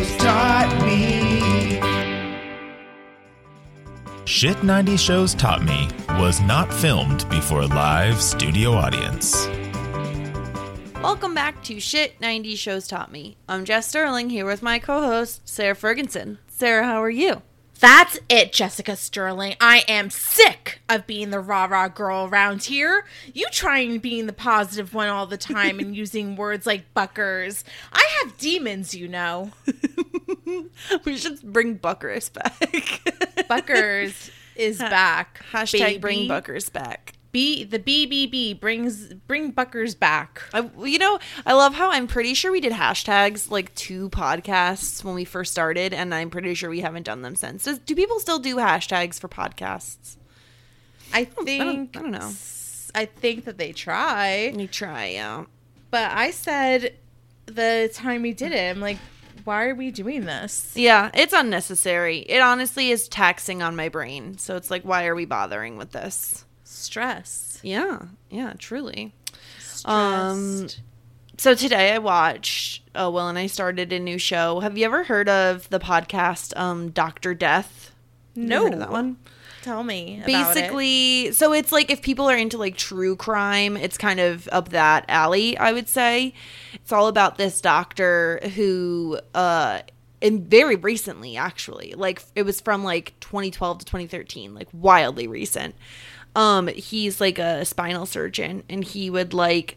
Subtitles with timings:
[0.00, 1.80] shows taught me.
[4.24, 9.46] Shit 90 Shows Taught Me was not filmed before a live studio audience.
[11.02, 13.36] Welcome back to Shit 90 Shows Taught Me.
[13.48, 16.38] I'm Jess Sterling here with my co host, Sarah Ferguson.
[16.48, 17.42] Sarah, how are you?
[17.80, 19.54] That's it, Jessica Sterling.
[19.60, 23.06] I am sick of being the rah rah girl around here.
[23.32, 27.64] You trying being the positive one all the time and using words like buckers.
[27.92, 29.50] I have demons, you know.
[31.04, 33.02] We should bring Buckers back.
[33.48, 35.44] Buckers is back.
[35.52, 35.98] Hashtag baby.
[35.98, 37.14] bring Buckers back.
[37.32, 40.42] B the BBB brings bring Buckers back.
[40.52, 45.04] I, you know, I love how I'm pretty sure we did hashtags like two podcasts
[45.04, 47.64] when we first started, and I'm pretty sure we haven't done them since.
[47.64, 50.16] Does, do people still do hashtags for podcasts?
[51.12, 52.32] I I think don't, I don't know.
[52.94, 54.52] I think that they try.
[54.56, 55.44] You try, yeah.
[55.90, 56.96] But I said
[57.46, 58.98] the time we did it, I'm like,
[59.44, 60.72] why are we doing this?
[60.76, 62.18] Yeah, it's unnecessary.
[62.18, 64.38] It honestly is taxing on my brain.
[64.38, 66.44] So it's like, why are we bothering with this?
[66.80, 67.60] Stress.
[67.62, 69.12] Yeah, yeah, truly.
[69.58, 69.86] Stressed.
[69.88, 70.68] Um,
[71.36, 72.82] So today I watched.
[72.94, 74.60] Oh, Will and I started a new show.
[74.60, 77.92] Have you ever heard of the podcast um, Doctor Death?
[78.34, 79.16] No, that one.
[79.62, 80.18] Tell me.
[80.18, 80.54] about it.
[80.54, 84.70] Basically, so it's like if people are into like true crime, it's kind of up
[84.70, 86.32] that alley, I would say.
[86.72, 89.80] It's all about this doctor who uh
[90.22, 95.74] and very recently actually, like it was from like 2012 to 2013, like wildly recent.
[96.34, 99.76] Um he's like a spinal surgeon and he would like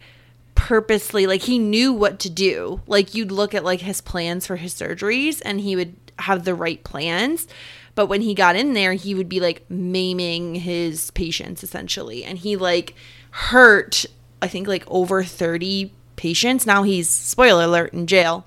[0.56, 2.81] purposely like he knew what to do.
[2.88, 6.56] Like you'd look at like his plans for his surgeries and he would have the
[6.56, 7.47] right plans.
[7.96, 12.24] But when he got in there, he would be like maiming his patients essentially.
[12.24, 12.96] And he like
[13.31, 14.06] hurt,
[14.41, 16.66] I think, like over 30 patients.
[16.66, 18.46] Now he's, spoiler alert, in jail.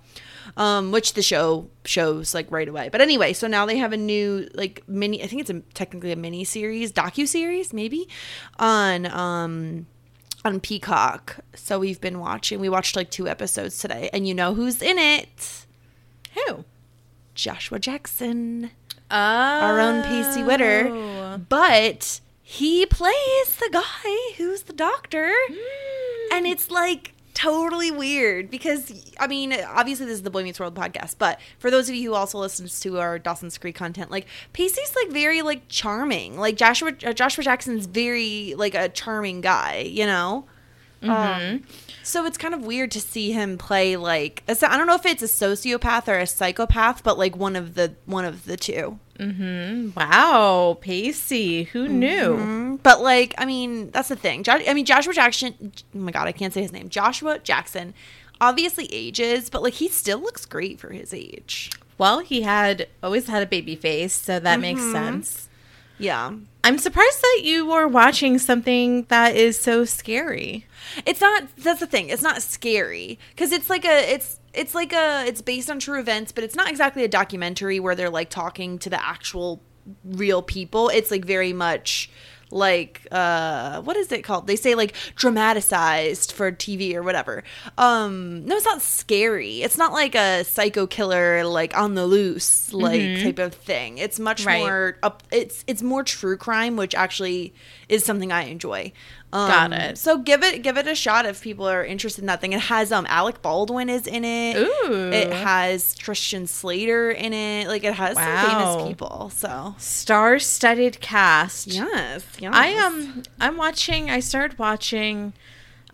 [0.57, 2.89] Um, which the show shows like right away.
[2.91, 6.13] But anyway, so now they have a new like mini I think it's a technically
[6.13, 8.09] a mini series, docu series maybe
[8.59, 9.87] on um
[10.45, 11.37] on Peacock.
[11.55, 12.59] So we've been watching.
[12.59, 15.67] We watched like two episodes today and you know who's in it?
[16.35, 16.65] Who?
[17.35, 18.71] Joshua Jackson
[19.09, 19.15] Oh.
[19.15, 25.33] our own Pacey Witter, but he plays the guy who's the doctor,
[26.33, 30.75] and it's like totally weird because I mean, obviously this is the Boy Meets World
[30.75, 34.27] podcast, but for those of you who also listens to our Dawson's Creek content, like
[34.55, 39.81] Pacey's like very like charming, like Joshua uh, Joshua Jackson's very like a charming guy,
[39.81, 40.47] you know.
[41.03, 41.63] Um,
[42.07, 45.05] so it's kind of weird to see him play like a- I don't know if
[45.07, 48.99] it's a sociopath or a psychopath, but like one of the one of the two.
[49.19, 49.91] mm-hmm.
[49.97, 51.65] Wow, Pacey.
[51.65, 52.37] Who knew?
[52.37, 54.43] Mm, But like, I mean, that's the thing.
[54.43, 55.55] Jo- I mean, Joshua Jackson.
[55.95, 56.89] Oh my god, I can't say his name.
[56.89, 57.93] Joshua Jackson,
[58.41, 61.71] obviously ages, but like he still looks great for his age.
[61.99, 65.49] Well, he had always had a baby face, so that makes sense.
[65.99, 66.33] Yeah.
[66.67, 70.67] I'm surprised that you were watching something that is so scary.
[71.07, 72.09] It's not that's the thing.
[72.09, 76.01] It's not scary cuz it's like a it's it's like a it's based on true
[76.01, 79.63] events, but it's not exactly a documentary where they're like talking to the actual
[80.05, 80.89] real people.
[80.89, 82.11] It's like very much
[82.51, 84.47] like uh what is it called?
[84.47, 87.45] They say like dramatized for tv or whatever.
[87.77, 89.63] Um no it's not scary.
[89.63, 93.99] It's not like a psycho killer like on the loose like type of thing.
[93.99, 94.61] It's much Right.
[94.61, 97.53] more up it's it's more true crime which actually
[97.89, 98.93] is something i enjoy
[99.33, 99.99] um, Got it.
[99.99, 102.61] so give it give it a shot if people are interested in that thing it
[102.61, 105.11] has um alec baldwin is in it Ooh.
[105.13, 111.67] it has christian slater in it like it has some famous people so Star-studded cast.
[111.67, 112.53] Yes, yes.
[112.55, 115.33] I um I'm watching I started watching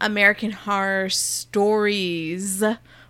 [0.01, 2.63] American Horror Stories,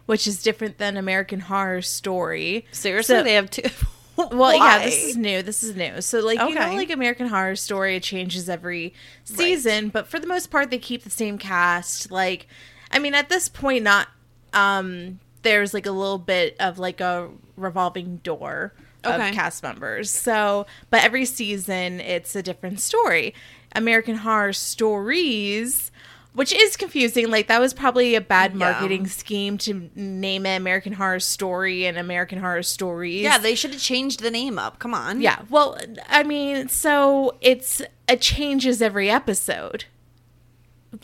[0.06, 2.66] which is different than American Horror Story.
[2.70, 3.62] seriously So- they have two.
[4.16, 5.42] Well, yeah, this is new.
[5.42, 6.00] This is new.
[6.00, 8.92] So, like, you know, like American Horror Story, it changes every
[9.24, 12.10] season, but for the most part, they keep the same cast.
[12.10, 12.46] Like,
[12.90, 14.08] I mean, at this point, not
[14.52, 18.72] um, there's like a little bit of like a revolving door
[19.04, 19.32] of Okay.
[19.32, 20.10] cast members.
[20.10, 23.34] So, but every season, it's a different story.
[23.74, 25.90] American Horror Stories.
[26.34, 27.30] Which is confusing.
[27.30, 28.58] Like that was probably a bad Yeah.
[28.58, 33.20] marketing scheme to name it American Horror Story and American Horror Stories.
[33.22, 34.78] Yeah, they should have changed the name up.
[34.78, 35.20] Come on.
[35.20, 35.42] Yeah.
[35.50, 39.84] Well, I mean, so it's it changes every episode,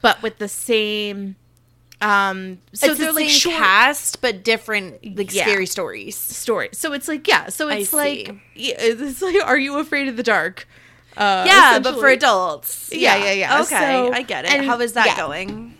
[0.01, 1.37] but with the same.
[2.01, 2.59] Um.
[2.73, 5.43] So it's they're the like same short cast, but different, like Yeah.
[5.45, 6.17] scary stories.
[6.17, 6.71] story.
[6.73, 7.49] So it's like yeah.
[7.49, 8.41] So I it's like see.
[8.55, 10.67] yeah, it's like Are you afraid of the dark?
[11.19, 12.91] Uh, yeah, but for adults.
[12.93, 13.61] Yeah, yeah, yeah.
[13.62, 14.53] Okay, So- I get it.
[14.53, 15.17] and- How is that yeah.
[15.17, 15.75] going?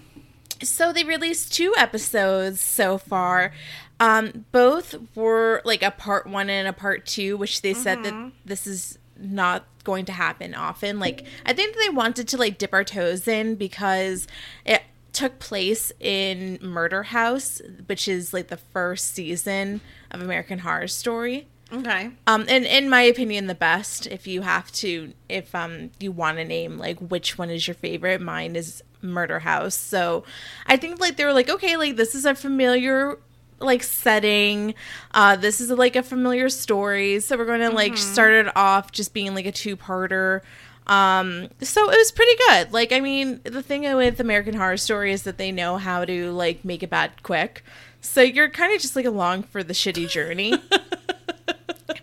[0.63, 3.53] So they released two episodes so far.
[4.01, 8.33] Um, both were like a part one and a part two, which they said that
[8.45, 10.99] this is not going to happen often.
[10.99, 14.27] Like I think they wanted to like dip our toes in because
[14.65, 14.83] it
[15.13, 19.81] took place in Murder House, which is like the first season
[20.11, 21.47] of American Horror Story.
[21.73, 22.11] Okay.
[22.27, 24.07] Um, and in my opinion, the best.
[24.07, 27.75] If you have to, if um, you want to name like which one is your
[27.75, 29.75] favorite, mine is Murder House.
[29.75, 30.25] So,
[30.67, 33.19] I think like they were like, okay, like this is a familiar
[33.61, 34.75] like setting.
[35.13, 37.21] Uh, this is like a familiar story.
[37.21, 40.41] So we're going to like start it off just being like a two parter.
[40.87, 42.73] Um, so it was pretty good.
[42.73, 46.31] Like, I mean, the thing with American Horror Story is that they know how to
[46.33, 47.63] like make it bad quick.
[48.01, 50.55] So you're kind of just like along for the shitty journey.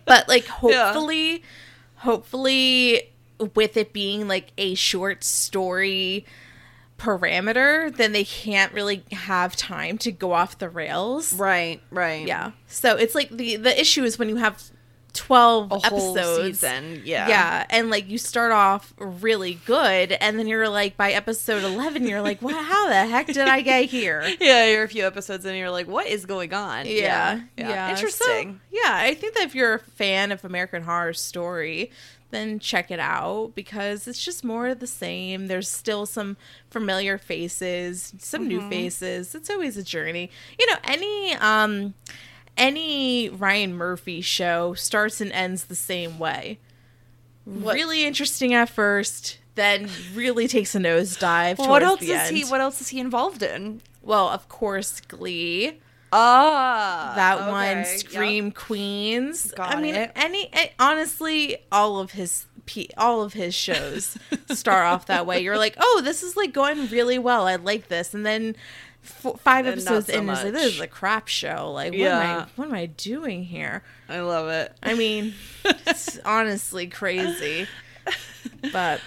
[0.06, 1.42] but like hopefully
[1.96, 3.12] hopefully
[3.54, 6.24] with it being like a short story
[6.98, 11.34] parameter then they can't really have time to go off the rails.
[11.34, 12.26] Right, right.
[12.26, 12.52] yeah.
[12.68, 14.62] So it's like the the issue is when you have
[15.16, 17.02] 12 A episodes season.
[17.04, 17.28] Yeah.
[17.28, 22.06] yeah and like you start off really good and then you're like by episode 11
[22.06, 25.44] you're like wow how the heck did i get here Yeah, you're a few episodes
[25.44, 26.86] and you're like, what is going on?
[26.86, 27.90] yeah, yeah.
[27.90, 28.60] Interesting.
[28.70, 31.90] So, yeah, I think that if you're a fan of American Horror Story,
[32.30, 35.46] then check it out because it's just more of the same.
[35.46, 36.36] There's still some
[36.70, 38.48] familiar faces, some Mm-hmm.
[38.48, 39.34] new faces.
[39.34, 40.30] It's always a journey.
[40.58, 41.94] You know, any um
[42.56, 46.58] any Ryan Murphy show starts and ends the same way.
[47.44, 51.58] Really interesting at first, then really takes a nosedive.
[51.58, 53.82] Well, what else is he what else is he involved in?
[54.02, 55.80] Well, of course, Glee.
[56.12, 57.12] Ah.
[57.16, 57.96] that one okay.
[57.96, 60.12] scream queens Got i mean it.
[60.14, 62.46] any eh, honestly all of his
[62.96, 64.16] all of his shows
[64.50, 67.88] start off that way you're like oh this is like going really well i like
[67.88, 68.56] this and then
[69.06, 72.40] f- five And episodes so in like this is a crap show like what am
[72.40, 74.72] i what am i doing here I love it.
[74.82, 75.34] i mean
[75.64, 77.66] it's honestly crazy
[78.72, 79.00] but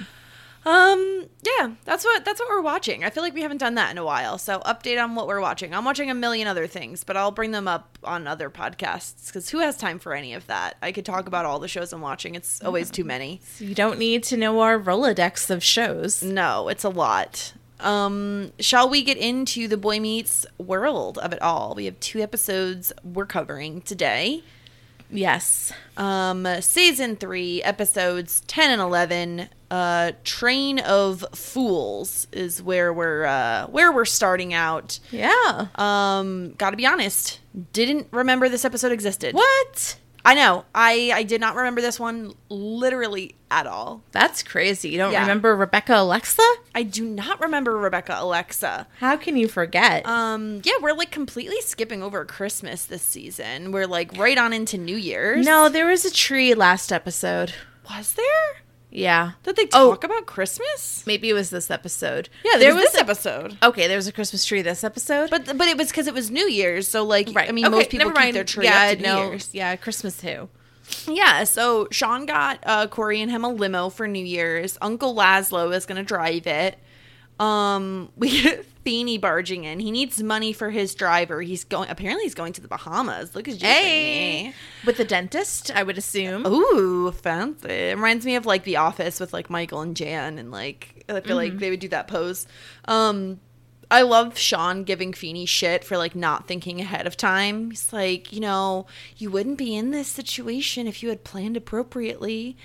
[0.66, 3.04] Um, yeah, that's what that's what we're watching.
[3.06, 4.38] I feel like we haven't done that in a while.
[4.38, 5.74] So update on what we're watching.
[5.74, 9.50] I'm watching a million other things, but I'll bring them up on other podcasts because
[9.50, 10.76] who has time for any of that?
[10.82, 12.36] I could talk about all the shows I'm watching.
[12.36, 13.40] It's always too many.
[13.46, 17.54] So you don't need to know our rolodex of shows No, it's a lot.
[17.80, 21.74] Um, shall we get into the Boy Meets world of it all?
[21.76, 24.44] We have two episodes we're covering today.
[25.12, 29.50] yes Um, season three, episodes ten and eleven.
[29.72, 35.00] Uh, Train of Fools is where we're uh where we're starting out.
[35.12, 37.40] yeah Um, gotta be honest,
[37.74, 39.36] didn't remember this episode existed.
[39.36, 39.98] what
[40.30, 40.66] I know.
[40.76, 44.04] I I did not remember this one literally at all.
[44.12, 45.22] that's crazy you don't Yeah.
[45.22, 46.44] remember rebecca alexa
[46.76, 48.88] I do not remember Rebecca Alexa.
[49.00, 50.06] How can you forget?
[50.06, 53.72] Um, yeah, we're like completely skipping over Christmas this season.
[53.72, 55.46] We're like right on into New Year's.
[55.46, 57.54] no, there was a tree last episode.
[57.90, 58.62] was there?
[58.92, 59.32] Yeah.
[59.44, 59.92] Did they Oh.
[59.92, 61.04] talk about Christmas?
[61.06, 62.30] Maybe it was this episode.
[62.44, 63.58] Yeah, there was this episode.
[63.62, 65.30] Okay, there was a Christmas tree this episode.
[65.30, 67.48] But but it was because it was New Year's, so like right.
[67.48, 69.54] I mean, Okay, most people keep their tree yeah, up to New Year's.
[69.54, 70.50] Yeah, Christmas who?
[71.08, 74.76] Yeah, so Sean got uh, Corey and him a limo for New Year's.
[74.82, 76.80] Uncle Laszlo is going to drive it.
[77.40, 79.80] Um, we Feeny barging in.
[79.80, 81.42] He needs money for his driver.
[81.42, 81.90] He's going.
[81.90, 83.36] Apparently, he's going to the Bahamas.
[83.36, 84.54] Look at you, Hey,
[84.86, 86.46] with the dentist, I would assume.
[86.48, 87.70] Ooh, fancy.
[87.70, 91.20] It reminds me of like The Office with like Michael and Jan, and like I
[91.22, 92.48] feel like they would do that pose.
[92.86, 93.40] Um,
[93.92, 97.72] I love Sean giving Feeny shit for like not thinking ahead of time.
[97.72, 98.86] He's like, you know,
[99.18, 102.56] you wouldn't be in this situation if you had planned appropriately.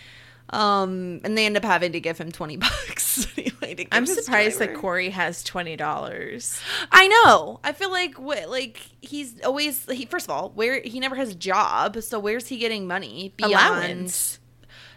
[0.51, 3.04] Um, and they end up having to give him twenty bucks.
[3.37, 4.75] anyway, to I'm surprised that.
[4.75, 6.61] Corey has twenty dollars.
[6.93, 7.61] I know.
[7.65, 11.31] I feel like what like he's always he first of all where he never has
[11.31, 14.39] a job, so where's he getting money beyond Allowance.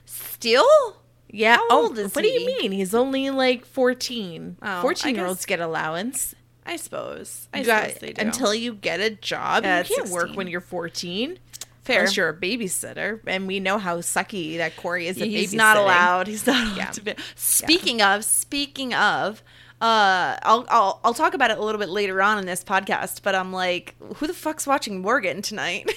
[0.06, 0.98] Still?
[1.30, 1.58] Yeah.
[1.58, 2.72] How oh, is what do you mean?
[2.72, 4.58] He's only like fourteen.
[4.62, 6.34] Oh, Fourteen year olds get allowance.
[6.66, 7.48] I suppose.
[7.54, 8.22] I You suppose got- they do.
[8.22, 9.64] until you get a job.
[9.64, 11.40] Yeah, you can't work when you're fourteen.
[11.88, 12.00] Fair.
[12.02, 15.18] Unless you're a babysitter, and we know how sucky that Corey is.
[15.18, 16.28] He's not allowed.
[16.28, 16.92] He's not allowed Yeah.
[16.92, 17.14] to be.
[17.36, 19.42] Speaking of, speaking of,
[19.82, 23.22] uh, I'll, I'll I'll talk about it a little bit later on in this podcast.
[23.24, 25.90] But I'm like, who the fuck's watching Morgan tonight?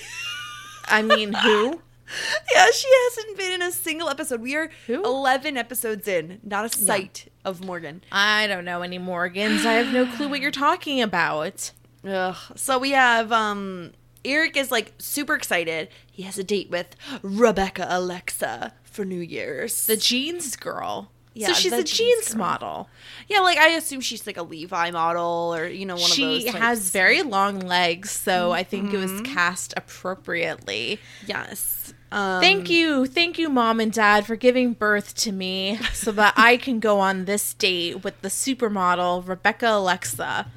[0.87, 1.81] I mean, who?
[2.55, 4.41] yeah, she hasn't been in a single episode.
[4.41, 5.03] We are Who?
[5.05, 8.03] 11 episodes in, not a sight of Morgan.
[8.11, 9.65] I don't know any Morgans.
[9.65, 11.71] I have no clue what you're talking about.
[12.07, 12.37] Ugh.
[12.57, 13.93] So we have um
[14.25, 15.89] Eric is like super excited.
[16.11, 19.87] He has a date with Rebecca Alexa for New Year's.
[19.87, 21.11] The jeans girl.
[21.33, 21.93] Yeah, so she's a jeans
[22.27, 22.89] jeans model.
[23.29, 26.31] yeah, like I assume she's like a Levi model or you know one she of
[26.31, 26.53] those.
[26.53, 29.12] She has very long legs, so I think it Mm-hmm.
[29.23, 30.99] was cast appropriately.
[31.27, 31.95] yes.
[32.12, 36.35] Um, Thank you, thank you, mom and dad, for giving birth to me, so that
[36.37, 40.49] I can go on this date with the supermodel Rebecca Alexa.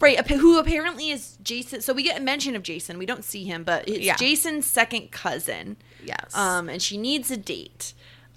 [0.00, 1.80] Right, who apparently is Jason.
[1.80, 2.98] So we get a mention of Jason.
[2.98, 4.16] We don't see him, but it's Yeah.
[4.16, 5.76] Jason's second cousin.
[6.04, 6.34] Yes.
[6.34, 7.92] Um, and she needs a date.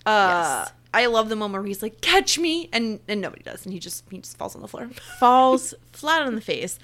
[0.06, 0.74] Uh, Yes.
[0.94, 3.80] I love the moment where he's like, "Catch me," and and nobody does, and he
[3.80, 4.88] just he just falls on the floor.
[5.20, 6.78] Falls flat on the face.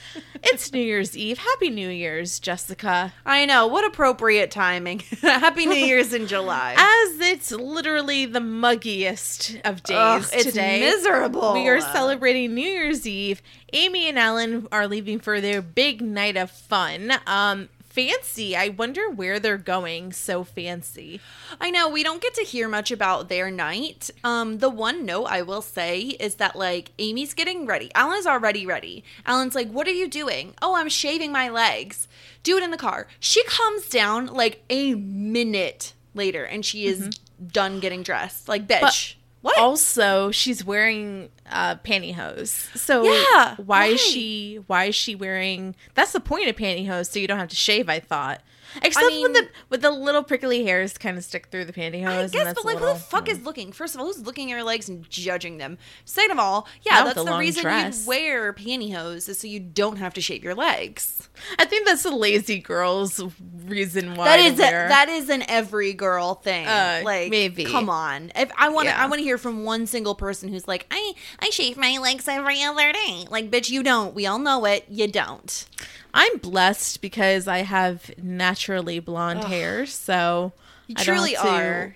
[0.44, 1.38] It's New Year's Eve.
[1.40, 3.14] Happy New Year's, Jessica.
[3.26, 5.00] I know what appropriate timing.
[5.22, 6.74] Happy New Year's in July.
[6.78, 10.80] As it's literally the muggiest of days Ugh, it's today.
[10.80, 11.54] miserable.
[11.54, 13.42] We are celebrating New Year's Eve.
[13.74, 17.12] Amy and Alan are leaving for their big night of fun.
[17.28, 18.56] Um, fancy.
[18.56, 20.14] I wonder where they're going.
[20.14, 21.20] So fancy.
[21.60, 24.10] I know we don't get to hear much about their night.
[24.24, 27.92] Um, the one note I will say is that like Amy's getting ready.
[27.96, 29.04] Alan's already ready.
[29.26, 32.08] Alan's like, "What are you doing?" "Oh, I'm shaving my legs."
[32.44, 33.08] Do it in the car.
[33.20, 37.10] She comes down like a minute later, and she is
[37.52, 38.48] done getting dressed.
[38.48, 39.58] Like, bitch, what?
[39.58, 42.76] Also, she's wearing uh, pantyhose.
[42.78, 44.60] So Yeah, why is she?
[44.68, 45.76] Why is she wearing?
[45.94, 47.90] That's the point of pantyhose, so you don't have to shave.
[47.90, 48.42] I thought.
[48.82, 52.06] Except mean- when the with the little prickly hairs kind of stick through the pantyhose.
[52.08, 53.72] I and guess, that's but like, little- who the fuck is looking?
[53.72, 55.78] First of all, who's looking at your legs and judging them?
[56.06, 58.04] Second of all, yeah, Not that's a the reason dress.
[58.04, 61.30] you wear pantyhose is so you don't have to shave your legs.
[61.58, 63.22] I think that's the lazy girl's
[63.66, 64.26] reason why.
[64.26, 66.68] That is a, that is an every girl thing.
[66.68, 67.66] Uh, like maybe.
[67.66, 68.32] come on.
[68.36, 69.04] If I want to Yeah.
[69.04, 72.28] I want to hear from one single person who's like, "I I shave my legs
[72.28, 74.14] every other day." Like, bitch, you don't.
[74.14, 74.86] We all know it.
[74.90, 75.66] You don't.
[76.14, 80.54] I'm blessed because I have naturally blonde hair, so
[80.88, 81.96] You I don't truly are.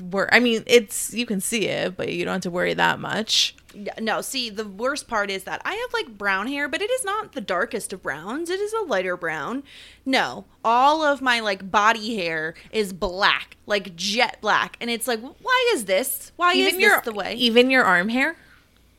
[0.00, 2.98] Wor- I mean, it's you can see it, but you don't have to worry that
[3.00, 3.54] much.
[3.98, 7.04] No, see, the worst part is that I have like brown hair, but it is
[7.04, 8.50] not the darkest of browns.
[8.50, 9.62] It is a lighter brown.
[10.04, 15.20] No, all of my like body hair is black, like jet black, and it's like,
[15.20, 16.32] why is this?
[16.36, 17.34] Why is your this the way?
[17.34, 18.36] even your arm hair.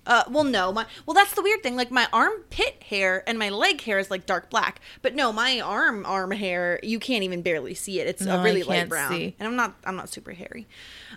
[0.06, 1.76] Uh, well, no, my well, that's the weird thing.
[1.78, 5.62] Like my armpit hair and my leg hair is like dark black, but no, my
[5.62, 8.08] arm arm hair you can't even barely see it.
[8.08, 9.36] It's No, a really light brown, see.
[9.40, 10.68] and I'm not I'm not super hairy.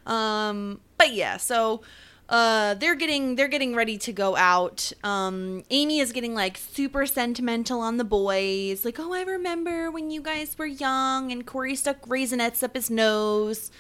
[0.07, 1.83] Um, but yeah, so
[2.29, 4.93] uh, they're getting they're getting ready to go out.
[5.03, 10.11] Um, Amy is getting like super sentimental on the boys, like, oh, I remember when
[10.11, 13.71] you guys were young and Corey stuck raisinets up his nose.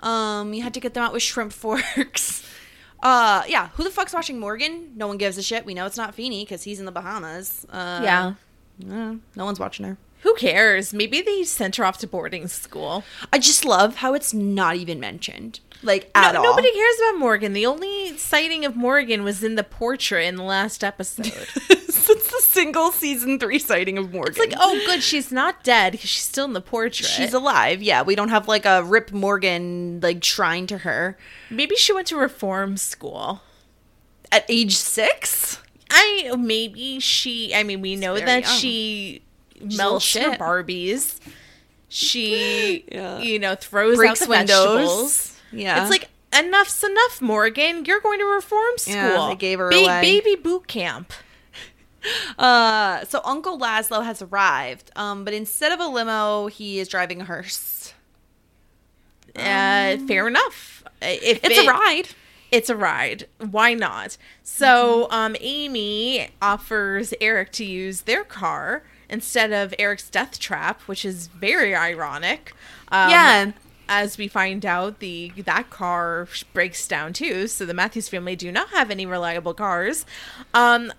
[0.00, 2.44] Um, you had to get them out with shrimp forks.
[3.02, 3.68] Uh, yeah.
[3.74, 4.92] Who the fuck's watching Morgan?
[4.96, 5.66] No one gives a shit.
[5.66, 7.66] We know it's not Feeny because he's in the Bahamas.
[7.70, 8.34] Uh, yeah.
[8.78, 9.96] no one's watching her.
[10.20, 10.94] Who cares?
[10.94, 13.02] Maybe they sent her off to boarding school.
[13.32, 16.44] I just love how it's not even mentioned, like at No- all.
[16.44, 17.52] Nobody cares about Morgan.
[17.52, 21.26] The only sighting of Morgan was in the portrait in the last episode.
[21.70, 24.32] it's the single season three sighting of Morgan.
[24.32, 27.06] It's like, oh, good, she's not dead because she's still in the portrait.
[27.08, 27.82] she's alive.
[27.82, 31.16] Yeah, we don't have like a Rip Morgan like shrine to her
[31.50, 33.42] Maybe she went to reform school.
[34.30, 35.60] at age six.
[35.90, 37.54] I maybe she.
[37.54, 38.52] I mean, we know that young.
[38.58, 39.22] she
[39.60, 40.36] melts her.
[40.36, 41.18] Barbies.
[41.88, 43.18] She, Yeah.
[43.18, 44.64] you know, throws Breaks out the windows.
[44.64, 45.31] vegetables.
[45.52, 47.84] Yeah, It's like enough's enough, Morgan.
[47.84, 48.94] You're going to reform school.
[48.94, 50.00] Yeah, they gave her Ba- away.
[50.00, 51.12] baby boot camp.
[52.36, 57.20] Uh, so Uncle Laszlo has arrived, um, but instead of a limo, he is driving
[57.20, 57.94] a hearse.
[59.36, 60.82] Uh, fair enough.
[61.00, 62.08] If It's it- a ride.
[62.50, 63.28] It's a ride.
[63.38, 64.16] Why not?
[64.42, 71.04] So, um, Amy offers Eric to use their car instead of Eric's death trap, which
[71.04, 72.52] is very ironic.
[72.88, 73.52] Um, Yeah.
[73.94, 77.46] As we find out, the that car breaks down too.
[77.46, 80.06] So the Matthews family do not have any reliable cars.
[80.54, 80.94] Um,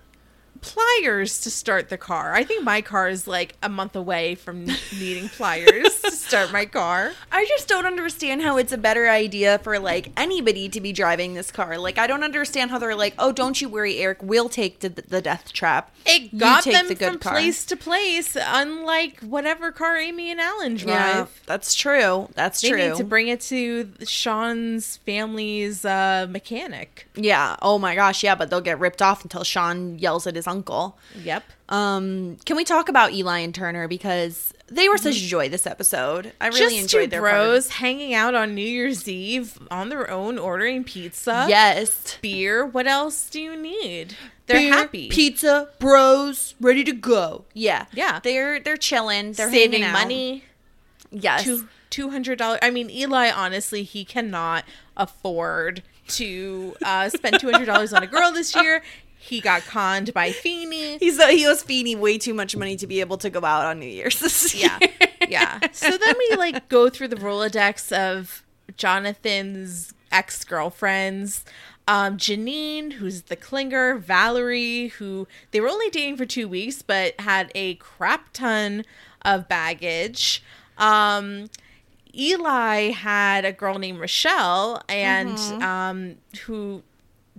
[0.64, 2.34] pliers to start the car.
[2.34, 4.64] I think my car is like a month away from
[4.98, 7.12] needing pliers to start my car.
[7.30, 11.34] I just don't understand how it's a better idea for like anybody to be driving
[11.34, 11.78] this car.
[11.78, 14.88] Like, I don't understand how they're like, oh, don't you worry, Eric, we'll take the,
[14.88, 15.90] the death trap.
[16.06, 20.40] It got them the good from car." place to place, unlike whatever car Amy and
[20.40, 20.88] Alan drive.
[20.94, 22.28] Yeah, that's true.
[22.34, 22.88] That's They true.
[22.88, 27.06] need to bring it to Sean's family's uh, mechanic.
[27.14, 27.56] yeah.
[27.62, 28.22] Oh my gosh.
[28.22, 30.53] Yeah, but they'll get ripped off until Sean yells at his uncle.
[31.22, 31.44] Yep.
[31.68, 35.66] Um, can we talk about Eli and Turner because they were such a joy this
[35.66, 36.32] episode.
[36.40, 40.10] I really Just enjoyed two their bros hanging out on New Year's Eve on their
[40.10, 41.46] own, ordering pizza.
[41.48, 42.18] Yes.
[42.22, 42.64] beer.
[42.64, 44.16] What else do you need?
[44.46, 45.08] They're Beer, happy.
[45.08, 47.44] Pizza, bros, ready to go.
[47.52, 47.86] Yeah.
[47.92, 48.20] Yeah.
[48.20, 49.32] They're they're chilling.
[49.32, 50.44] They're saving money.
[51.10, 51.44] Yes.
[51.44, 52.60] Two two hundred dollars.
[52.62, 54.64] I mean, Eli honestly he cannot
[54.96, 58.82] afford to uh, spend two hundred dollars on a girl this year.
[59.24, 60.98] He got conned by Feeny.
[60.98, 63.78] He's he owes Feeny way too much money to be able to go out on
[63.80, 64.90] New Year's this Yeah, year.
[65.28, 65.58] yeah.
[65.72, 68.44] So then we like go through the Rolodex of
[68.76, 71.44] Jonathan's ex girlfriends.
[71.86, 77.18] Um, Janine, who's the clinger, Valerie, who they were only dating for two weeks, but
[77.20, 78.84] had a crap ton
[79.22, 80.42] of baggage.
[80.78, 81.50] Um,
[82.14, 86.82] Eli had a girl named Rochelle, and um, who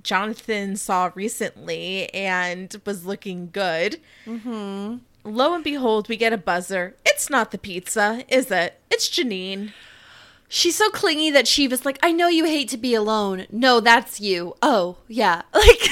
[0.06, 4.00] Jonathan saw recently and was looking good.
[4.26, 4.98] Mm-hmm.
[5.24, 6.96] Lo and behold, we get a buzzer.
[7.04, 8.80] It's not the pizza, is it?
[8.92, 9.74] It's Janine.
[10.48, 13.48] She's so clingy that she was like, "I know you hate to be alone.
[13.52, 14.54] No, that's you.
[14.62, 15.90] Oh, yeah." Like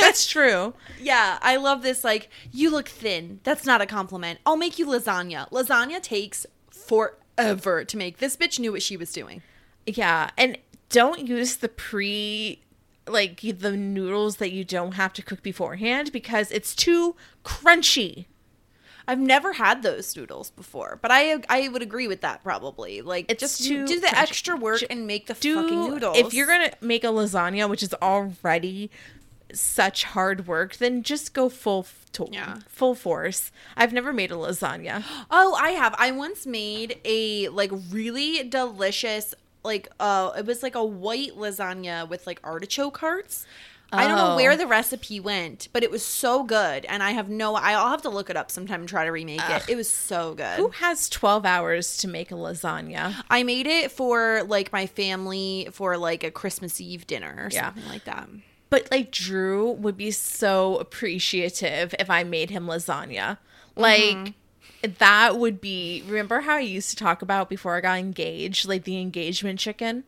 [0.00, 0.74] That's true.
[1.00, 4.40] Yeah, I love this like, "You look thin." That's not a compliment.
[4.44, 5.50] I'll make you lasagna.
[5.50, 8.18] Lasagna takes forever to make.
[8.18, 9.40] This bitch knew what she was doing.
[9.86, 10.58] Yeah, and
[10.90, 12.60] don't use the pre
[13.06, 18.26] like the noodles that you don't have to cook beforehand because it's too crunchy.
[19.06, 23.02] I've never had those noodles before, but I I would agree with that probably.
[23.02, 24.22] Like It's just too do the crunchy.
[24.22, 26.16] extra work and make the Do fucking noodles.
[26.16, 28.90] if you're gonna make a lasagna, which is already
[29.52, 32.60] such hard work, then just go full to- Yeah.
[32.66, 33.52] full force.
[33.76, 35.04] I've never made a lasagna.
[35.30, 35.94] Oh, I have.
[35.98, 42.08] I once made a like really delicious like uh it was like a white lasagna
[42.08, 43.46] with like artichoke hearts.
[43.92, 44.36] I don't know Oh.
[44.36, 48.02] where the recipe went, but it was so good and I have no I'll have
[48.02, 49.62] to look it up sometime and try to remake it.
[49.68, 50.56] It was so good.
[50.56, 53.14] Who has 12 hours to make a lasagna?
[53.30, 57.66] I made it for like my family for like a Christmas Eve dinner or Yeah.
[57.66, 58.28] something like that.
[58.68, 63.38] But like Drew would be so appreciative if I made him lasagna.
[63.76, 64.34] Like
[64.86, 68.84] that would be remember how I used to talk about before I got engaged, like
[68.84, 70.04] the engagement chicken?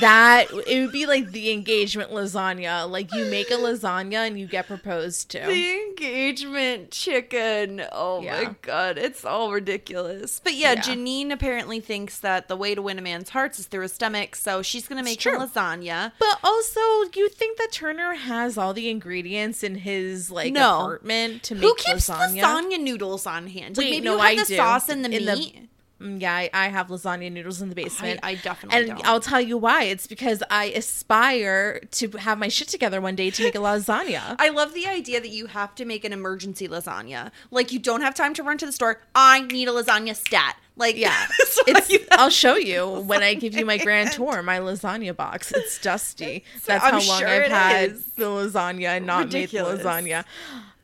[0.00, 2.88] That it would be like the engagement lasagna.
[2.88, 5.40] Like you make a lasagna and you get proposed to.
[5.40, 7.82] The engagement chicken.
[7.92, 8.42] Oh Yeah.
[8.42, 10.40] my god, it's all ridiculous.
[10.42, 10.82] But yeah, Yeah.
[10.82, 14.36] Janine apparently thinks that the way to win a man's hearts is through his stomach,
[14.36, 16.12] so she's gonna make him lasagna.
[16.18, 16.80] But also,
[17.14, 20.80] you think that Turner has all the ingredients in his like No.
[20.82, 22.40] apartment to make Who keeps lasagna?
[22.42, 23.76] lasagna noodles on hand?
[23.76, 24.56] Like Wait, maybe no, you have I the do.
[24.56, 25.56] sauce and the In meat.
[25.56, 25.66] Mm,
[26.00, 28.20] Mm, yeah, I, I have lasagna noodles in the basement.
[28.22, 29.06] I definitely and don't.
[29.06, 29.84] I'll tell you why.
[29.84, 34.36] It's because I aspire to have my shit together one day to make a lasagna.
[34.38, 37.32] I love the idea that you have to make an emergency lasagna.
[37.50, 39.00] Like you don't have time to run to the store.
[39.14, 40.56] I need a lasagna stat.
[40.76, 41.26] Like yeah,
[41.66, 41.90] it's.
[42.12, 44.40] I'll show you when I give you my grand tour.
[44.42, 45.50] My lasagna box.
[45.50, 46.44] It's dusty.
[46.64, 48.04] That's I'm how long sure I've had is.
[48.14, 49.78] the lasagna and not Ridiculous.
[49.78, 50.24] made the lasagna.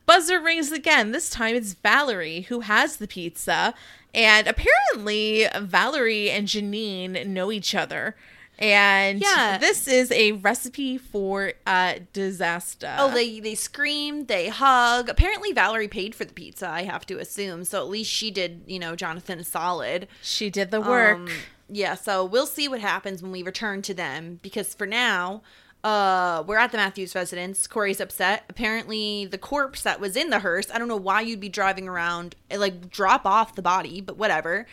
[0.05, 1.11] Buzzer rings again.
[1.13, 3.73] This time it's Valerie who has the pizza.
[4.15, 8.15] And apparently, Valerie and Janine know each other.
[8.57, 9.57] And Yeah.
[9.57, 12.95] this is a recipe for uh, disaster.
[12.97, 15.09] Oh, they they scream, they hug.
[15.09, 16.69] Apparently, Valerie paid for the pizza.
[16.69, 17.65] I have to assume.
[17.65, 20.07] So at least she did, you know, Jonathan solid.
[20.21, 21.17] she did the work.
[21.17, 21.27] Um,
[21.67, 25.41] yeah, so we'll see what happens when we return to them because for now,
[25.85, 27.67] uh, we're at the Matthews residence.
[27.67, 28.43] Corey's upset.
[28.49, 31.87] Apparently, the corpse that was in the hearse, I don't know why you'd be driving
[31.87, 34.65] around, like drop off the body, but whatever,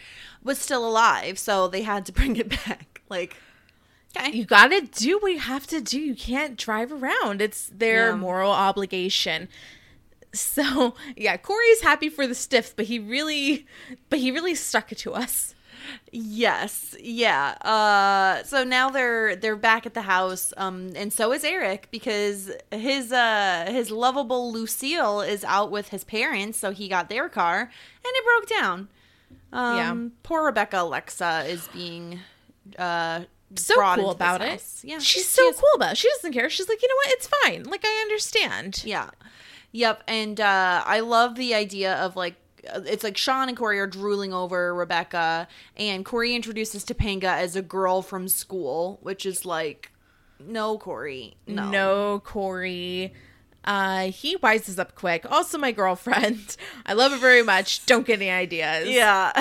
[0.43, 1.39] was still alive.
[1.39, 3.03] So they had to bring it back.
[3.11, 3.37] Like,
[4.17, 4.33] okay.
[4.33, 6.01] you gotta do what you have to do.
[6.01, 7.43] You can't drive around.
[7.43, 8.17] It's their Yeah.
[8.17, 9.49] moral obligation.
[10.33, 13.67] So yeah, Corey's happy for the stiff, but he really,
[14.09, 15.55] but he really stuck it to us.
[16.11, 17.51] Yes, yeah.
[17.63, 22.51] Uh, so now they're they're back at the house, um, and so is Eric because
[22.71, 27.61] his uh his lovable Lucille is out with his parents, so he got their car
[27.61, 27.71] and
[28.05, 28.89] it broke down.
[29.53, 30.09] Um, Yeah.
[30.23, 32.21] Poor Rebecca Alexa is being
[32.79, 33.23] uh
[33.55, 34.49] So cool about it.
[34.51, 34.83] house.
[34.85, 35.93] Yeah, she's she so is- cool about.
[35.93, 35.99] it.
[35.99, 36.49] She doesn't care.
[36.51, 37.11] She's like, you know what?
[37.11, 37.63] It's fine.
[37.65, 38.83] Like I understand.
[38.85, 39.11] Yeah.
[39.75, 40.03] Yep.
[40.07, 44.33] And uh, I love the idea of like, it's like Sean and Corey are drooling
[44.33, 49.91] over Rebecca, and Corey introduces Topanga as a girl from school, which is like,
[50.41, 51.37] no, Corey.
[51.47, 51.71] No.
[51.71, 53.13] No, Corey.
[53.65, 55.25] Uh, he wises up quick.
[55.31, 56.57] Also, my girlfriend.
[56.87, 57.87] I love her very much.
[57.87, 58.89] Don't get any ideas.
[58.89, 59.33] Yeah.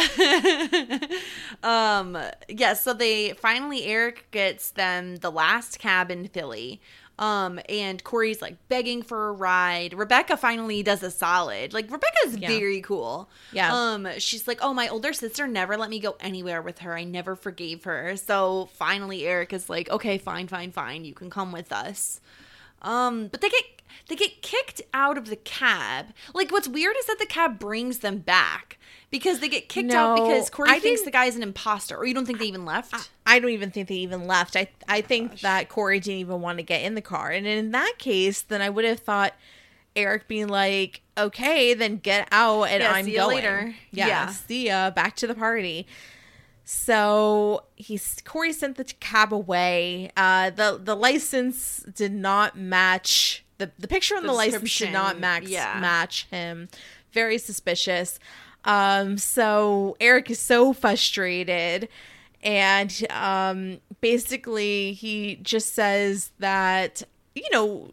[1.64, 6.82] um yeah, so they finally Eric gets them the last cab in Philly.
[7.22, 9.94] Um and Corey's like begging for a ride.
[9.94, 11.72] Rebecca finally does a solid.
[11.72, 12.48] Like Rebecca's Yeah.
[12.50, 13.30] very cool.
[13.54, 13.70] Yeah.
[13.74, 16.98] Um she's like, "Oh, my older sister never let me go anywhere with her.
[16.98, 21.06] I never forgave her." So finally Eric is like, "Okay, fine, fine, fine.
[21.06, 22.20] You can come with us."
[22.82, 23.64] Um, but they get
[24.08, 26.08] they get kicked out of the cab.
[26.34, 28.78] Like what's weird is that the cab brings them back
[29.10, 32.06] because they get kicked out because Corey I thinks the guy is an imposter, or
[32.06, 33.10] you don't think they even left.
[33.26, 34.56] I don't even think they even left.
[34.56, 37.30] I I think that Corey didn't even want to get in the car.
[37.30, 39.34] And in that case, then I would have thought
[39.96, 43.76] Eric being like, "Okay, then get out and Yeah, I'm see you going." later.
[43.92, 44.28] Yeah, Yeah.
[44.28, 44.90] see ya.
[44.90, 45.86] Back to the party.
[46.74, 50.10] So he's Corey sent the cab away.
[50.16, 54.94] Uh, the the license did not match the the picture on the, The license did
[54.94, 55.78] not match yeah.
[55.82, 56.70] match him.
[57.12, 58.20] Very suspicious.
[58.64, 61.90] Um, so Eric is so frustrated,
[62.42, 67.04] and um, basically he just says that
[67.36, 67.92] you know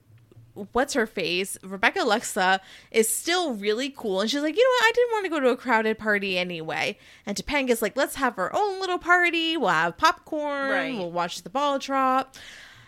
[0.72, 1.58] what's her face?
[1.62, 4.20] Rebecca alexa is still really cool.
[4.20, 4.84] And she's like you know what?
[4.84, 6.98] I didn't want to go to a crowded party anyway.
[7.26, 9.56] And topanga's like let's have our own little party.
[9.56, 10.70] We'll have popcorn.
[10.70, 10.96] Right.
[10.96, 12.36] we'll watch the ball drop.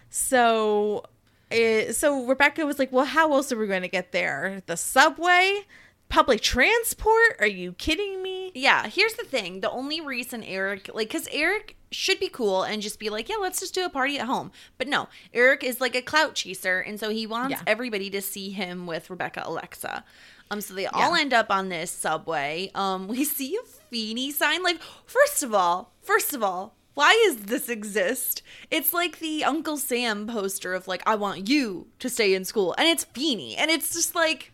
[0.08, 1.04] So
[1.50, 4.62] eh, so rebecca was like well how else are we going to get there?
[4.66, 5.64] The subway
[6.10, 9.60] public transport are you kidding me Yeah, here's the thing.
[9.60, 13.36] The only reason Eric, like, because Eric should be cool and just be like, yeah,
[13.36, 14.52] let's just do a party at home.
[14.78, 16.80] But no, Eric is like a clout chaser.
[16.80, 17.62] And so he wants Yeah.
[17.66, 20.04] everybody to see him with Rebecca Alexa.
[20.50, 22.70] Um, so they all end up on this subway.
[22.74, 24.62] Um, we see a Feeny sign.
[24.62, 28.42] Like, first of all, first of all, why does this exist?
[28.70, 32.74] It's like the Uncle Sam poster of like, I want you to stay in school.
[32.78, 33.56] And it's Feeny.
[33.56, 34.52] And it's just like,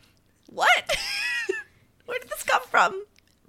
[0.48, 0.96] what?
[2.06, 3.04] Where did this come from?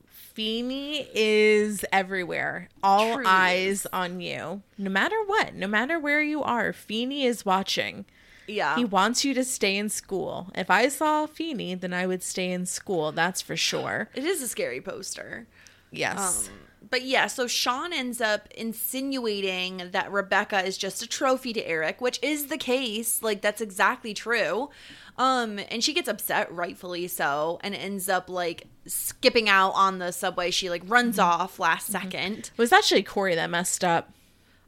[0.07, 2.69] Feeny is everywhere.
[2.83, 4.61] All eyes on you.
[4.77, 8.05] No matter what, no matter where you are, Feeny is watching.
[8.47, 8.75] Yeah.
[8.75, 10.51] He wants you to stay in school.
[10.55, 13.11] If I saw Feeny, then I would stay in school.
[13.11, 14.09] That's for sure.
[14.13, 15.47] It is a scary poster.
[15.91, 16.47] Yes.
[16.47, 16.53] Um,
[16.89, 22.02] but yeah, so Sean ends up insinuating that Rebecca is just a trophy to Eric,
[22.02, 23.21] which is the case.
[23.21, 24.69] Like that's exactly true.
[25.17, 30.12] Um, and she gets upset, rightfully so, and ends up like skipping out on the
[30.12, 30.52] subway.
[30.52, 32.52] She like runs off last second.
[32.54, 34.12] it was actually Corey that messed up.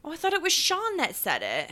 [0.03, 1.71] Oh, I thought it was Sean that said it.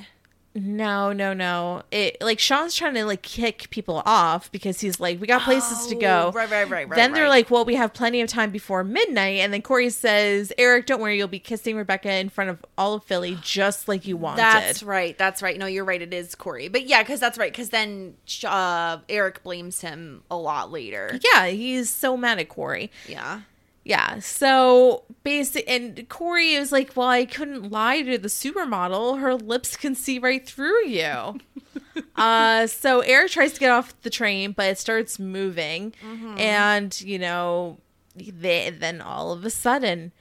[0.60, 1.84] No, no, no.
[1.91, 5.86] It like Sean's trying to like kick people off because he's like, we got places
[5.88, 6.30] to go.
[6.30, 7.30] Oh, right, right, right, right, Then they're right.
[7.30, 11.00] like, well, we have plenty of time before midnight, and then Corey says, Eric, don't
[11.00, 14.39] worry, you'll be kissing Rebecca in front of all of Philly just like you wanted.
[14.39, 15.15] That's right.
[15.15, 15.58] That's right.
[15.60, 16.02] No, you're right.
[16.02, 16.70] It is Corey.
[16.70, 17.52] But yeah, because that's right.
[17.52, 21.20] Because then uh, Eric blames him a lot later.
[21.34, 22.91] Yeah, he's so mad at Corey.
[23.08, 23.41] Yeah.
[23.88, 24.19] Yeah.
[24.19, 29.21] So basic and Corey is like, Well, I couldn't lie to the supermodel.
[29.21, 31.39] Her lips can see right through you.
[32.17, 35.93] uh so Eric tries to get off the train, but it starts moving.
[36.38, 37.78] And, you know,
[38.15, 40.12] they, then all of a sudden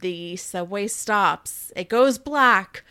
[0.00, 1.72] the subway stops.
[1.74, 2.84] It goes black.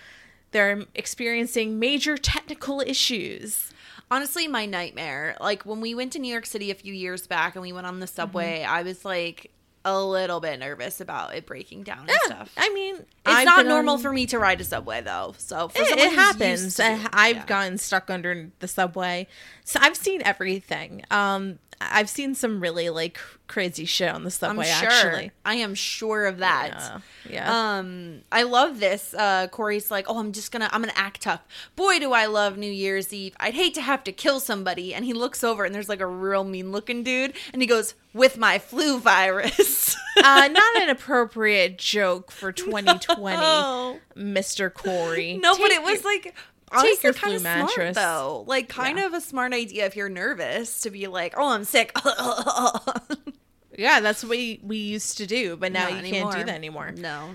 [0.52, 3.72] They're experiencing major technical issues.
[4.12, 7.56] honestly my nightmare like when we went to new york city a few years back
[7.56, 9.52] and we went on the subway i was like
[9.86, 12.54] a little bit nervous about it breaking down and Yeah, stuff.
[12.58, 15.34] I mean, It's I've not normal on- for me to ride a subway though.
[15.38, 16.76] So It, it happens.
[16.76, 17.46] to I- it, I've yeah.
[17.46, 19.28] gotten stuck under the subway,
[19.64, 21.04] so I've seen everything.
[21.12, 24.66] Um, I've seen some really like crazy shit on the I'm subway.
[24.66, 24.90] sure.
[24.90, 26.68] Actually, I am sure of that.
[26.78, 27.32] yeah.
[27.32, 27.78] yeah.
[27.80, 29.14] Um, I love this.
[29.14, 31.42] Uh, Corey's like, oh, I'm just gonna, I'm gonna act tough.
[31.76, 33.34] Boy, do I love New Year's Eve.
[33.40, 34.94] I'd hate to have to kill somebody.
[34.94, 37.96] And he looks over, and there's like a real mean looking dude, and he goes,
[38.14, 39.96] with my flu virus.
[40.18, 44.00] uh, not an appropriate joke for 2020, No.
[44.18, 44.74] Mr.
[44.74, 45.38] Corey.
[45.42, 46.36] No, but it was like
[46.72, 47.96] honestly your kind flu of smart mattress.
[47.96, 48.44] though.
[48.48, 49.06] Like kind Yeah.
[49.08, 51.92] of a smart idea if you're nervous to be like, oh, I'm sick.
[53.78, 56.56] yeah, that's what we, we used to do, but now Not you can't do that
[56.56, 56.92] anymore.
[56.92, 57.32] No.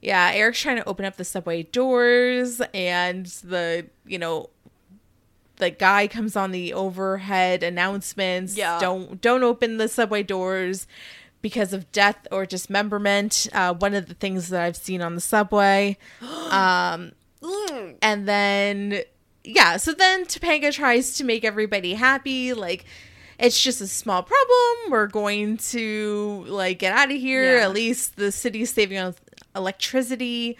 [0.00, 4.48] Yeah, Eric's trying to open up the subway doors, and the you know
[5.56, 8.56] the guy comes on the overhead announcements.
[8.56, 8.78] Yeah.
[8.78, 10.86] don't don't open the subway doors
[11.42, 13.48] because of death or dismemberment.
[13.52, 15.98] Uh, one of the things that I've seen on the subway,
[16.50, 17.10] um,
[17.42, 19.02] and then
[19.44, 22.84] yeah, so then Topanga tries to make everybody happy, like.
[23.40, 24.90] It's just a small problem.
[24.90, 27.58] We're going to like get out of here.
[27.58, 27.66] Yeah.
[27.66, 29.14] At least the city's saving on
[29.54, 30.58] electricity.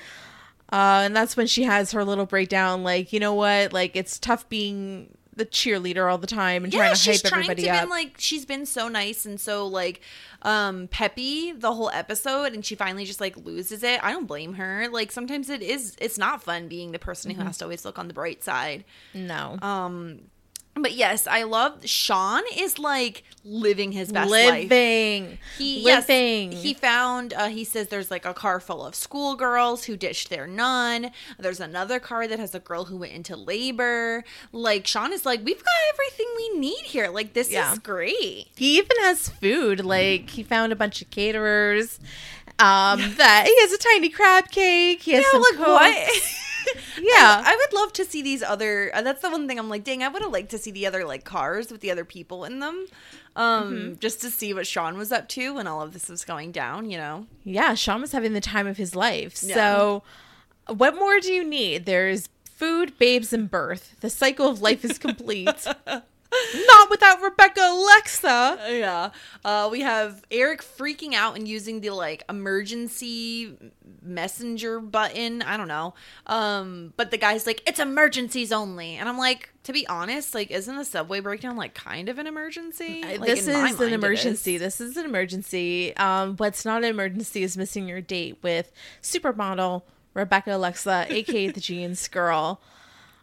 [0.70, 2.84] Uh, and that's when she has her little breakdown.
[2.84, 3.72] Like, you know what?
[3.72, 7.30] Like, it's tough being the cheerleader all the time and Yeah, trying to she's hype
[7.30, 7.80] trying everybody to up.
[7.82, 10.00] been like she's been so nice and so like
[10.42, 14.02] um peppy the whole episode and she finally just like loses it.
[14.04, 14.88] I don't blame her.
[14.90, 17.40] Like sometimes it is it's not fun being the person Mm-hmm.
[17.40, 18.84] who has to always look on the bright side.
[19.14, 20.20] no, Um
[20.82, 24.64] but yes, I love Sean is like living his best life.
[24.70, 27.32] living, He yes, he found.
[27.32, 31.10] Uh, he says there's like a car full of schoolgirls who ditched their nun.
[31.38, 34.24] There's another car that has a girl who went into labor.
[34.52, 37.08] Like Sean is like, we've got everything we need here.
[37.08, 37.72] Like this Yeah.
[37.72, 38.48] is great.
[38.56, 39.84] he even has food.
[39.84, 41.98] Like, he found a bunch of caterers.
[42.60, 45.02] Um, that he has a tiny crab cake.
[45.02, 46.22] He has Yeah, some like what?
[46.98, 47.42] Yeah.
[47.44, 48.90] I, I would love to see these other.
[48.94, 50.86] Uh, that's the one thing I'm like, dang, I would have liked to see the
[50.86, 52.86] other like cars with the other people in them,
[53.36, 53.94] um, Mm-hmm.
[54.00, 56.90] just to see what Sean was up to when all of this was going down.
[56.90, 57.26] You know.
[57.44, 59.38] yeah, Sean was having the time of his life.
[59.42, 59.54] Yeah.
[59.54, 60.02] So,
[60.66, 61.86] what more do you need?
[61.86, 63.94] There's food, babes, and birth.
[64.00, 65.48] The cycle of life is complete.
[66.66, 68.58] Not without Rebecca Alexa.
[68.70, 69.10] Yeah.
[69.44, 73.56] Uh, we have Eric freaking out and using the like emergency
[74.02, 75.42] messenger button.
[75.42, 75.94] I don't know.
[76.26, 78.96] Um, but the guy's like, it's emergencies only.
[78.96, 82.26] And I'm like, to be honest, like, isn't a subway breakdown like kind of an
[82.26, 83.02] emergency?
[83.02, 84.56] Like, this is an emergency.
[84.56, 84.60] is.
[84.60, 85.96] This is an emergency.
[85.96, 88.70] Um, what's not an emergency is missing your date with
[89.02, 89.82] supermodel
[90.14, 92.60] Rebecca Alexa, aka the jeans girl.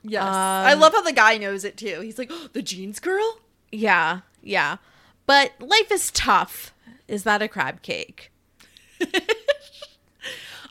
[0.07, 0.23] Yes.
[0.23, 2.01] Um, I love how the guy knows it too.
[2.01, 3.39] He's like, oh, the jeans girl?
[3.71, 4.77] Yeah, yeah.
[5.25, 6.73] But life is tough.
[7.07, 8.31] Is that a crab cake?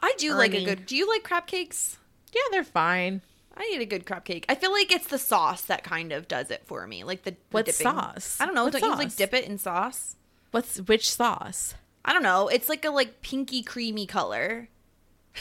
[0.02, 0.86] I do like a good.
[0.86, 1.98] Do you like crab cakes?
[2.32, 3.22] Yeah, they're fine.
[3.56, 4.44] I need a good crab cake.
[4.48, 7.04] I feel like it's the sauce that kind of does it for me.
[7.04, 7.84] Like the, the What dipping.
[7.84, 8.36] sauce?
[8.40, 8.64] I don't know.
[8.64, 10.16] What don't you like dip it in sauce?
[10.50, 11.74] What's which sauce?
[12.04, 12.48] I don't know.
[12.48, 14.68] It's like a like pinky creamy color.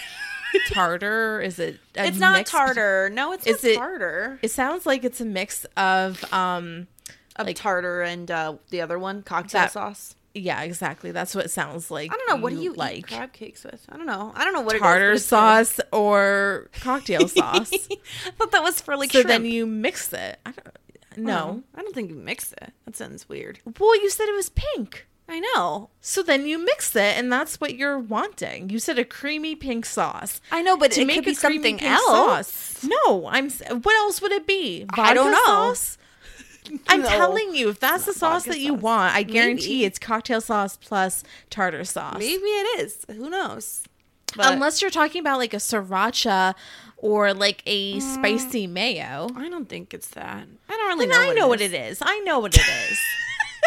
[0.69, 1.41] Tartar?
[1.41, 1.79] Is it?
[1.95, 3.09] it's not tartar.
[3.11, 4.39] No, it's Is not it- tartar.
[4.41, 6.87] It sounds like it's a mix of um
[7.35, 10.15] Of like- tartar and uh, the other one, cocktail That- sauce.
[10.33, 11.11] yeah, exactly.
[11.11, 12.11] That's what it sounds like.
[12.11, 12.35] I don't know.
[12.43, 12.97] What do you like?
[12.97, 13.85] eat crab cakes with?
[13.89, 14.31] I don't know.
[14.35, 15.29] I don't know what Tartar it is.
[15.29, 17.71] but it's sauce or cocktail sauce.
[17.73, 19.27] I thought that was for like so shrimp.
[19.29, 20.39] then you mix it.
[20.45, 20.67] I don't
[21.15, 21.23] no.
[21.25, 22.73] No, I don't think you mix it.
[22.85, 23.59] That sounds weird.
[23.79, 25.05] Well, you said it was pink.
[25.27, 25.89] I know.
[26.01, 28.69] So then you mix it, and that's what you're wanting.
[28.69, 30.41] You said a creamy pink sauce.
[30.51, 32.47] I know, but to it make could be something else.
[32.47, 32.83] sauce.
[32.83, 33.49] No, I'm.
[33.49, 34.83] What else would it be?
[34.83, 35.45] Vodka I don't know.
[35.45, 35.97] Sauce?
[36.87, 37.07] I'm No.
[37.09, 38.81] telling you, if that's the sauce that you sauce.
[38.81, 39.85] want, I guarantee Maybe.
[39.85, 42.19] it's cocktail sauce plus tartar sauce.
[42.19, 43.05] Maybe it is.
[43.09, 43.83] Who knows?
[44.35, 46.55] But Unless you're talking about like a sriracha
[46.97, 47.97] or like Mm.
[47.97, 49.29] a spicy mayo.
[49.35, 50.47] I don't think it's that.
[50.69, 51.31] I don't really Then know.
[51.31, 51.99] I know what it is.
[52.01, 52.99] I know what it is.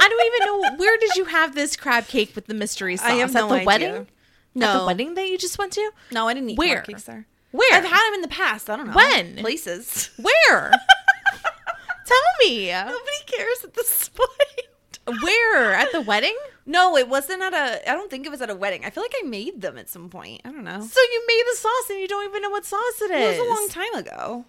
[0.00, 3.06] I don't even know where did you have this crab cake with the mystery sauce
[3.08, 3.66] I have at no the idea.
[3.66, 3.92] wedding.
[3.94, 4.06] At
[4.54, 4.80] No.
[4.80, 5.90] the wedding that you just went to.
[6.12, 6.76] No, I didn't eat Where?
[6.76, 7.26] crab cakes there.
[7.52, 7.74] Where?
[7.78, 8.68] I've had them in the past.
[8.68, 8.92] I don't know.
[8.94, 9.36] When?
[9.36, 10.10] Places.
[10.20, 10.70] Where?
[12.06, 12.70] Tell me.
[12.70, 15.20] Nobody cares at this point.
[15.22, 15.72] Where?
[15.74, 16.36] At the wedding?
[16.66, 17.88] No, it wasn't at a.
[17.90, 18.84] I don't think it was at a wedding.
[18.84, 20.40] I feel like I made them at some point.
[20.44, 20.80] I don't know.
[20.80, 23.38] So you made the sauce and you don't even know what sauce it is.
[23.38, 24.44] It was a long time ago.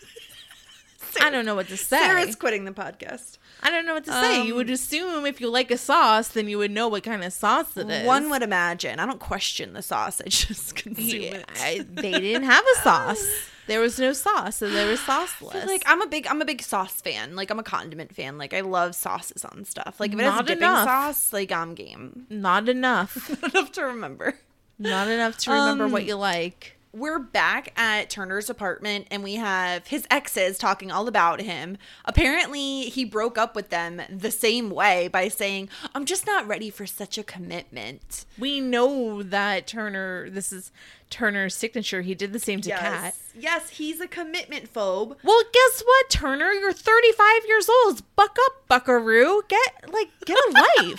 [1.20, 1.98] I don't know what to say.
[1.98, 3.38] Sarah's quitting the podcast.
[3.62, 4.44] I don't know what to say.
[4.44, 7.24] you Um, would assume if you like a sauce, then you would know what kind
[7.24, 8.06] of sauce it is.
[8.06, 9.00] One would imagine.
[9.00, 10.20] I don't question the sauce.
[10.24, 11.44] I just consume Yeah, it.
[11.60, 13.26] I- they didn't have a sauce.
[13.68, 15.66] There was no sauce, so there was sauceless.
[15.66, 17.34] Like I'm a big I'm a big sauce fan.
[17.34, 18.38] Like I'm a condiment fan.
[18.38, 19.98] Like I love sauces on stuff.
[19.98, 20.84] Like if it has a dipping enough.
[20.86, 22.26] sauce, like I'm game.
[22.30, 23.28] not enough.
[23.42, 24.38] Not Enough to remember.
[24.78, 26.75] Not enough to remember what Um, you like.
[26.96, 31.76] We're back at Turner's apartment and we have his exes talking all about him.
[32.06, 36.70] Apparently, he broke up with them the same way by saying, I'm just not ready
[36.70, 38.24] for such a commitment.
[38.38, 40.30] We know that Turner.
[40.30, 40.72] This is
[41.10, 42.00] Turner's signature.
[42.00, 43.14] He did the same to Kat.
[43.38, 45.16] Yes, he's a commitment phobe.
[45.22, 46.50] Well, guess what, Turner?
[46.52, 48.02] You're 35 years old.
[48.16, 49.42] Buck up, Buckaroo.
[49.48, 50.98] Get like get a life.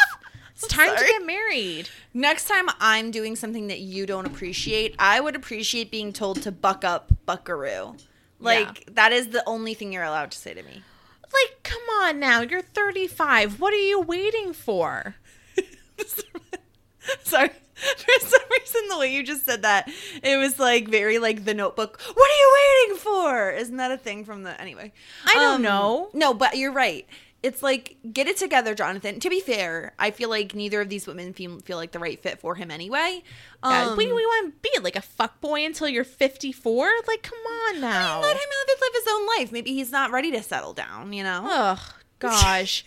[0.57, 1.89] It's time to get married.
[2.15, 6.51] Next time I'm doing something that you don't appreciate, I would appreciate being told to
[6.51, 7.95] buck up, buckaroo.
[8.39, 10.81] Like, that is the only thing you're allowed to say to me.
[11.23, 12.41] Like, come on now.
[12.41, 13.59] You're 35.
[13.59, 15.15] What are you waiting for?
[17.23, 17.49] Sorry.
[17.75, 19.87] For some reason, the way you just said that,
[20.23, 22.01] it was like very like the notebook.
[22.01, 23.51] What are you waiting for?
[23.51, 24.59] Isn't that a thing from the.
[24.59, 24.93] Anyway.
[25.27, 26.09] I don't um, know.
[26.13, 27.07] No, but you're right.
[27.43, 29.19] It's like, get it together, Jonathan.
[29.19, 32.19] To be fair, I feel like neither of these women feel, feel like the right
[32.21, 33.21] fit for him anyway.
[33.63, 36.89] Yeah, Um, we, we want to be like a fuck boy until you're 54?
[37.07, 38.21] Like, come on now.
[38.21, 39.51] let him live, live his own life.
[39.51, 41.45] Maybe he's not ready to settle down, you know?
[41.47, 41.79] Ugh,
[42.19, 42.83] gosh.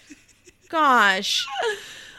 [0.68, 1.46] gosh.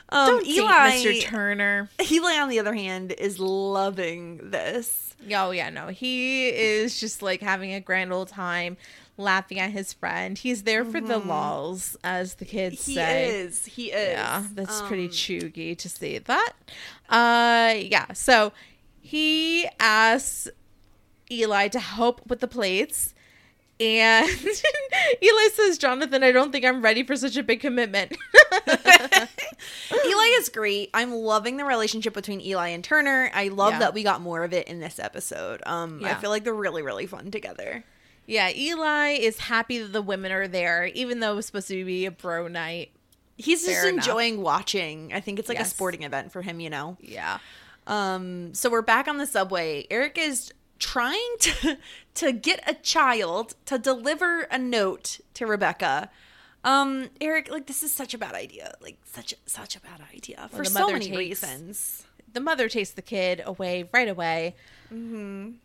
[0.09, 1.21] Um, Don't Eli, Mr.
[1.23, 1.89] Turner.
[2.09, 5.15] Eli, on the other hand, is loving this.
[5.33, 5.87] Oh, yeah, no.
[5.87, 8.77] He is just like having a grand old time
[9.21, 10.37] laughing at his friend.
[10.37, 13.25] He's there for the lulls, as the kids He say.
[13.25, 13.65] He is.
[13.65, 14.09] He is.
[14.13, 16.53] Yeah, that's pretty Um, chuggy to say that.
[17.09, 18.11] Uh, yeah.
[18.13, 18.51] So
[18.99, 20.47] he asks
[21.31, 23.13] Eli to help with the plates,
[23.79, 24.29] and
[25.23, 28.15] Eli says, "Jonathan, I don't think I'm ready for such a big commitment."
[30.05, 30.89] Eli is great.
[30.93, 33.31] I'm loving the relationship between Eli and Turner.
[33.33, 33.79] I love Yeah.
[33.79, 35.61] that we got more of it in this episode.
[35.65, 37.83] Um, I feel like they're really, really fun together.
[38.27, 41.85] Yeah, Eli is happy that the women are there, even though it was supposed to
[41.85, 42.91] be a bro night.
[43.37, 44.05] He's just Fair enough.
[44.07, 45.13] enjoying watching.
[45.13, 46.97] I think it's like a sporting event for him, you know.
[47.01, 47.39] Yeah.
[47.87, 49.87] Um, so we're back on the subway.
[49.89, 51.77] Eric is trying to
[52.15, 56.09] to get a child to deliver a note to Rebecca.
[56.63, 58.75] Um, Eric, like this is such a bad idea.
[58.81, 62.03] Like such such a bad idea for so many takes- reasons.
[62.31, 64.55] the mother takes the kid away right away.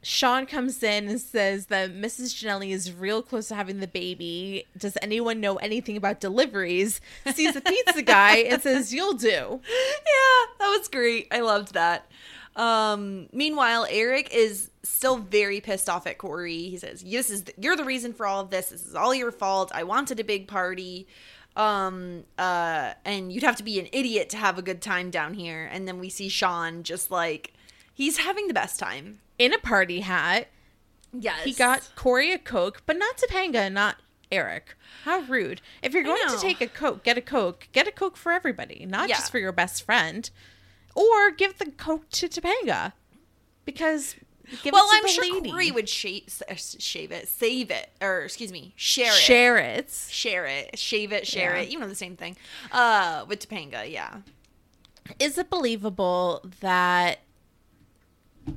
[0.02, 2.34] Sean comes in and says that Mrs.
[2.34, 4.66] Janelli is real close to having the baby.
[4.78, 7.00] Does anyone know anything about deliveries?
[7.32, 9.26] Sees the pizza guy and says, You'll do.
[9.68, 11.26] yeah, that was great.
[11.32, 12.06] I loved that.
[12.56, 16.68] Um, meanwhile, Eric is still very pissed off at Corey.
[16.70, 18.70] He says, "This is you're the reason for all of this.
[18.70, 19.70] This is all your fault.
[19.74, 21.06] I wanted a big party."
[21.54, 25.34] Um, uh, and you'd have to be an idiot to have a good time down
[25.34, 25.68] here.
[25.70, 27.54] And then we see Sean just like
[27.96, 29.18] he's having the best time.
[29.38, 30.48] In a party hat,
[31.12, 33.96] Yes, he got Corey a Coke, but not Topanga, not
[34.30, 34.76] Eric.
[35.04, 35.60] How rude.
[35.82, 37.68] If you're going to take a Coke, get a Coke.
[37.72, 39.16] Get a Coke for everybody, not Yeah.
[39.16, 40.28] just for your best friend.
[40.94, 42.92] Or give the Coke to Topanga.
[43.64, 44.14] Because
[44.62, 45.50] give Well, it to I'm sure lady.
[45.50, 49.14] Corey would shave, shave it, save it, or excuse me, share it.
[49.14, 49.90] share it.
[50.08, 51.62] share it, shave it, share Yeah.
[51.62, 51.68] it.
[51.70, 52.36] You know the same thing.
[52.72, 54.18] Uh, with Topanga, yeah.
[55.20, 57.20] Is it believable that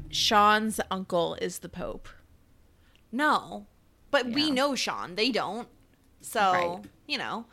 [0.09, 2.07] Sean's uncle is the Pope?
[3.11, 3.65] No,
[4.11, 5.15] but we know Sean.
[5.15, 5.67] They don't.
[6.21, 6.79] So Right.
[7.07, 7.45] you know.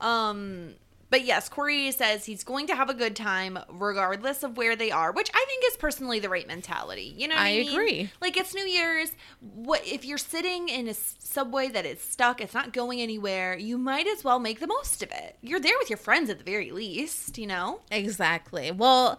[0.00, 0.74] Um.
[1.08, 4.90] But yes, Corey says he's going to have a good time regardless of where they
[4.90, 7.14] are, which I think is personally the right mentality.
[7.16, 7.68] You know, I I, mean?
[7.70, 8.10] agree.
[8.20, 9.12] Like it's New Year's.
[9.40, 12.40] What if you're sitting in a subway that is stuck?
[12.40, 13.56] It's not going anywhere.
[13.56, 15.36] You might as well make the most of it.
[15.42, 17.38] You're there with your friends at the very least.
[17.38, 17.80] You know.
[17.92, 18.72] Exactly.
[18.72, 19.18] Well,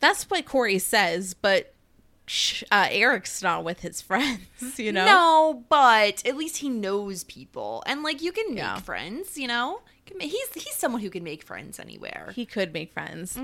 [0.00, 1.73] that's what Corey says, but
[2.70, 5.04] uh, Eric's not with his friends, you know?
[5.06, 8.78] No, but at least he knows people, and like you can make Yeah.
[8.78, 9.36] friends.
[9.38, 9.80] You know,
[10.20, 12.32] he's he's someone who can make friends anywhere.
[12.34, 13.38] He could make friends.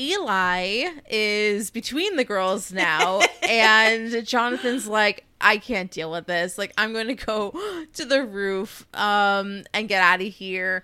[0.00, 6.56] Eli is between the girls now, and Jonathan's like, I can't deal with this.
[6.56, 7.52] Like, I'm going to go
[7.92, 10.82] to the roof um, and get out of here.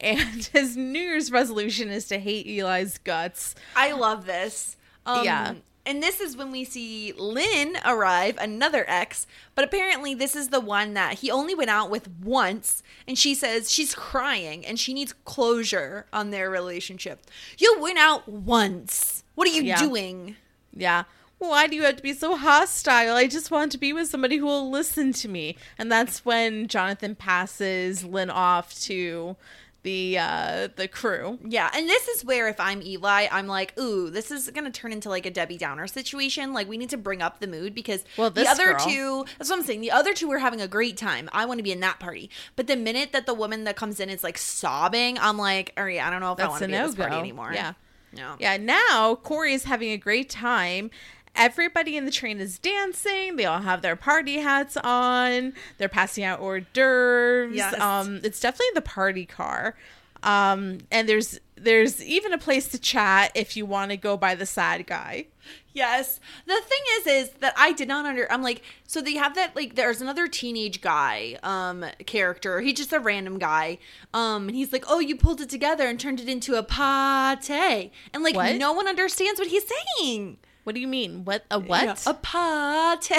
[0.00, 3.54] And his New Year's resolution is to hate Eli's guts.
[3.76, 4.76] I love this.
[5.04, 5.54] Um, Yeah.
[5.88, 10.60] And this is when we see Lynn arrive, another ex, but apparently this is the
[10.60, 12.82] one that he only went out with once.
[13.06, 17.24] And she says she's crying and she needs closure on their relationship.
[17.56, 19.24] You went out once.
[19.34, 19.78] What are you Yeah.
[19.78, 20.36] doing?
[20.74, 21.04] Yeah.
[21.38, 23.14] Why do you have to be so hostile?
[23.16, 25.56] I just want to be with somebody who will listen to me.
[25.78, 29.36] And that's when Jonathan passes Lynn off to
[29.84, 31.38] the uh the crew.
[31.44, 34.92] Yeah, and this is where if I'm Eli, I'm like, ooh, this is gonna turn
[34.92, 36.52] into like a Debbie Downer situation.
[36.52, 39.50] Like we need to bring up the mood because Well, the other girl- two that's
[39.50, 39.80] what I'm saying.
[39.80, 41.28] The other two were having a great time.
[41.32, 42.28] I want to be in that party.
[42.56, 45.84] But the minute that the woman that comes in is like sobbing, I'm like, all
[45.84, 47.16] right, I don't know if I That's want a to be at no this party
[47.16, 47.52] anymore.
[47.54, 47.72] Yeah.
[48.10, 48.36] No.
[48.38, 50.90] Yeah, now Corey is having a great time.
[51.38, 53.36] Everybody in the train is dancing.
[53.36, 55.54] They all have their party hats on.
[55.78, 57.54] They're passing out hors d'oeuvres.
[57.56, 57.78] Yes.
[57.80, 59.76] Um, it's definitely the party car.
[60.22, 64.34] Um, and there's there's even a place to chat if you want to go by
[64.34, 65.26] the sad guy.
[65.72, 66.18] Yes.
[66.46, 68.30] The thing is, is that I did not under.
[68.32, 69.76] I'm like, so they have that like.
[69.76, 72.60] There's another teenage guy, um, character.
[72.60, 73.78] He's just a random guy,
[74.12, 77.90] um, and he's like, oh, you pulled it together and turned it into a pate,
[78.12, 78.56] and like What?
[78.56, 79.64] no one understands what he's
[80.00, 80.38] saying.
[80.68, 81.24] What do you mean?
[81.24, 81.82] What a what?
[81.82, 83.14] Yeah, a party.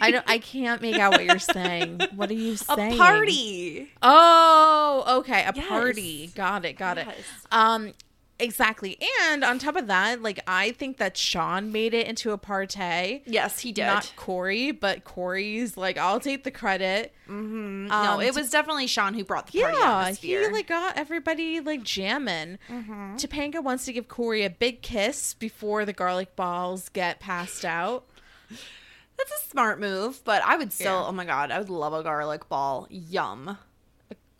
[0.00, 0.24] I don't.
[0.28, 2.00] I can't make out what you're saying.
[2.14, 2.92] What are you saying?
[2.92, 3.90] a party.
[4.00, 5.66] Oh, okay, a Yes.
[5.68, 6.30] party.
[6.36, 6.74] Got it.
[6.74, 7.08] Got Yes.
[7.08, 7.24] it.
[7.50, 7.92] Um,
[8.38, 8.98] exactly.
[9.24, 13.22] And on top of that, like I think that Sean made it into a party.
[13.26, 13.86] Yes, he did.
[13.86, 17.12] Not Corey, but Corey's like, I'll take the credit.
[17.28, 20.48] no, um, it was definitely Sean who brought the party Yeah, atmosphere.
[20.48, 22.58] he like got everybody like jamming.
[22.70, 28.04] Topanga wants to give Corey a big kiss before the garlic balls get passed out.
[29.16, 31.00] That's a smart move, but I would still.
[31.02, 31.06] Yeah.
[31.06, 32.86] Oh my god, I would love a garlic ball.
[32.90, 33.58] Yum.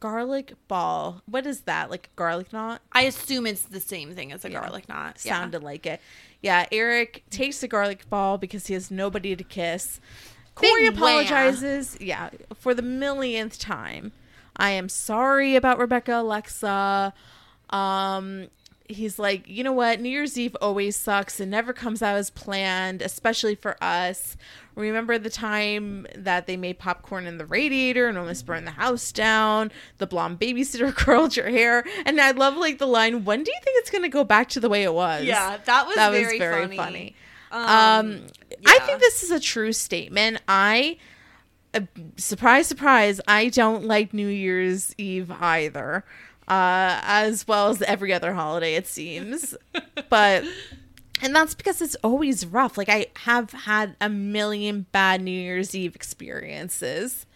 [0.04, 1.22] Garlic ball.
[1.24, 1.90] What is that?
[1.90, 2.82] Like a garlic knot?
[2.92, 4.60] I assume it's the same thing as a Yeah.
[4.60, 5.18] garlic knot.
[5.18, 5.98] Sounded like it.
[6.42, 10.00] Yeah, Eric takes the garlic ball because he has nobody to kiss.
[10.54, 11.06] Corey Big wah.
[11.08, 14.12] apologizes, yeah, for the millionth time.
[14.58, 17.14] I am sorry about Rebecca Alexa.
[17.70, 18.48] Um
[18.88, 20.00] he's like, "You know what?
[20.00, 21.40] New Year's Eve always sucks.
[21.40, 24.36] It never comes out as planned, especially for us.
[24.74, 29.12] Remember the time that they made popcorn in the radiator and almost burned the house
[29.12, 29.70] down?
[29.98, 33.58] The blonde babysitter curled your hair." And I love like the line, "When do you
[33.62, 36.10] think it's going to go back to the way it was?" Yeah, that was that
[36.10, 36.76] was very very funny.
[36.76, 37.16] funny.
[37.52, 38.26] Um, Um,
[38.66, 40.40] I think this is a true statement.
[40.48, 40.96] I,
[41.72, 41.80] uh,
[42.16, 46.04] surprise, surprise, I don't like New Year's Eve either,
[46.48, 49.54] uh, as well as every other holiday, it seems.
[50.08, 50.44] but,
[51.22, 52.76] and that's because it's always rough.
[52.76, 57.26] Like, I have had a million bad New Year's Eve experiences.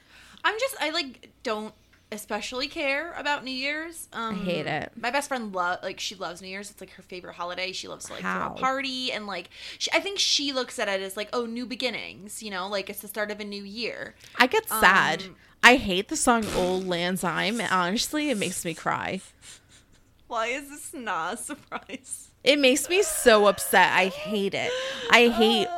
[0.44, 1.74] I'm just I like don't
[2.10, 4.08] especially care about New Year's.
[4.12, 4.92] Um, I hate it.
[4.96, 6.70] My best friend love like she loves New Year's.
[6.70, 7.72] It's like her favorite holiday.
[7.72, 8.48] She loves to like How?
[8.48, 11.44] throw a party and like she, I think she looks at it as like oh
[11.44, 12.42] new beginnings.
[12.42, 14.14] You know, like it's the start of a new year.
[14.38, 15.22] I get sad.
[15.24, 17.60] Um, I hate the song Auld Lang Syne.
[17.60, 19.20] Honestly, it makes me cry.
[20.26, 22.28] Why is this not a surprise?
[22.44, 23.92] It makes me so upset.
[23.92, 24.70] I hate it.
[25.10, 25.68] I hate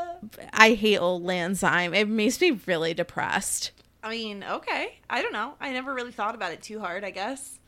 [0.53, 1.95] I hate Auld Lang Syne.
[1.95, 3.71] It makes me really depressed.
[4.03, 4.99] I mean, okay.
[5.09, 5.55] I don't know.
[5.61, 7.59] I never really thought about it too hard, I guess.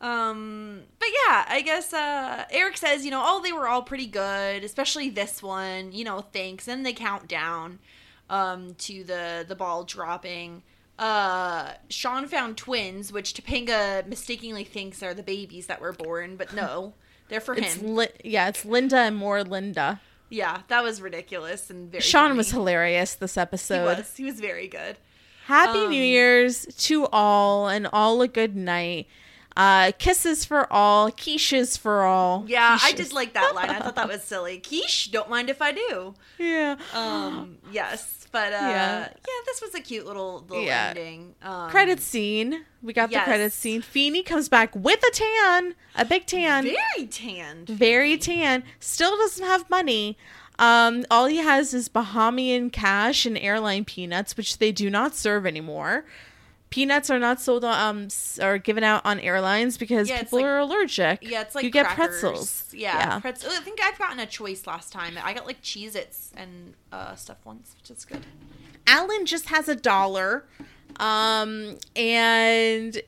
[0.00, 4.06] Um, but yeah, I guess uh Eric says, you know, oh, they were all pretty
[4.06, 6.68] good, especially this one, you know, thanks.
[6.68, 7.78] And they count down
[8.28, 10.62] um to the the ball dropping.
[10.98, 16.52] Uh Sean found twins, which Topanga mistakenly thinks are the babies that were born, but
[16.54, 16.94] no,
[17.28, 17.96] they're for It's him.
[17.96, 20.00] li- yeah, it's Linda and more Linda.
[20.30, 22.36] yeah, that was ridiculous and very Sean funny.
[22.38, 23.98] was hilarious this he episode.
[23.98, 24.96] was he was very good.
[25.46, 29.06] Happy Um, New Year's to all and all a good night.
[29.56, 32.44] Uh kisses for all, quiches for all.
[32.48, 32.96] Yeah, I Quiches.
[32.96, 33.70] did like that line.
[33.70, 34.58] I thought that was silly.
[34.58, 36.14] Quiche, don't mind if I do.
[36.38, 36.76] Yeah.
[36.92, 38.98] Um, yes, but uh, Yeah.
[39.00, 39.40] yeah.
[39.46, 40.86] this was a cute little little Yeah.
[40.88, 41.34] ending.
[41.42, 42.64] Um, credit scene.
[42.82, 43.80] We got the credit scene.
[43.80, 46.64] Feeny comes back with a tan, a big tan.
[46.64, 47.68] very tanned.
[47.68, 50.18] very tan, still doesn't have money.
[50.58, 55.46] Um, all he has is Bahamian cash and airline peanuts, which they do not serve
[55.46, 56.04] anymore.
[56.74, 58.08] Peanuts are not sold on, um,
[58.42, 61.18] are given out on airlines because Yeah, people like- are allergic.
[61.22, 62.64] Yeah, it's like you get pretzels.
[62.72, 63.20] Yeah, yeah.
[63.20, 63.54] pretzels.
[63.56, 65.16] I think I've gotten a choice last time.
[65.22, 68.26] I got like Cheez-Its and uh, stuff once, which is good.
[68.88, 70.46] Alan just has a dollar,
[70.98, 73.00] um, and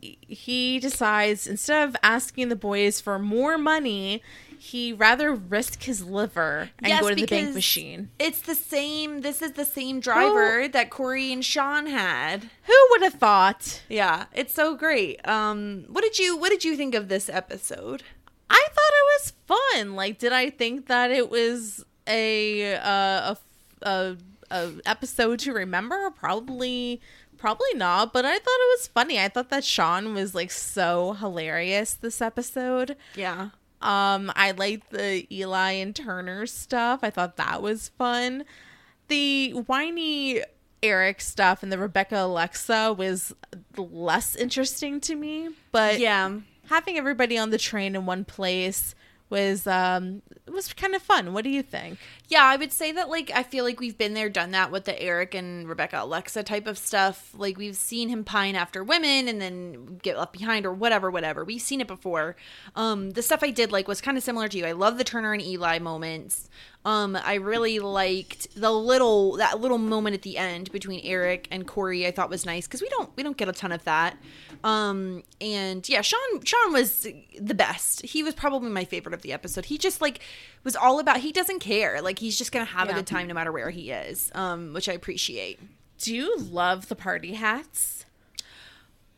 [0.00, 4.22] he decides instead of asking the boys for more money,
[4.64, 8.08] he rather risk his liver and Yes, go to the bank because machine.
[8.18, 9.20] It's the same.
[9.20, 12.44] This is the same driver that Corey and Sean had.
[12.62, 13.82] Who would have thought?
[13.90, 15.26] Yeah, it's so great.
[15.28, 18.04] Um, what did you What did you think of this episode?
[18.48, 19.96] I thought it was fun.
[19.96, 23.36] Like, did I think that it was a uh, a,
[23.82, 24.16] a
[24.50, 26.08] a episode to remember?
[26.10, 27.02] Probably,
[27.36, 28.14] probably not.
[28.14, 29.20] But I thought it was funny.
[29.20, 32.96] I thought that Sean was like so hilarious this episode.
[33.14, 33.50] Yeah.
[33.84, 37.00] Um, I liked the Eli and Turner stuff.
[37.02, 38.44] I thought that was fun.
[39.08, 40.42] The whiny
[40.82, 43.34] Eric stuff and the Rebecca Alexa was
[43.76, 46.38] less interesting to me, but Yeah.
[46.68, 48.94] having everybody on the train in one place
[49.34, 51.32] was um was kind of fun.
[51.32, 51.98] What do you think?
[52.28, 54.84] Yeah, I would say that like I feel like we've been there, done that with
[54.84, 57.34] the Eric and Rebecca Alexa type of stuff.
[57.36, 61.44] Like we've seen him pine after women and then get left behind or whatever, whatever.
[61.44, 62.36] We've seen it before.
[62.76, 64.66] Um, the stuff I did like was kind of similar to you.
[64.66, 66.48] I love the Turner and Eli moments.
[66.86, 71.66] Um, I really liked the little that little moment at the end between Eric and
[71.66, 72.06] Corey.
[72.06, 74.18] I thought was nice because we don't we don't get a ton of that.
[74.62, 77.06] Um, and yeah, Sean Sean was
[77.40, 78.02] the best.
[78.02, 79.66] He was probably my favorite of the episode.
[79.66, 80.20] He just like
[80.62, 81.20] was all about.
[81.20, 82.02] He doesn't care.
[82.02, 84.30] Like he's just gonna have a good time no matter where he is.
[84.34, 85.60] Um, which I appreciate.
[85.98, 88.04] Do you love the party hats?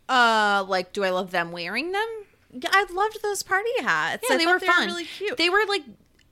[0.09, 2.07] Uh, like, do I love them wearing them?
[2.53, 4.25] Yeah, I loved those party hats.
[4.29, 4.87] Yeah, I they were fun.
[4.87, 5.37] really cute.
[5.37, 5.83] They were like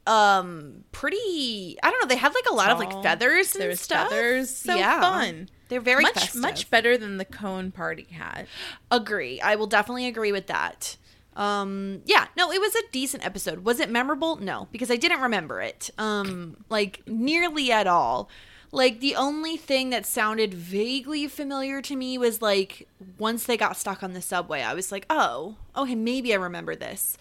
[0.07, 3.69] um pretty i don't know they had like a lot of like feathers and There
[3.71, 4.51] was stuff feathers.
[4.51, 5.49] So yeah fun.
[5.69, 6.41] they're very much festive.
[6.43, 8.47] much better than the cone party hat.
[8.91, 10.97] agree i will definitely agree with that
[11.37, 15.21] um yeah no it was a decent episode was it memorable no because i didn't
[15.21, 18.29] remember it um like nearly at all
[18.73, 22.87] like the only thing that sounded vaguely familiar to me was like
[23.19, 26.77] once they got stuck on the subway i was like oh okay maybe i remember
[26.77, 27.17] this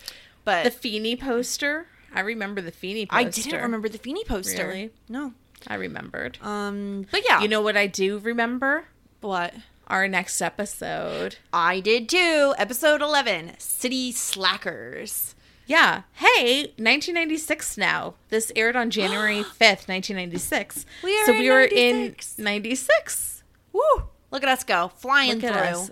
[0.45, 1.87] but The Feeny poster.
[2.13, 3.17] I remember the Feeny poster.
[3.19, 4.91] i didn't remember the Feeny poster Really?
[5.09, 5.33] no
[5.67, 6.37] I remembered.
[6.41, 8.85] um but yeah You know what I do remember?
[9.21, 9.53] what
[9.87, 11.37] Our next episode.
[11.51, 12.53] I did too.
[12.57, 15.35] Episode 11 City Slackers.
[15.65, 16.01] Yeah.
[16.13, 18.15] Hey, 1996 now.
[18.29, 20.85] This aired on January 5th, 1996.
[21.03, 22.37] We are so in we were 96.
[22.39, 23.43] in 96.
[23.71, 23.81] Woo!
[24.31, 25.87] Look at us go, flying Look through.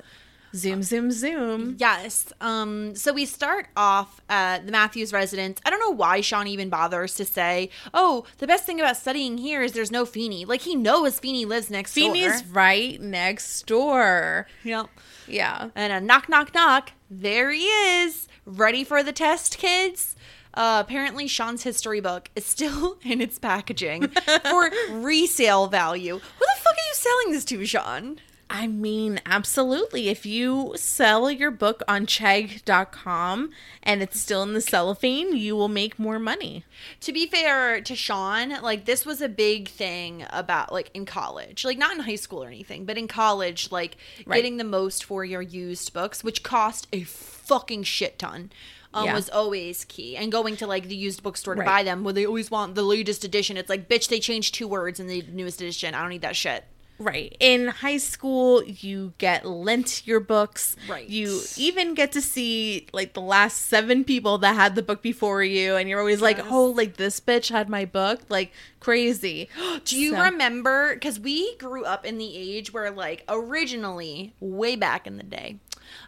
[0.53, 1.75] Zoom, zoom, zoom.
[1.79, 2.33] Yes.
[2.41, 2.95] Um.
[2.95, 5.59] So we start off at the Matthews residence.
[5.65, 9.37] I don't know why Sean even bothers to say, "Oh, the best thing about studying
[9.37, 12.51] here is there's no Feeny." Like he knows Feeny lives next Feeny's door.
[12.53, 14.47] right next door.
[14.63, 14.87] Yep.
[15.27, 15.69] Yeah.
[15.75, 16.91] And a knock, knock, knock.
[17.09, 20.15] There he is, ready for the test, kids.
[20.53, 26.15] Uh, apparently, Sean's history book is still in its packaging for resale value.
[26.15, 28.19] Who the fuck are you selling this to, Sean?
[28.53, 30.09] I mean, absolutely.
[30.09, 35.69] If you sell your book on chegg.com and it's still in the cellophane, you will
[35.69, 36.65] make more money.
[36.99, 41.63] To be fair to Sean, like this was a big thing about like in college,
[41.63, 43.95] like not in high school or anything, but in college, like
[44.25, 44.35] Right.
[44.35, 48.51] getting the most for your used books, which cost a fucking shit ton.
[48.93, 49.13] Um, Yeah.
[49.15, 51.65] was always key and going to like the used bookstore to Right.
[51.65, 54.67] buy them where they always want the latest edition it's like bitch they changed two
[54.67, 56.65] words in the newest edition i don't need that shit
[56.99, 57.35] Right.
[57.39, 60.75] In high school, you get lent your books.
[60.87, 61.09] Right.
[61.09, 65.43] You even get to see like the last seven people that had the book before
[65.43, 68.21] you, and you're always like, oh, like this bitch had my book.
[68.29, 69.49] Like crazy.
[69.85, 70.93] Do you So- remember?
[70.93, 75.57] Because we grew up in the age where, like, originally, way back in the day,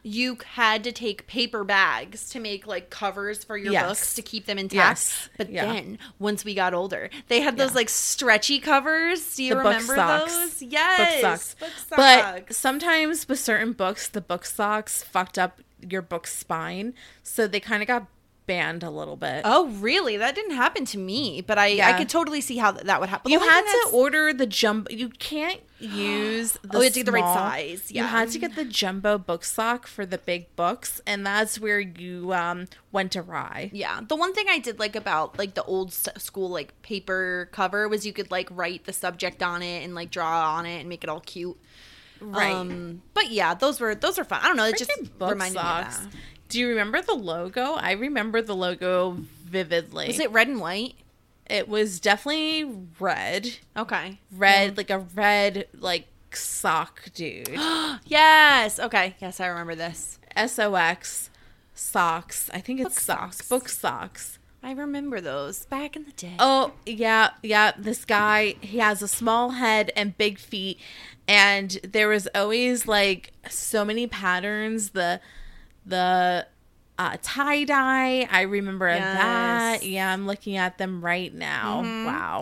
[0.03, 3.85] you had to take paper bags to make like covers for your Yes.
[3.87, 4.75] books to keep them intact.
[4.75, 5.29] Yes.
[5.37, 5.65] But Yeah.
[5.65, 7.75] then, once we got older, they had those Yeah.
[7.75, 9.35] like stretchy covers.
[9.35, 10.35] Do you The remember socks.
[10.35, 10.61] those?
[10.61, 11.55] Yes, Book socks.
[11.89, 17.45] Book But sometimes with certain books, the book socks fucked up your book spine, so
[17.47, 18.07] they kind of got
[18.45, 19.41] banned a little bit.
[19.45, 20.17] Oh, really?
[20.17, 23.09] That didn't happen to me, but I, I could totally see how th- that would
[23.09, 23.31] happen.
[23.31, 24.91] you had to that's- order the jumbo.
[24.91, 28.07] You can't use the Oh, you had to get the right size, You yeah.
[28.07, 32.33] had to get the jumbo book sock for the big books, and that's where you
[32.33, 33.69] um went awry.
[33.73, 37.87] Yeah, the one thing I did like about like the old school like paper cover
[37.87, 40.89] was you could like write the subject on it and like draw on it and
[40.89, 41.57] make it all cute.
[42.21, 42.53] Right.
[42.55, 44.39] Um, but yeah, those were those are fun.
[44.43, 44.65] I don't know.
[44.65, 45.99] It just Freaking book reminded socks.
[45.99, 46.19] me of that.
[46.49, 47.73] Do you remember the logo?
[47.73, 50.07] I remember the logo vividly.
[50.07, 50.95] Was it red and white?
[51.49, 54.19] It was definitely red, Okay.
[54.31, 57.49] red like a red like sock dude.
[58.05, 58.79] Yes.
[58.79, 59.15] Okay.
[59.19, 60.19] Yes, I remember this.
[60.47, 61.29] SOX
[61.75, 62.49] socks.
[62.53, 63.37] I think it's Book socks.
[63.37, 63.49] socks.
[63.49, 64.39] Book socks.
[64.65, 66.35] I remember those back in the day.
[66.39, 67.73] Oh, yeah, yeah.
[67.77, 70.79] This guy, he has a small head and big feet.
[71.27, 74.91] And there was always like so many patterns.
[74.91, 75.19] The,
[75.85, 76.47] the,
[76.97, 78.27] uh, tie dye.
[78.31, 79.83] I remember that.
[79.85, 81.81] Yeah, I'm looking at them right now.
[82.05, 82.41] Wow.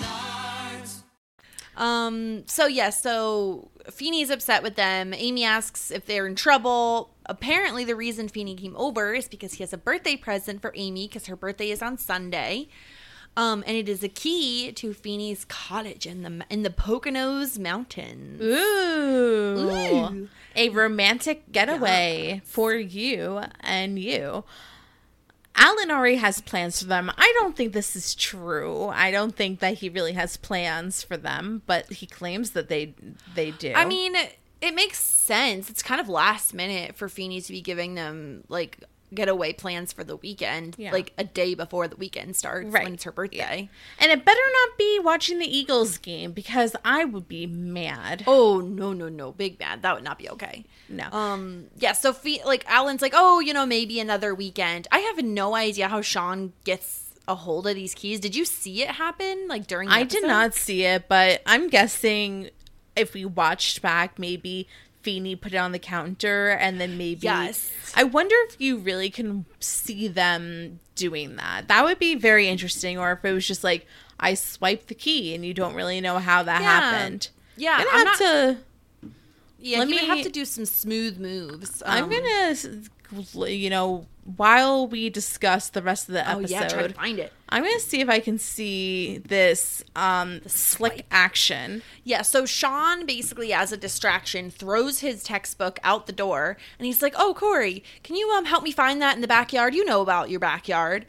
[1.77, 2.43] Um.
[2.47, 2.89] So yeah.
[2.89, 5.13] So Feeny's upset with them.
[5.13, 7.11] Amy asks if they're in trouble.
[7.25, 11.07] apparently the reason Feeny came over is because he has a birthday present for Amy
[11.07, 12.67] because her birthday is on Sunday.
[13.37, 18.41] Um, and it is a key to Feeny's cottage in the in the Poconos Mountains.
[18.41, 20.27] Ooh.
[20.55, 24.43] A romantic getaway for you and you.
[25.55, 27.11] Alan already has plans for them.
[27.17, 28.87] I don't think this is true.
[28.87, 32.95] I don't think that he really has plans for them, but he claims that they
[33.35, 33.73] they do.
[33.75, 34.15] I mean,
[34.61, 35.69] it makes sense.
[35.69, 38.83] It's kind of last minute for Feeny to be giving them like
[39.13, 40.91] getaway plans for the weekend, Yeah.
[40.91, 42.83] like a day before the weekend starts Right.
[42.85, 43.69] when it's her birthday.
[43.99, 48.23] and it better not be watching the Eagles game because I would be mad.
[48.27, 49.81] Oh no no no, big bad.
[49.81, 50.65] That would not be okay.
[50.89, 51.05] No.
[51.11, 51.67] Um.
[51.77, 51.91] Yeah.
[51.93, 54.87] So like Alan's like, oh, you know, maybe another weekend.
[54.91, 58.19] I have no idea how Sean gets a hold of these keys.
[58.19, 59.89] Did you see it happen like during?
[59.89, 62.49] The I did not see it, but I'm guessing
[62.95, 64.67] if we watched back, maybe
[65.03, 67.21] Feeny put it on the counter and then maybe.
[67.23, 67.71] Yes.
[67.95, 71.67] I wonder if you really can see them doing that.
[71.67, 73.87] That would be very interesting, or if it was just like,
[74.19, 76.67] I swiped the key and you don't really know how that Yeah.
[76.79, 77.29] happened.
[77.57, 78.57] Yeah, I'm have not- to.
[79.61, 81.83] Yeah, Let he would me- have to do some smooth moves.
[81.85, 84.07] I'm Um, gonna, you know,
[84.37, 87.33] while we discuss the rest of the Oh episode, yeah, try to find it.
[87.49, 91.83] I'm gonna see if I can see this um slick action.
[92.03, 97.01] Yeah, so Sean basically, as a distraction, throws his textbook out the door, and he's
[97.01, 99.75] like, "Oh, Corey, can you um help me find that in the backyard?
[99.75, 101.05] You know about your backyard."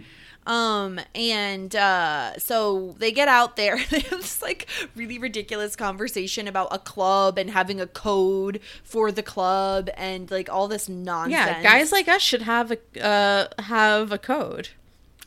[0.46, 3.78] Um, and uh, so they get out there.
[3.90, 4.66] They have this like
[4.96, 10.50] really ridiculous conversation about a club and having a code for the club and like
[10.50, 11.32] all this nonsense.
[11.32, 14.70] Yeah, guys like us should have a uh have a code.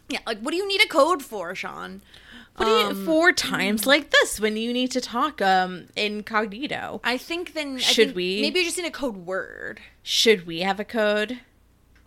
[0.09, 2.01] yeah, like what do you need a code for, Sean?
[2.57, 6.99] What do you Um, for times like this when you need to talk um incognito?
[7.03, 8.41] I think then I Should think we?
[8.41, 9.79] maybe you just need a code word.
[10.03, 11.39] Should we have a code?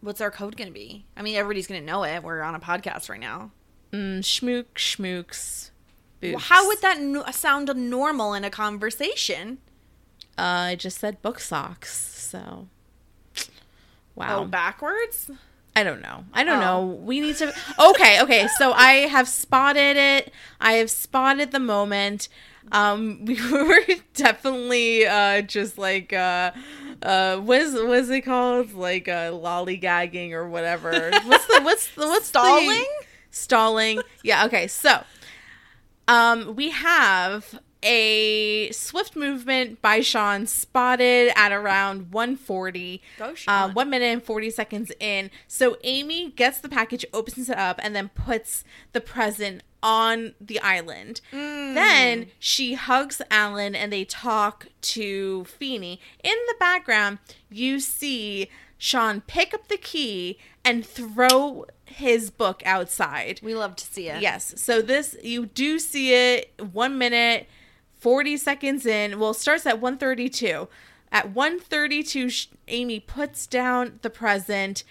[0.01, 1.05] What's our code going to be?
[1.17, 2.23] I mean, everybody's going to know it.
[2.23, 3.51] We're on a podcast right now.
[3.93, 5.71] Mm, schmook schmooks.
[6.23, 9.59] Well, how would that no- sound normal in a conversation?
[10.37, 11.97] Uh, I just said book socks.
[11.97, 12.69] So,
[14.15, 14.41] wow.
[14.41, 15.31] Oh, backwards?
[15.77, 16.25] I don't know.
[16.33, 16.61] I don't Oh.
[16.61, 16.87] know.
[16.87, 17.53] We need to.
[17.79, 18.49] Okay, okay.
[18.59, 20.33] So I have spotted it.
[20.61, 22.29] I have spotted the moment.
[22.73, 23.81] Um, we were
[24.15, 26.51] definitely uh just like uh
[27.03, 31.11] uh what's what's it called like uh lollygagging or whatever.
[31.25, 32.67] What's the what's the what's Stalling?
[32.69, 34.01] the stalling?
[34.23, 34.47] Yeah.
[34.47, 34.67] Okay.
[34.67, 35.03] So
[36.07, 43.01] um we have a swift movement by Sean spotted at around 140.
[43.19, 45.31] Go, Uh, one minute and 40 seconds in.
[45.47, 50.61] So Amy gets the package, opens it up, and then puts the present on the
[50.61, 51.21] island.
[51.33, 51.75] Mm.
[51.75, 56.01] Then she hugs Alan and they talk to Feeny.
[56.25, 57.19] In the background,
[57.51, 63.41] you see Sean pick up the key and throw his book outside.
[63.43, 64.23] We love to see it.
[64.23, 64.55] Yes.
[64.57, 67.49] So this you do see it one minute,
[67.99, 69.19] forty seconds in.
[69.19, 70.69] Well, it starts at one thirty two.
[71.11, 72.31] At one thirty two,
[72.69, 74.85] Amy puts down the present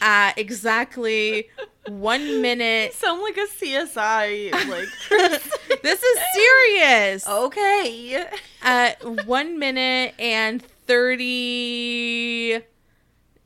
[0.00, 1.48] at exactly
[1.88, 2.94] one minute.
[2.94, 4.52] Sound like a CSI.
[4.52, 4.88] Like,
[5.82, 7.24] This is serious.
[7.26, 7.46] Oh.
[7.46, 8.26] okay.
[8.62, 12.60] At one minute and oh thirty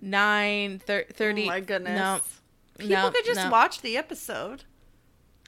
[0.01, 1.45] nine, thir- thirty.
[1.45, 1.99] oh my goodness.
[1.99, 2.21] No.
[2.79, 3.51] People no, could just no.
[3.51, 4.65] watch the episode.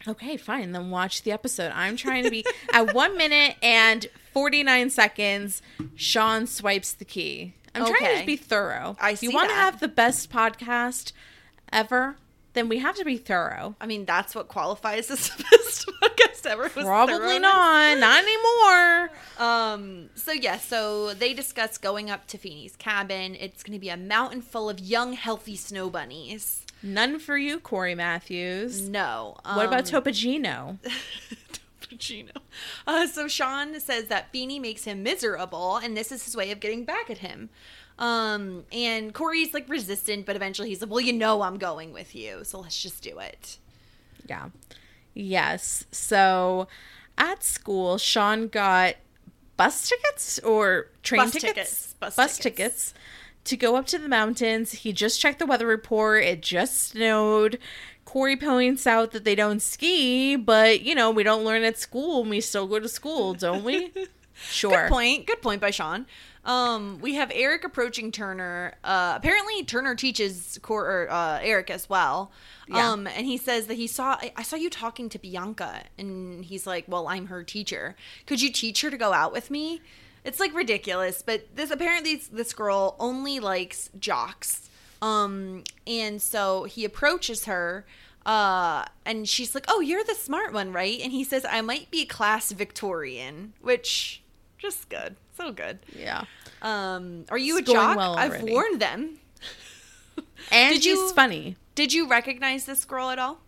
[0.08, 0.72] Okay, fine.
[0.72, 1.72] Then watch the episode.
[1.74, 5.62] I'm trying to be at one minute and 49 seconds.
[5.94, 7.54] Sean swipes the key.
[7.74, 8.96] I'm trying to be thorough.
[9.00, 11.12] I see you want to have the best podcast
[11.72, 12.16] ever,
[12.52, 13.74] then we have to be thorough.
[13.80, 16.62] I mean, that's what qualifies as the best podcast ever.
[16.62, 17.98] was Probably not.
[17.98, 19.10] Not anymore.
[19.38, 20.10] Um.
[20.14, 20.58] So yeah.
[20.58, 23.36] So they discuss going up to Feeny's cabin.
[23.38, 26.64] It's going to be a mountain full of young, healthy snow bunnies.
[26.82, 28.88] None for you, Corey Matthews.
[28.88, 29.36] No.
[29.44, 30.78] what about um, Topagino?
[32.86, 36.60] Uh, so Sean says that Feeny makes him miserable, and this is his way of
[36.60, 37.50] getting back at him.
[38.00, 42.14] Um, and Corey's like resistant, but eventually he's like, "Well, you know, I'm going with
[42.14, 43.58] you, so let's just do it."
[44.26, 44.48] Yeah.
[45.14, 45.84] Yes.
[45.92, 46.66] So
[47.18, 48.94] at school, Sean got
[49.56, 51.52] bus tickets or train Bus tickets?
[51.52, 51.94] tickets.
[52.00, 52.92] Bus Bus tickets.
[52.92, 52.94] tickets
[53.44, 54.72] to go up to the mountains.
[54.72, 56.24] He just checked the weather report.
[56.24, 57.58] It just snowed.
[58.06, 62.22] Corey points out that they don't ski, but you know, we don't learn at school
[62.22, 63.92] and we still go to school, don't we?
[64.48, 64.70] Sure.
[64.84, 65.26] Good point.
[65.26, 66.06] Good point by Sean.
[66.44, 68.74] Um, we have Eric approaching Turner.
[68.82, 72.32] Uh, apparently Turner teaches Cor- or, uh, Eric as well.
[72.66, 72.90] Yeah.
[72.92, 76.44] Um, and he says that he saw I- I saw you talking to Bianca, and
[76.44, 77.94] he's like, "Well, I'm her teacher.
[78.26, 79.82] Could you teach her to go out with me?"
[80.24, 84.68] It's like ridiculous, but this apparently this girl only likes jocks.
[85.02, 87.84] Um and so he approaches her
[88.26, 91.90] uh and she's like, "Oh, you're the smart one, right?" And he says, "I might
[91.90, 94.22] be class Victorian," which
[94.58, 95.16] just good.
[95.40, 95.78] So good.
[95.96, 96.24] Yeah.
[96.62, 97.96] Um are you It's a jock?
[97.96, 99.18] well I've warned them.
[100.52, 101.56] And Did she's you- funny.
[101.74, 103.40] Did you recognize this girl at all?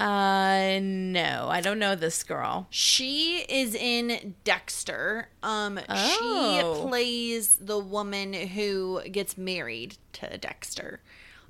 [0.00, 2.66] Uh, no, I don't know this girl.
[2.70, 5.28] She is in Dexter.
[5.42, 6.80] Um, Oh.
[6.82, 11.02] she plays the woman who gets married to Dexter.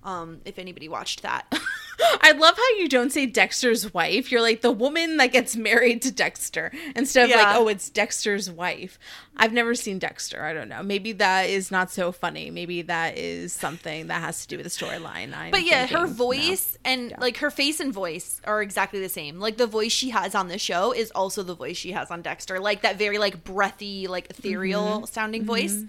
[0.03, 1.44] Um, if anybody watched that.
[2.22, 4.32] I love how you don't say Dexter's wife.
[4.32, 7.36] You're like the woman that gets married to Dexter instead of Yeah.
[7.36, 8.98] like, oh, it's Dexter's wife.
[9.36, 10.42] I've never seen Dexter.
[10.42, 10.82] I don't know.
[10.82, 12.51] Maybe that is not so funny.
[12.51, 15.32] Maybe that is something that has to do with the storyline.
[15.51, 16.12] But yeah, her thinking, no.
[16.14, 19.38] voice and like her face and voice are exactly the same.
[19.38, 22.22] Like the voice she has on the show is also the voice she has on
[22.22, 22.59] Dexter.
[22.59, 25.05] Like that very like breathy, like ethereal Mm-hmm.
[25.05, 25.84] sounding voice.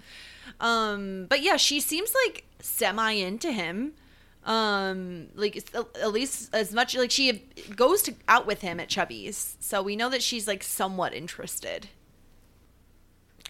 [0.60, 3.92] Um, but yeah, she seems like semi into him.
[4.44, 7.44] Um, like at least as much like she
[7.76, 11.88] goes to out with him at Chubby's, so we know that she's like somewhat interested.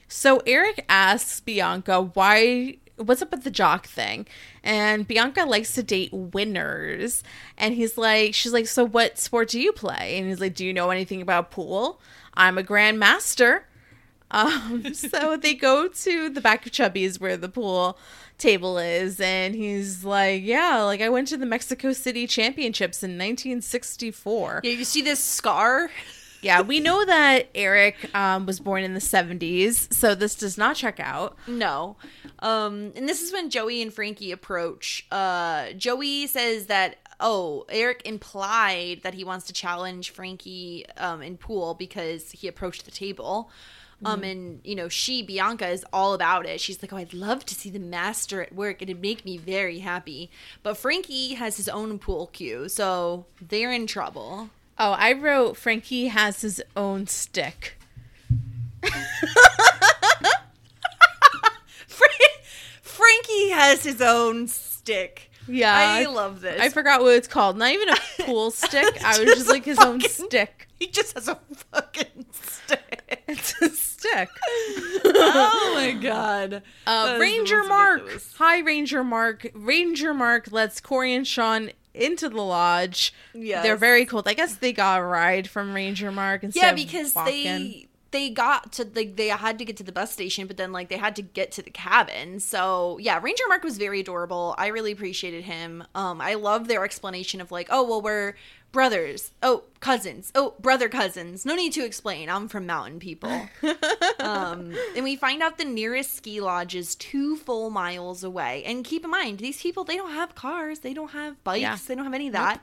[0.06, 4.26] So Eric asks Bianca why what's up with the jock thing?
[4.62, 7.22] And Bianca likes to date winners.
[7.56, 10.64] And he's like she's like, "So what sport do you play?" And he's like, "Do
[10.64, 12.00] you know anything about pool?
[12.34, 13.62] I'm a grandmaster."
[14.30, 17.98] Um, so they go to the back of Chubby's where the pool
[18.42, 23.12] table is, and he's like, "Yeah, like I went to the Mexico City Championships in
[23.12, 25.90] 1964." Yeah, you see this scar?
[26.42, 30.74] Yeah, we know that Eric um, was born in the 70s, so this does not
[30.74, 31.38] check out.
[31.46, 31.96] No.
[32.40, 35.06] Um, and this is when Joey and Frankie approach.
[35.12, 41.36] Uh, Joey says that, oh, Eric implied that he wants to challenge Frankie um, in
[41.36, 43.48] pool because he approached the table.
[44.04, 46.60] Um, and you know, she Bianca is all about it.
[46.60, 48.82] She's like, "Oh, I'd love to see the master at work.
[48.82, 50.30] It'd make me very happy."
[50.62, 54.50] But Frankie has his own pool cue, so they're in trouble.
[54.78, 57.76] Oh, I wrote Frankie has his own stick.
[62.82, 65.30] Frankie has his own stick.
[65.48, 66.60] Yeah, I love this.
[66.60, 67.56] I forgot what it's called.
[67.56, 69.02] Not even a pool stick.
[69.04, 70.68] I was Just just like his own stick.
[70.78, 71.38] He just has a
[71.72, 73.24] fucking stick.
[73.28, 73.70] It's a
[74.02, 74.28] stick.
[75.04, 76.62] oh my god.
[76.86, 78.00] Uh, is the Ranger Mark.
[78.00, 78.34] ridiculous.
[78.38, 79.46] Hi, Ranger Mark.
[79.54, 83.14] Ranger Mark lets Corey and Sean into the lodge.
[83.34, 83.62] Yeah.
[83.62, 84.26] They're very cold.
[84.26, 88.72] I guess they got a ride from Ranger Mark instead Yeah, because they they got
[88.72, 91.16] to like they had to get to the bus station, but then like they had
[91.16, 92.40] to get to the cabin.
[92.40, 94.54] So yeah, Ranger Mark was very adorable.
[94.58, 95.84] I really appreciated him.
[95.94, 98.34] Um, I love their explanation of like, oh well, we're
[98.72, 99.30] brothers.
[99.42, 100.32] Oh, cousins.
[100.34, 101.44] Oh, brother cousins.
[101.46, 102.28] No need to explain.
[102.30, 103.30] I'm from mountain people.
[104.20, 108.64] um, and we find out the nearest ski lodge is two full miles away.
[108.64, 111.76] And keep in mind, these people they don't have cars, they don't have bikes, Yeah.
[111.86, 112.62] they don't have any of that.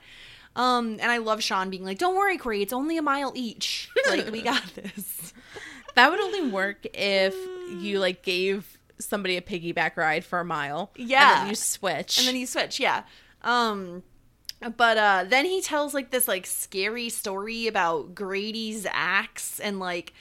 [0.55, 3.87] Um, and I love Sean being like, "Don't worry, Corey, it's only a mile each.
[4.09, 5.33] Like we got this."
[5.95, 7.35] That would only work if
[7.79, 10.91] you like gave somebody a piggyback ride for a mile.
[10.97, 11.39] And Yeah.
[11.41, 12.17] then you switch.
[12.17, 13.03] And then you switch, yeah.
[13.43, 14.03] Um,
[14.75, 20.13] but uh, then he tells like this like scary story about Grady's axe and like,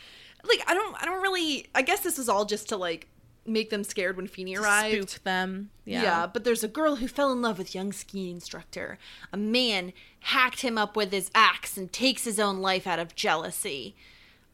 [0.45, 1.67] like I don't, I don't really.
[1.75, 3.09] I guess this was all just to like
[3.49, 5.11] make them scared when Feeney arrived.
[5.11, 5.71] spook them.
[5.85, 6.03] Yeah.
[6.03, 6.27] Yeah.
[6.27, 8.99] but there's a girl who fell in love with young ski instructor.
[9.33, 13.15] A man hacked him up with his axe and takes his own life out of
[13.15, 13.97] jealousy.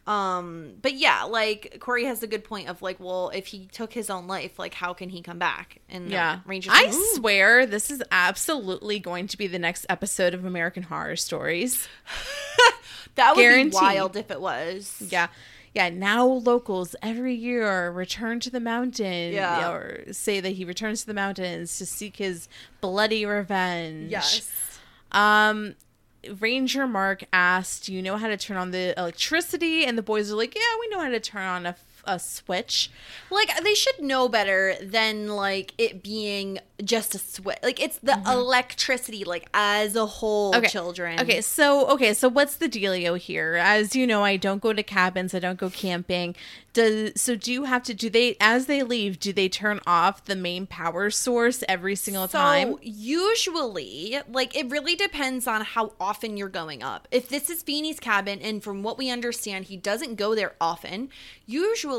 [0.06, 3.92] Um, but yeah, like Corey has a good point of like, well, if he took
[3.92, 5.78] his own life, like how can he come back?
[5.88, 6.40] And Yeah.
[6.44, 10.82] Rangers, I like, swear this is absolutely going to be the next episode of American
[10.82, 11.88] Horror Stories.
[13.14, 13.70] that would guaranteed.
[13.72, 15.02] be wild if it was.
[15.08, 15.28] Yeah.
[15.74, 19.70] Yeah, now locals every year return to the mountain Yeah.
[19.72, 22.46] or say that he returns to the mountains to seek his
[22.80, 24.10] bloody revenge.
[24.10, 24.50] Yes.
[25.10, 25.74] Um,
[26.40, 30.30] Ranger Mark asked, "Do you know how to turn on the electricity?" And the boys
[30.30, 32.90] are like, "Yeah, we know how to turn on a, a switch."
[33.30, 37.58] Like they should know better than like it being just a switch.
[37.62, 40.58] Like it's the electricity, like as a whole, Mm-hmm.
[40.64, 40.68] Okay.
[40.68, 41.20] children.
[41.20, 43.54] Okay, so okay, so what's the dealio here?
[43.54, 46.34] As you know, I don't go to cabins, I don't go camping.
[46.72, 50.24] Does so do you have to do they as they leave, do they turn off
[50.24, 52.76] the main power source every single So time?
[52.82, 57.06] usually, like it really depends on how often you're going up.
[57.10, 61.10] If this is Feeny's cabin, and from what we understand, he doesn't go there often.
[61.46, 61.93] Usually,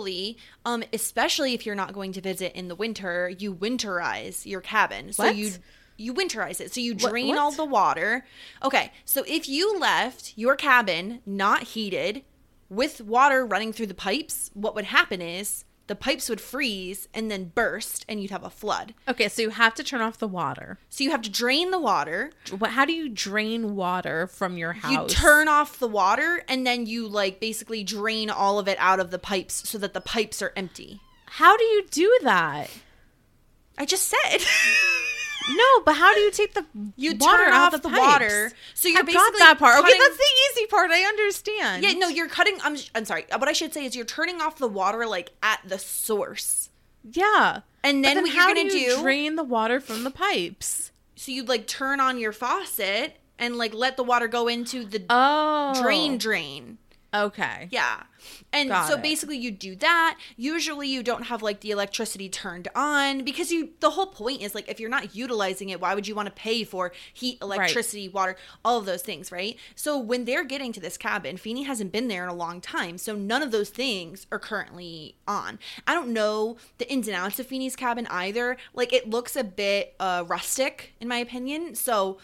[0.66, 5.12] um, especially if you're not going to visit in the winter, you winterize your cabin.
[5.14, 5.52] So you
[5.98, 6.74] you winterize it.
[6.74, 7.38] So you What- drain what?
[7.40, 8.26] all the water.
[8.64, 12.24] Okay, so if you left your cabin not heated
[12.70, 17.30] with water running through the pipes, what would happen is the pipes would freeze and
[17.30, 18.94] then burst and you'd have a flood.
[19.08, 20.80] Okay, so you have to turn off the water.
[20.90, 22.32] So you have to drain the water.
[22.58, 24.92] What, how do you drain water from your house?
[25.12, 29.00] You turn off the water and then you like basically drain all of it out
[29.00, 31.02] of the pipes so that the pipes are empty.
[31.26, 32.70] How do you do that?
[33.78, 34.40] I just said.
[35.54, 36.66] No, but how do you take the
[36.96, 39.78] You water turn out off the, the water, so you're got basically that part.
[39.80, 40.90] Okay, that's the easy part.
[40.92, 41.84] I understand.
[41.84, 42.58] yeah, no, you're cutting.
[42.64, 43.26] I'm, I'm sorry.
[43.30, 46.70] What I should say is you're turning off the water like at the source.
[47.10, 47.60] yeah.
[47.84, 50.92] And But then what you're gonna do you do- drain the water from the pipes.
[51.16, 55.04] So you'd like turn on your faucet and like let the water go into the
[55.12, 56.80] Oh, drain drain.
[57.14, 57.68] Okay.
[57.72, 58.02] Yeah.
[58.52, 59.02] And Got so it.
[59.02, 60.18] basically you do that.
[60.38, 64.56] Usually you don't have like the electricity turned on because you the whole point is
[64.56, 68.10] like if you're not utilizing it, why would you want to pay for heat, electricity,
[68.10, 69.58] water, all of those things, right?
[69.76, 72.98] So when they're getting to this cabin, Feeny hasn't been there in a long time.
[72.98, 75.60] So none of those things are currently on.
[75.88, 78.58] I don't know the ins and outs of Feeny's cabin either.
[78.74, 81.76] Like it looks a bit uh rustic in my opinion.
[81.76, 82.18] So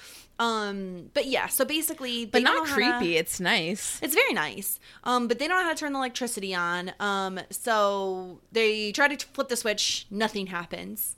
[0.45, 3.17] um but yeah, so basically But not know how to- creepy.
[3.17, 3.99] It's nice.
[4.01, 4.79] it's very nice.
[5.03, 6.91] Um, but they don't know how to turn the electricity on.
[6.99, 11.15] Um, so they try to flip the switch, nothing happens.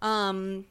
[0.00, 0.66] Um,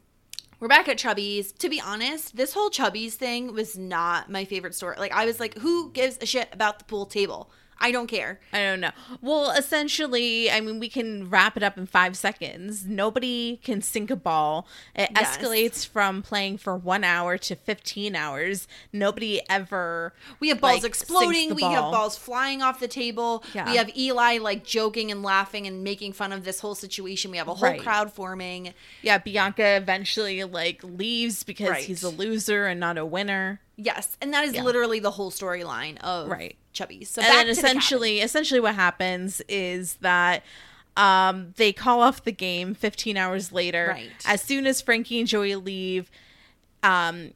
[0.60, 1.52] we're back at Chubby's.
[1.54, 4.95] To be honest, this whole Chubby's thing was not my favorite story.
[4.97, 7.50] Like I was like, who gives a shit about the pool table?
[7.82, 8.39] I don't care.
[8.53, 8.91] I don't know.
[9.21, 12.86] Well, essentially, I mean, we can wrap it up in five seconds.
[12.86, 14.67] Nobody can sink a ball.
[14.95, 15.38] It Yes.
[15.38, 18.67] escalates from playing for one hour to 15 hours.
[18.91, 20.13] Nobody ever.
[20.39, 21.55] We have balls like, exploding.
[21.55, 23.43] We have balls flying off the table.
[23.53, 23.69] Yeah.
[23.69, 27.32] We have Eli like joking and laughing and making fun of this whole situation.
[27.32, 27.82] We have a whole Right.
[27.82, 28.73] crowd forming.
[29.01, 31.84] Yeah, Bianca eventually like leaves because Right.
[31.86, 33.61] he's a loser and not a winner.
[33.82, 34.63] Yes, and that is Yeah.
[34.63, 36.57] literally the whole storyline of Right.
[36.73, 37.09] Chubby's.
[37.09, 40.43] So and to the essentially, essentially, what happens is that
[40.97, 43.88] um, they call off the game 15 hours later.
[43.95, 44.11] Right.
[44.25, 46.11] As soon as Frankie and Joey leave,
[46.84, 47.32] um,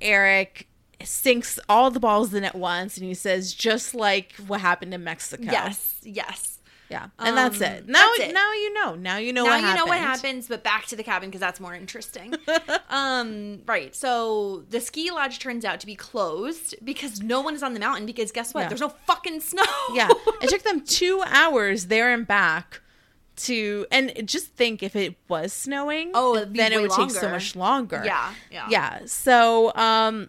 [0.00, 0.68] Eric
[1.02, 5.02] sinks all the balls in at once, and he says, "Just like what happened in
[5.02, 6.57] Mexico." Yes, yes.
[6.90, 7.86] Yeah, and that's Um, it.
[7.88, 8.34] Now, that's it.
[8.34, 8.94] now you know.
[8.94, 9.78] Now you know now what you happened.
[9.86, 12.34] know what happens, but back to the cabin because that's more interesting.
[12.90, 13.94] um, right.
[13.94, 17.80] So the ski lodge turns out to be closed because no one is on the
[17.80, 18.06] mountain.
[18.06, 18.62] Because guess what?
[18.62, 18.68] Yeah.
[18.68, 19.62] There's no fucking snow.
[19.92, 20.08] yeah,
[20.42, 22.80] it took them two hours there and back
[23.36, 27.54] to, and just think if it was snowing, Oh, then it would take so much
[27.54, 28.02] longer.
[28.04, 28.66] Yeah, yeah.
[28.70, 29.00] yeah.
[29.06, 30.28] So, um,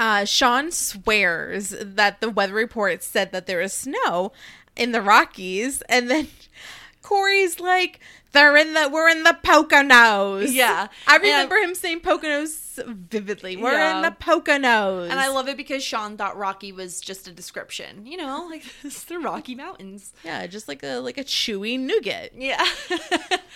[0.00, 4.32] uh, Sean swears that the weather report said that there is snow
[4.74, 6.28] in the Rockies, and then
[7.02, 8.00] Corey's like,
[8.32, 10.88] "They're in the we're in the Poconos." Yeah.
[11.06, 13.56] I And remember him saying Poconos vividly.
[13.56, 13.96] We're Yeah.
[13.96, 18.06] in the Poconos, And I love it because Sean thought Rocky was just a description.
[18.06, 20.12] You know, like it's the Rocky Mountains.
[20.24, 22.30] Yeah, just like a like a chewy nougat.
[22.34, 22.64] Yeah.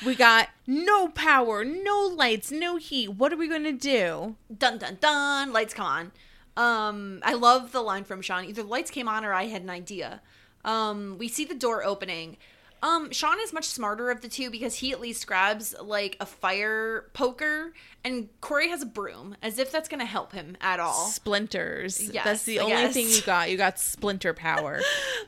[0.05, 3.09] We got no power, no lights, no heat.
[3.09, 4.36] What are we gonna do?
[4.57, 5.53] dun dun dun.
[5.53, 6.12] Lights come on.
[6.57, 8.44] Um, I love the line from Sean.
[8.44, 10.20] Either the lights came on or I had an idea.
[10.64, 12.36] Um, we see the door opening.
[12.82, 16.26] Um, Sean is much smarter of the two because he at least grabs like a
[16.26, 17.72] fire poker,
[18.05, 21.07] and Corey has a broom, as if that's gonna help him at all.
[21.07, 22.11] Splinters.
[22.12, 22.92] Yes, That's the I only guess.
[22.92, 23.50] thing you got.
[23.50, 24.82] You got splinter power.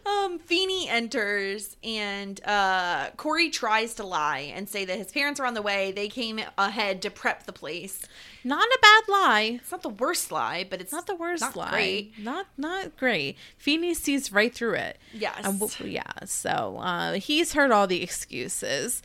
[0.04, 5.46] Um, Feeny enters and uh, Corey tries to lie and say that his parents are
[5.46, 5.92] on the way.
[5.92, 8.02] They came ahead to prep the place.
[8.46, 9.58] Not a bad lie.
[9.60, 11.70] It's not the worst lie, but it's Not the worst not lie.
[11.70, 12.18] Great.
[12.18, 13.36] Not not great.
[13.58, 14.98] Feeny sees right through it.
[15.12, 15.42] Yes.
[15.42, 16.04] W- yeah.
[16.26, 19.02] So uh, he's heard all the excuses.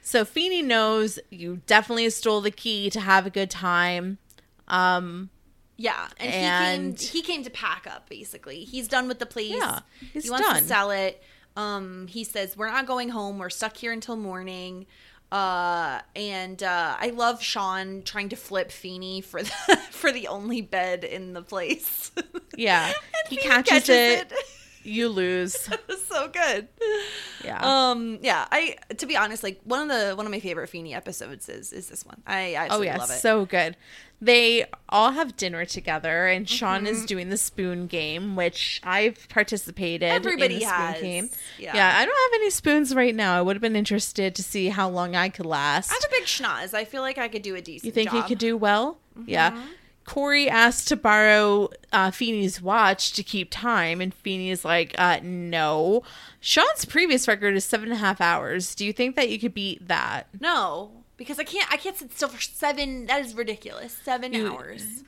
[0.00, 4.18] So Feeny knows you definitely stole the key to have a good time.
[4.68, 5.30] Um,
[5.76, 7.12] Yeah, and, And- he came.
[7.12, 8.08] He came to pack up.
[8.08, 9.50] Basically, he's done with the place.
[9.56, 9.80] Yeah,
[10.12, 10.62] he's he wants done.
[10.62, 11.22] to sell it.
[11.56, 13.38] Um, he says we're not going home.
[13.38, 14.86] We're stuck here until morning.
[15.34, 19.50] Uh, and uh, I love Sean trying to flip Feeny for the
[19.90, 22.12] for the only bed in the place.
[22.56, 22.92] yeah.
[23.28, 24.32] he Feeny catches, catches it, it.
[24.84, 25.54] You lose.
[26.06, 26.68] so good.
[27.44, 27.58] Yeah.
[27.90, 28.46] Um, yeah.
[28.52, 31.72] I to be honest, like one of the one of my favorite Feeny episodes is
[31.72, 32.22] is this one.
[32.26, 33.14] I, I Oh yeah, love it.
[33.14, 33.76] so good.
[34.20, 36.86] They all have dinner together, and Sean Mm-hmm.
[36.86, 41.30] is doing the spoon game, which I've participated Everybody in the has, spoon game.
[41.58, 41.72] yeah.
[41.98, 43.36] I don't have any spoons right now.
[43.38, 45.90] I would have been interested to see how long I could last.
[45.90, 46.72] I have a big schnoz.
[46.72, 47.84] I feel like I could do a decent.
[47.86, 48.24] you think you job.
[48.24, 48.28] Mm-hmm.
[48.28, 48.98] could do well?
[49.26, 49.62] Yeah.
[50.04, 56.02] Corey asked to borrow uh, Feeny's watch to keep time, and Feeny's like, uh, no.
[56.40, 58.74] Sean's previous record is seven and a half hours.
[58.74, 60.26] Do you think that you could beat that?
[60.40, 61.70] No, because I can't.
[61.72, 63.06] I can't sit still for seven.
[63.06, 63.96] That is ridiculous.
[64.04, 65.04] Seven hours.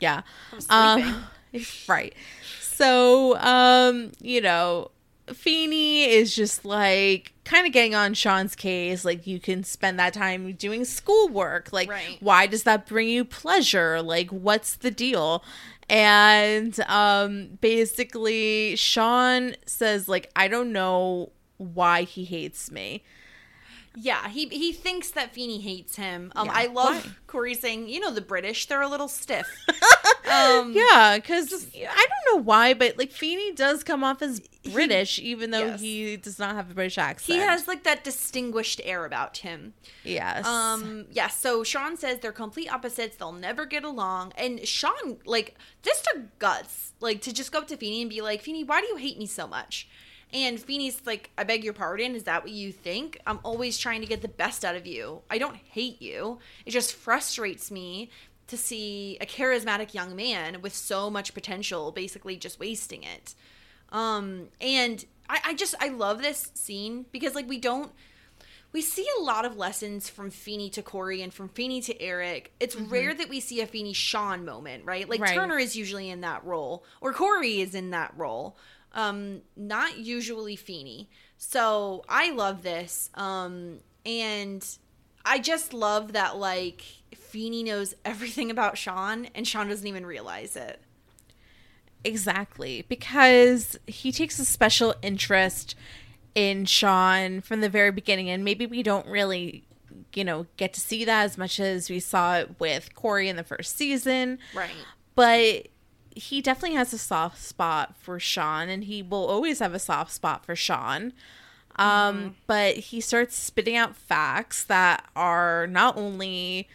[0.00, 0.22] Yeah.
[0.58, 1.14] sleeping.
[1.14, 1.24] Um,
[1.88, 2.14] right.
[2.60, 4.90] So, um, you know,
[5.32, 9.04] Feeny is just like kind of getting on Sean's case.
[9.04, 11.72] Like, you can spend that time doing schoolwork.
[11.72, 12.16] Like, Right.
[12.20, 14.02] why does that bring you pleasure?
[14.02, 15.42] Like, what's the deal?
[15.88, 23.02] And um, basically, Sean says, like, I don't know why he hates me.
[23.98, 26.30] Yeah, he he thinks that Feeny hates him.
[26.36, 27.12] Um, Yeah, I love why?
[27.26, 29.46] Corey saying, you know, the British, they're a little stiff.
[30.30, 34.40] um, Yeah, because I don't know why, but like Feeny does come off as
[34.72, 35.80] British, even though yes.
[35.80, 37.38] he does not have a British accent.
[37.38, 39.72] he has like that distinguished air about him.
[40.04, 40.44] yes.
[40.46, 43.16] Um, yeah, so Sean says they're complete opposites.
[43.16, 44.32] They'll never get along.
[44.36, 48.20] And Sean, like, this took guts, like, to just go up to Feeny and be
[48.20, 49.88] like, Feeny, why do you hate me so much?
[50.32, 52.14] And Feeny's like, I beg your pardon.
[52.14, 53.20] Is that what you think?
[53.26, 55.22] I'm always trying to get the best out of you.
[55.30, 56.38] I don't hate you.
[56.64, 58.10] It just frustrates me
[58.48, 63.34] to see a charismatic young man with so much potential basically just wasting it.
[63.90, 67.92] Um, and I, I just, I love this scene because, like, we don't
[68.76, 72.52] we see a lot of lessons from Feeny to Corey and from Feeny to Eric.
[72.60, 75.08] It's rare that we see a Feeny Sean moment, right?
[75.08, 75.34] Like Right.
[75.34, 78.56] Turner is usually in that role, or Corey is in that role.
[78.92, 81.08] Um, not usually Feeny.
[81.36, 83.10] So I love this.
[83.14, 84.66] Um, and
[85.24, 86.82] I just love that like
[87.14, 90.80] Feeny knows everything about Sean and Sean doesn't even realize it.
[92.04, 95.74] Exactly, because he takes a special interest
[96.36, 99.64] in Sean from the very beginning, and maybe we don't really,
[100.14, 103.34] you know, get to see that as much as we saw it with Corey in
[103.34, 104.38] the first season.
[104.54, 104.70] Right.
[105.16, 105.66] But
[106.16, 110.12] he definitely has a soft spot for Sean, and he will always have a soft
[110.12, 111.12] spot for Sean.
[111.76, 116.68] Um, But he starts spitting out facts that are not only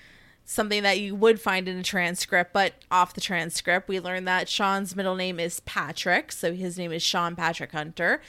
[0.46, 4.48] something that you would find in a transcript, but off the transcript, we learned that
[4.48, 8.22] Sean's middle name is Patrick, so his name is Sean Patrick Hunter.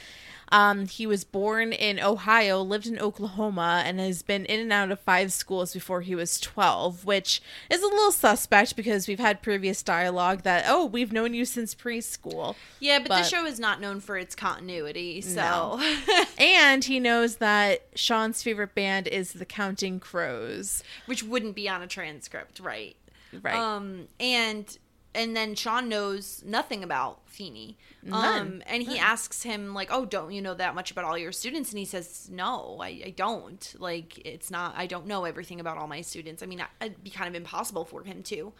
[0.53, 4.91] Um, he was born in Ohio, lived in Oklahoma, and has been in and out
[4.91, 7.41] of five schools before he was 12, which
[7.71, 11.73] is a little suspect because we've had previous dialogue that, oh, we've known you since
[11.73, 12.55] preschool.
[12.79, 15.95] Yeah, but, the show is not known for its continuity, so No.
[16.37, 20.83] And he knows that Sean's favorite band is the Counting Crows.
[21.07, 22.95] which wouldn't be on a transcript, right?
[23.41, 23.55] Right.
[23.55, 24.77] Um, and
[25.15, 27.77] and then Sean knows nothing about Feeny.
[28.11, 31.31] Um, and he asks him like, "Oh, don't you know that much about all your
[31.31, 33.75] students?" And he says, "No, I, I don't.
[33.79, 34.73] Like, it's not.
[34.77, 36.43] I don't know everything about all my students.
[36.43, 38.51] I mean, I- it'd be kind of impossible for him to."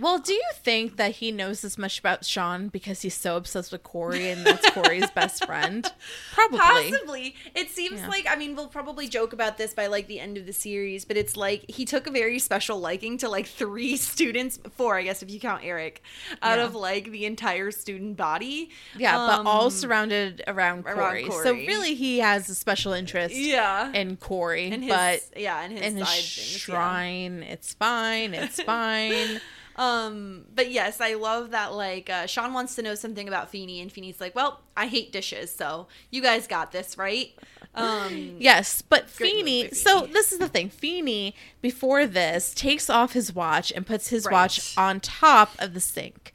[0.00, 3.72] Well, do you think that he knows as much about Sean because he's so obsessed
[3.72, 5.90] with Corey and that's Corey's best friend?
[6.34, 6.58] Probably.
[6.58, 7.34] Possibly.
[7.54, 8.08] It seems Yeah.
[8.08, 11.04] like I mean we'll probably joke about this by like the end of the series,
[11.04, 15.02] but it's like he took a very special liking to like three students, four I
[15.02, 16.02] guess if you count Eric,
[16.42, 16.64] out Yeah.
[16.64, 18.70] of like the entire student body.
[18.96, 21.24] Yeah, but all Um, surrounded around Corey.
[21.24, 23.90] around So really, he has a special interest yeah.
[23.92, 24.70] in Corey.
[24.70, 26.58] and his but yeah, and his, in his things, yeah.
[26.58, 28.34] shrine, it's fine.
[28.34, 29.40] It's fine.
[29.78, 31.72] Um, but yes, I love that.
[31.72, 35.12] Like, uh, Sean wants to know something about Feeny, and Feeny's like, "Well, I hate
[35.12, 37.32] dishes, so you guys got this, right?"
[37.76, 39.70] Um, Yes, but Feeny.
[39.70, 40.68] So this is the thing.
[40.68, 44.32] Feeny before this takes off his watch and puts his Right.
[44.32, 46.32] watch on top of the sink.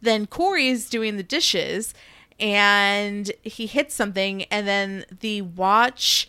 [0.00, 1.94] Then Corey's doing the dishes,
[2.38, 6.28] and he hits something, and then the watch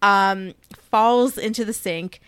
[0.00, 2.20] um, falls into the sink.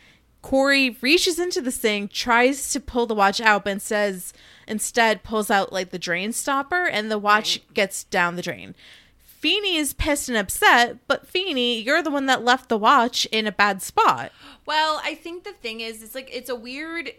[0.47, 4.33] Corey reaches into the sink, tries to pull the watch out, but says
[4.69, 8.77] instead pulls out like the drain stopper, and the watch gets down the drain.
[9.25, 13.49] Feeny is pissed and upset, but Feeny, you're the one that left the watch in
[13.49, 14.31] a bad spot.
[14.65, 17.11] Well, I think the thing is, it's like it's a weird,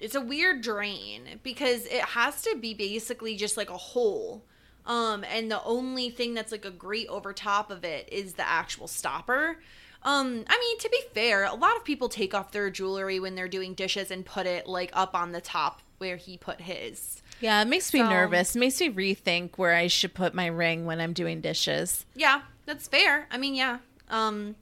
[0.00, 4.44] it's a weird drain because it has to be basically just like a hole,
[4.86, 8.48] um, and the only thing that's like a grate over top of it is the
[8.48, 9.58] actual stopper.
[10.02, 13.34] Um, I mean, to be fair, a lot of people take off their jewelry when
[13.34, 17.22] they're doing dishes and put it like up on the top where he put his.
[17.40, 18.56] Yeah, it makes me So- nervous.
[18.56, 22.06] It makes me rethink where I should put my ring when I'm doing dishes.
[22.14, 23.28] Yeah, that's fair.
[23.30, 23.78] I mean, yeah.
[24.08, 24.56] Um,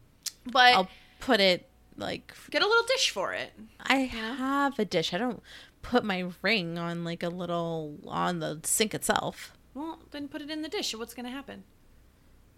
[0.45, 0.89] but I'll
[1.21, 3.53] put it like get a little dish for it.
[3.81, 5.15] I have a dish.
[5.15, 5.43] I don't
[5.83, 9.53] put my ring on like a little on the sink itself.
[9.75, 10.95] Well, then put it in the dish.
[10.95, 11.63] What's gonna happen?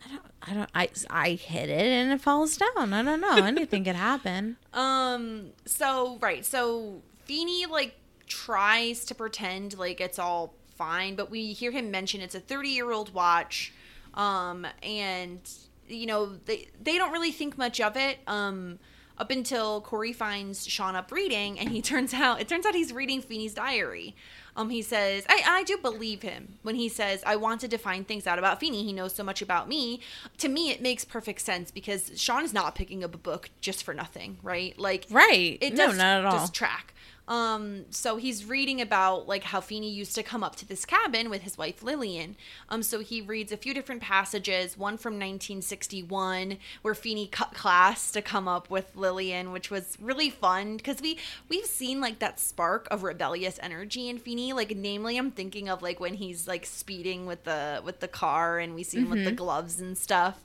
[0.05, 0.22] I don't.
[0.42, 0.55] I
[0.86, 2.92] don't I hit it and it falls down.
[2.92, 3.36] I don't know.
[3.36, 4.57] Anything could happen.
[4.72, 5.51] Um.
[5.66, 6.44] So right.
[6.46, 7.96] So Feeny like
[8.26, 12.68] tries to pretend like it's all fine, but we hear him mention it's a 30
[12.70, 13.72] year old watch.
[14.14, 14.66] Um.
[14.82, 15.40] And
[15.88, 18.18] you know they they don't really think much of it.
[18.26, 18.78] Um.
[19.18, 22.92] Up until Corey finds Sean up reading, and he turns out it turns out he's
[22.92, 24.16] reading Feeny's diary.
[24.61, 28.06] Um, he says, I, I do believe him when he says, I wanted to find
[28.06, 28.84] things out about Feeny.
[28.84, 30.00] He knows so much about me.
[30.38, 33.82] To me, it makes perfect sense because Sean is not picking up a book just
[33.82, 34.78] for nothing, right?
[34.78, 35.56] Like, Right.
[35.61, 36.32] It No, does not at all.
[36.32, 36.92] just track.
[37.31, 41.31] Um, so he's reading about like how Feeny used to come up to this cabin
[41.31, 42.35] with his wife Lillian.
[42.68, 48.11] Um, so he reads a few different passages, one from 1961 where Feeny cut class
[48.12, 51.18] to come up with Lillian, which was really fun because we
[51.49, 54.53] we've seen like that spark of rebellious energy in Feeny.
[54.53, 58.59] Like namely, I'm thinking of like when he's like speeding with the with the car
[58.59, 60.41] and we see him with the gloves and stuff.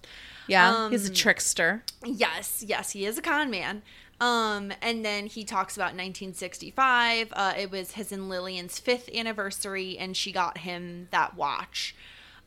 [0.48, 1.84] Yeah, he's a Um, trickster.
[2.06, 3.82] Yes, yes, he is a con man.
[4.22, 7.34] Um, and then he talks about 1965.
[7.34, 11.96] Uh, it was his and Lillian's fifth anniversary, and she got him that watch.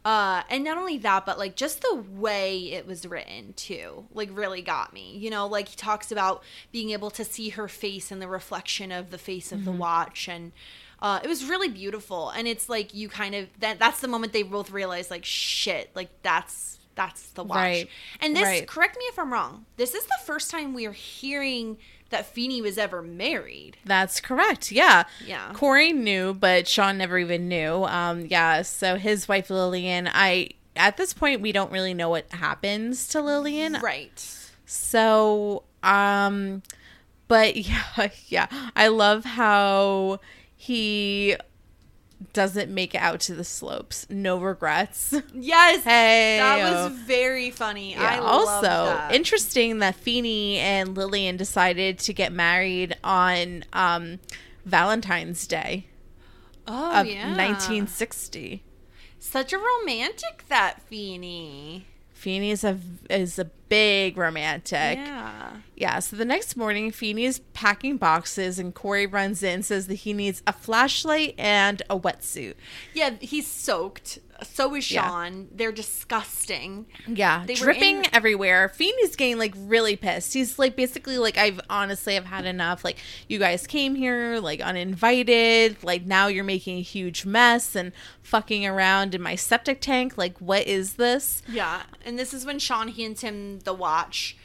[0.04, 4.30] Uh, and not only that, but like just the way it was written too, like
[4.32, 5.16] really got me.
[5.18, 6.42] You know, like he talks about
[6.72, 10.28] being able to see her face in the reflection of the face of the watch,
[10.28, 10.52] and
[11.02, 12.30] uh, it was really beautiful.
[12.30, 15.90] And it's like you kind of that that's the moment they both realize like shit,
[15.94, 17.56] like that's that's the watch.
[17.56, 17.88] Right.
[18.20, 18.66] And this, Right.
[18.66, 21.78] correct me if I'm wrong, this is the first time we are hearing
[22.10, 23.76] that Feeny was ever married.
[23.84, 24.72] That's correct.
[24.72, 25.04] Yeah.
[25.24, 25.52] Yeah.
[25.54, 27.84] Corey knew, but Sean never even knew.
[27.84, 28.62] Um, yeah.
[28.62, 33.20] So his wife Lillian, I at this point we don't really know what happens to
[33.22, 33.74] Lillian.
[33.82, 34.48] Right.
[34.66, 36.62] So, um,
[37.28, 40.18] but yeah, yeah, I love how
[40.56, 41.36] he
[42.32, 44.06] doesn't make it out to the slopes.
[44.10, 45.14] No regrets.
[45.34, 45.84] Yes.
[45.84, 46.38] Hey.
[46.38, 47.94] That was very funny.
[47.96, 48.20] I Yeah.
[48.20, 49.14] love also, that.
[49.14, 54.18] interesting that Feeny and Lillian decided to get married on um,
[54.64, 55.86] Valentine's Day
[56.66, 57.36] oh, of yeah.
[57.36, 58.62] 1960.
[59.20, 61.86] Such a romantic, that Feeny.
[62.18, 62.76] Feeny is a
[63.08, 64.98] is a big romantic.
[64.98, 65.52] Yeah.
[65.76, 70.12] Yeah, so the next morning, Feeny's packing boxes, and Corey runs in, says that he
[70.12, 72.54] needs a flashlight and a wetsuit.
[72.92, 74.18] Yeah, he's soaked.
[74.42, 75.06] So is Yeah.
[75.08, 75.48] Sean.
[75.52, 76.86] They're disgusting.
[77.06, 78.68] Yeah, They dripping in- everywhere.
[78.68, 80.34] Feeny's getting like really pissed.
[80.34, 82.84] He's like basically like I've honestly I've had enough.
[82.84, 82.96] Like
[83.28, 85.82] you guys came here like uninvited.
[85.82, 90.16] Like now you're making a huge mess and fucking around in my septic tank.
[90.16, 91.42] Like what is this?
[91.48, 94.36] Yeah, and this is when Sean hands him the watch,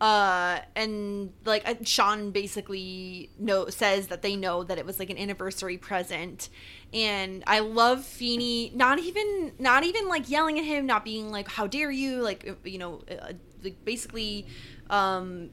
[0.00, 5.18] uh, and like Sean basically know says that they know that it was like an
[5.18, 6.48] anniversary present,
[6.92, 11.48] and I love Feeny not even not even like yelling at him, not being like
[11.48, 13.32] how dare you, like uh, you know, uh,
[13.62, 14.46] like basically,
[14.88, 15.50] um,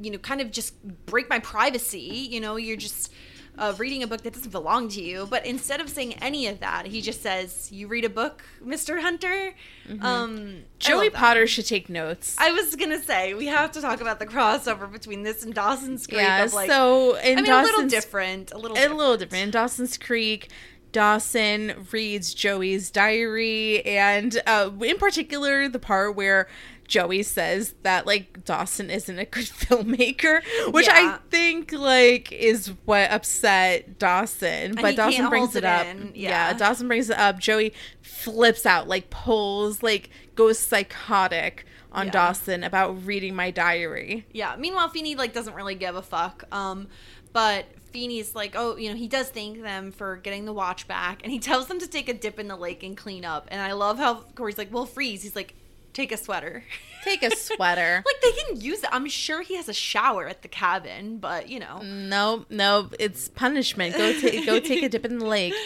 [0.00, 2.26] you know, kind of just break my privacy.
[2.30, 3.12] You know, you're just.
[3.58, 6.60] Uh, reading a book that doesn't belong to you, but instead of saying any of
[6.60, 9.54] that, he just says, "You read a book, Mister Hunter."
[9.88, 10.56] Um, Mm-hmm.
[10.78, 11.10] Joey.
[11.10, 12.36] Potter should take notes.
[12.38, 16.06] I was gonna say we have to talk about the crossover between this and Dawson's
[16.06, 16.22] Creek.
[16.22, 19.44] yeah, of like, so in I mean, a little different, a little, a little different.
[19.44, 20.48] In Dawson's Creek,
[20.92, 26.48] Dawson reads Joey's diary, and uh, in particular, the part where
[26.90, 33.10] Joey says that like Dawson isn't a good filmmaker, which I think like is what
[33.10, 34.74] upset Dawson.
[34.74, 35.86] But he Dawson brings it it up.
[35.86, 36.50] Yeah.
[36.50, 36.52] yeah.
[36.52, 37.38] Dawson brings it up.
[37.38, 37.72] Joey
[38.02, 42.12] flips out, like pulls, like goes psychotic on Yeah.
[42.12, 44.26] Dawson about reading my diary.
[44.32, 44.56] Yeah.
[44.58, 46.44] Meanwhile, Feeny like doesn't really give a fuck.
[46.52, 46.88] Um,
[47.32, 51.20] but Feeny's like, oh, you know, he does thank them for getting the watch back,
[51.22, 53.46] and he tells them to take a dip in the lake and clean up.
[53.52, 55.54] And I love how Corey's like, "We'll freeze." He's like,
[55.92, 56.64] "Take a sweater."
[57.04, 58.02] Take a sweater.
[58.04, 58.90] like they can use it.
[58.92, 63.28] I'm sure he has a shower at the cabin, but you know, No, no, it's
[63.28, 63.96] punishment.
[63.96, 65.54] Go take go take a dip in the lake.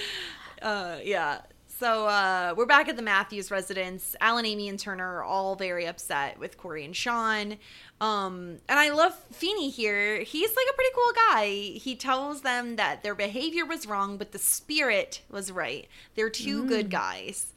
[0.62, 1.41] Uh, yeah.
[1.79, 4.16] So uh, we're back at the Matthews residence.
[4.18, 7.59] Alan, Amy, and Turner are all very upset with Corey and Sean.
[8.01, 10.20] Um, and I love Feeny here.
[10.22, 11.47] He's like a pretty cool guy.
[11.79, 15.87] He tells them that their behavior was wrong, but the spirit was right.
[16.14, 17.53] They're two good guys.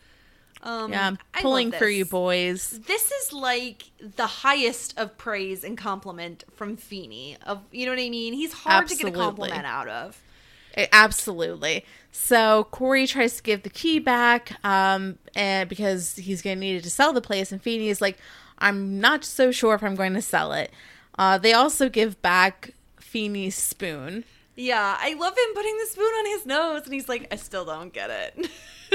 [0.67, 2.79] Um, Yeah, I'm pulling for you boys.
[2.85, 7.37] This is like the highest of praise and compliment from Feeny.
[7.45, 8.33] Of you know what I mean?
[8.33, 10.21] He's hard to get a compliment out of.
[10.91, 11.85] Absolutely.
[12.11, 16.83] So Corey tries to give the key back, um, and because he's gonna need it
[16.83, 18.17] to sell the place, and Feeny is like,
[18.59, 20.71] "I'm not so sure if I'm going to sell it."
[21.17, 24.23] Uh, they also give back Feeny's spoon.
[24.55, 27.63] Yeah, I love him putting the spoon on his nose, and he's like, I still
[27.63, 28.49] don't get it.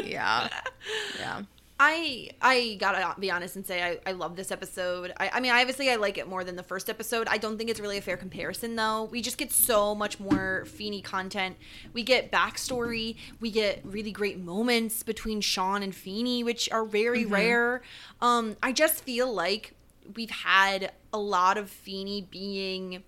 [0.05, 0.49] Yeah,
[1.19, 1.43] yeah.
[1.85, 5.13] I I gotta be honest and say I, I love this episode.
[5.19, 7.27] I, I mean, obviously I like it more than the first episode.
[7.29, 9.09] I don't think it's really a fair comparison though.
[9.11, 11.57] We just get so much more Feeny content.
[11.93, 13.17] We get backstory.
[13.41, 17.83] We get really great moments between Sean and Feeny, which are very rare.
[18.21, 19.75] Um, I just feel like
[20.15, 23.03] we've had a lot of Feeny being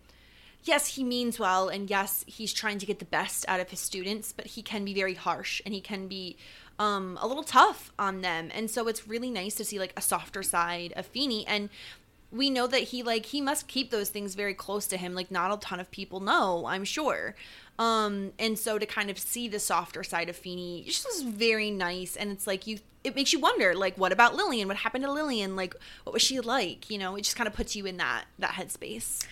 [0.65, 3.81] yes, he means well, and yes, he's trying to get the best out of his
[3.81, 6.37] students, but he can be very harsh and he can be
[6.79, 8.51] um, a little tough on them.
[8.55, 11.47] And so it's really nice to see like a softer side of Feeny.
[11.47, 11.69] And
[12.33, 15.15] we know that he like he must keep those things very close to him.
[15.15, 17.35] Like not a ton of people know, I'm sure.
[17.79, 21.71] Um, and so to kind of see the softer side of Feeny just was very
[21.71, 22.17] nice.
[22.17, 24.67] And it's like you it makes you wonder, like, what about Lillian?
[24.67, 25.57] What happened to Lillian?
[25.57, 25.75] Like,
[26.05, 26.89] what was she like?
[26.91, 29.27] You know, it just kind of puts you in that that headspace.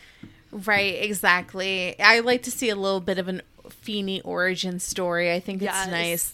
[0.52, 1.98] Right, exactly.
[1.98, 3.40] I like to see a little bit of an
[3.70, 5.32] Feeny origin story.
[5.32, 5.88] I think it's Yes.
[5.90, 6.32] nice.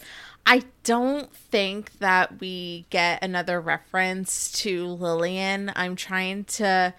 [0.50, 5.70] I don't think that we get another reference to Lillian.
[5.76, 6.94] I'm trying to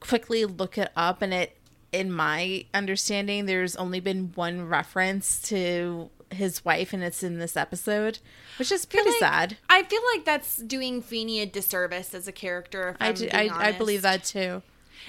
[0.00, 1.54] quickly look it up and it
[1.92, 7.58] in my understanding there's only been one reference to his wife and it's in this
[7.58, 8.20] episode,
[8.58, 9.58] which is pretty like- sad.
[9.68, 12.96] I feel like that's doing Feeny a disservice as a character.
[12.98, 14.62] I, do, I, I believe that too.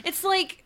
[0.04, 0.65] It's like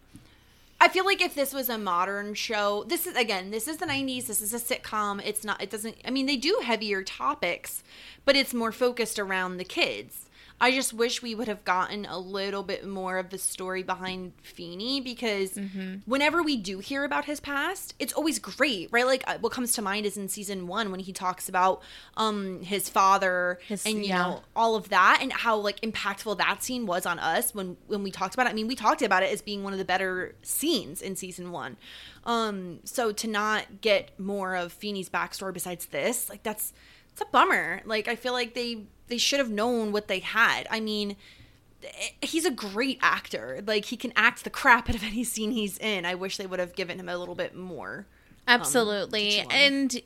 [0.81, 3.85] I feel like if this was a modern show, this is again, this is the
[3.85, 5.21] 90s, this is a sitcom.
[5.25, 7.83] It's not it doesn't I mean they do heavier topics,
[8.23, 10.28] but it's more focused around the kids.
[10.61, 14.33] I just wish we would have gotten a little bit more of the story behind
[14.43, 15.57] Feeny because
[16.05, 19.05] whenever we do hear about his past, it's always great, right?
[19.05, 21.81] Like uh, what comes to mind is in season 1 when he talks about
[22.17, 24.17] um his father His- and you yeah.
[24.17, 28.03] know all of that and how like impactful that scene was on us when when
[28.03, 28.49] we talked about it.
[28.49, 31.51] I mean, we talked about it as being one of the better scenes in season
[31.51, 31.77] one.
[32.25, 36.73] Um, so to not get more of Feeny's backstory besides this, like that's
[37.11, 37.81] it's a bummer.
[37.85, 40.67] Like I feel like they they should have known what they had.
[40.69, 41.15] I mean,
[41.83, 43.61] eh, he's a great actor.
[43.65, 46.05] Like he can act the crap out of any scene he's in.
[46.05, 48.05] I wish they would have given him a little bit more.
[48.47, 49.31] Absolutely.
[49.31, 49.51] to chew on.
[49.51, 50.01] and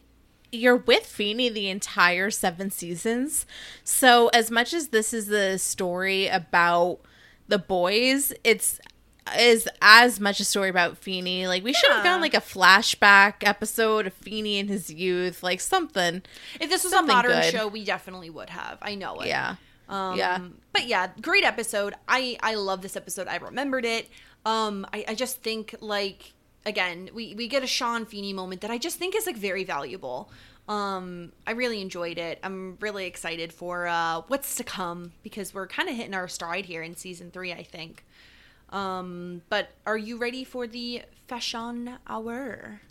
[0.51, 3.45] you're with Feeny the entire seven seasons.
[3.83, 6.99] So as much as this is the story about
[7.47, 8.79] the boys, it's
[9.39, 11.47] is as much a story about Feeny.
[11.47, 12.11] Like we should have Yeah.
[12.11, 16.21] done like a flashback episode of Feeny in his youth, like something.
[16.59, 17.51] If this was a modern good.
[17.51, 18.77] show, we definitely would have.
[18.81, 19.27] I know it.
[19.27, 19.55] Yeah.
[19.89, 20.39] Um, Yeah.
[20.73, 21.93] But yeah, great episode.
[22.07, 23.27] I I love this episode.
[23.27, 24.09] I remembered it.
[24.45, 26.33] Um, I, I just think like
[26.65, 29.63] again, we we get a Sean Feeny moment that I just think is like very
[29.63, 30.29] valuable.
[30.67, 32.39] Um, I really enjoyed it.
[32.41, 36.65] I'm really excited for uh what's to come because we're kind of hitting our stride
[36.65, 37.53] here in season three.
[37.53, 38.03] I think.
[38.73, 42.81] Um, but are you ready for the fashion hour?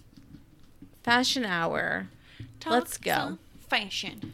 [1.03, 2.09] Fashion hour.
[2.65, 3.39] Let's go.
[3.69, 4.33] Fashion.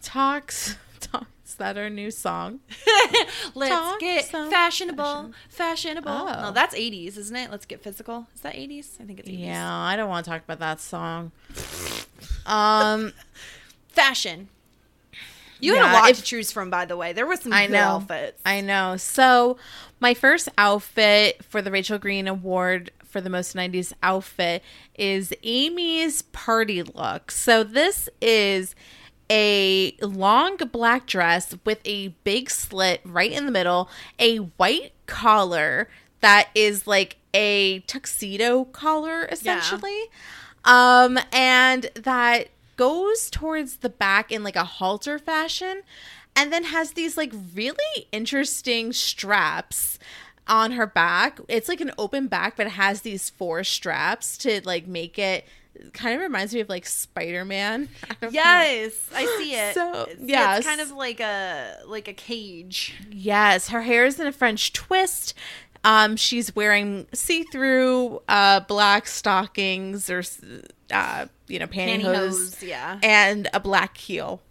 [0.00, 2.60] Talks talks that our new song.
[3.54, 5.32] Let's Talk get fashionable.
[5.48, 6.10] Fashionable.
[6.10, 6.40] Oh.
[6.42, 7.50] No, that's 80s, isn't it?
[7.50, 8.26] Let's get physical.
[8.34, 9.00] Is that 80s?
[9.00, 9.40] I think it's 80s.
[9.40, 11.32] Yeah, I don't want to talk about that song.
[12.46, 13.12] Um
[13.88, 14.48] Fashion.
[15.60, 17.12] You had a lot if- to choose from, by the way.
[17.12, 17.78] There was some I know.
[17.78, 18.40] outfits.
[18.44, 18.96] I know.
[18.96, 19.56] So,
[20.00, 24.62] my first outfit for the Rachel Green Award for the most 90s outfit
[24.96, 27.30] is Amy's party look.
[27.30, 28.74] So, this is
[29.30, 33.88] a long black dress with a big slit right in the middle,
[34.18, 35.88] a white collar
[36.20, 40.04] that is like a tuxedo collar essentially.
[40.64, 45.82] Um and that goes towards the back in like a halter fashion
[46.34, 49.98] and then has these like really interesting straps
[50.46, 51.40] on her back.
[51.48, 55.46] It's like an open back, but it has these four straps to like make it
[55.92, 57.88] kind of reminds me of like Spider-Man.
[58.04, 58.28] I don't know.
[58.30, 59.74] Yes, I see it.
[59.74, 62.94] So, yeah, it's kind of like a like a cage.
[63.10, 65.34] Yes, her hair is in a French twist.
[65.84, 70.24] Um, she's wearing see-through uh, black stockings or
[70.90, 72.98] uh, you know pantyhose, Pantyhose, yeah.
[73.02, 74.42] and a black heel.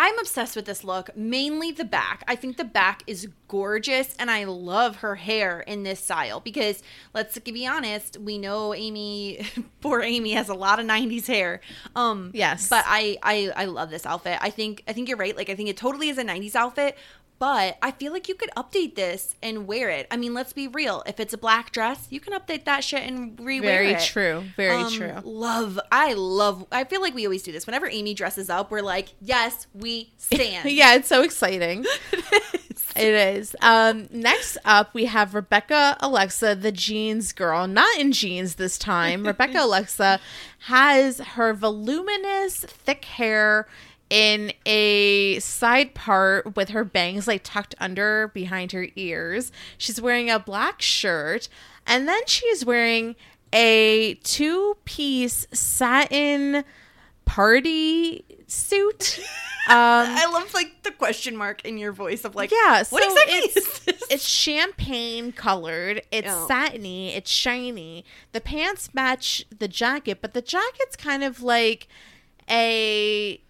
[0.00, 2.22] I'm obsessed with this look, mainly the back.
[2.28, 6.84] I think the back is gorgeous and I love her hair in this style because
[7.14, 9.44] let's be honest, we know Amy
[9.80, 11.60] poor Amy has a lot of 90s hair.
[11.96, 12.68] Um Yes.
[12.68, 14.38] but I I I love this outfit.
[14.40, 15.36] I think I think you're right.
[15.36, 16.96] Like I think it totally is a 90s outfit,
[17.38, 20.06] but I feel like you could update this and wear it.
[20.10, 21.02] I mean, let's be real.
[21.06, 23.92] If it's a black dress, you can update that shit and rewear Very it.
[23.94, 24.44] Very true.
[24.56, 25.14] Very Um, true.
[25.24, 25.78] Love.
[25.92, 26.66] I love.
[26.72, 27.66] I feel like we always do this.
[27.66, 30.70] Whenever Amy dresses up, we're like, yes, we stand.
[30.70, 31.84] yeah, it's so exciting.
[32.96, 33.54] It is.
[33.62, 37.68] Um, next up, we have Rebecca Alexa, the jeans girl.
[37.68, 39.24] Not in jeans this time.
[39.24, 40.18] Rebecca Alexa
[40.60, 43.68] has her voluminous, thick hair
[44.10, 49.52] in a side part with her bangs like tucked under behind her ears.
[49.76, 51.48] She's wearing a black shirt,
[51.86, 53.16] and then she is wearing
[53.52, 56.64] a two piece satin
[57.24, 59.20] party suit.
[59.68, 63.34] Um, I love like the question mark in your voice of like, Yeah, what exactly
[63.36, 64.02] it's- is this?
[64.10, 66.00] it's champagne colored.
[66.10, 66.46] It's Yeah.
[66.46, 67.12] satiny.
[67.14, 68.06] It's shiny.
[68.32, 71.86] The pants match the jacket, but the jacket's kind of like
[72.48, 73.42] a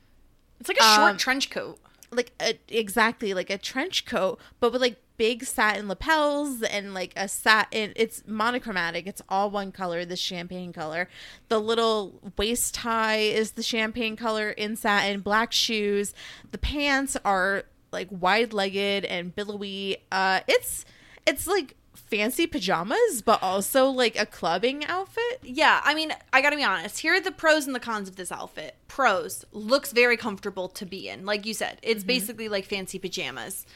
[0.60, 1.78] It's like a short Um, trench coat.
[2.10, 7.12] like a, exactly like a trench coat, but with like big satin lapels and like
[7.16, 7.92] a satin.
[7.96, 9.06] It's monochromatic.
[9.06, 11.08] It's all one color, the champagne color.
[11.48, 15.20] The little waist tie is the champagne color in satin.
[15.20, 16.14] Black shoes.
[16.52, 19.98] The pants are like wide legged and billowy.
[20.12, 20.84] Uh, it's
[21.26, 21.74] it's like
[22.10, 25.40] fancy pajamas, but also like a clubbing outfit.
[25.42, 27.00] Yeah, I mean, I gotta be honest.
[27.00, 28.76] Here are the pros and the cons of this outfit.
[28.88, 31.24] Pros looks very comfortable to be in.
[31.24, 33.66] Like you said, it's basically like fancy pajamas.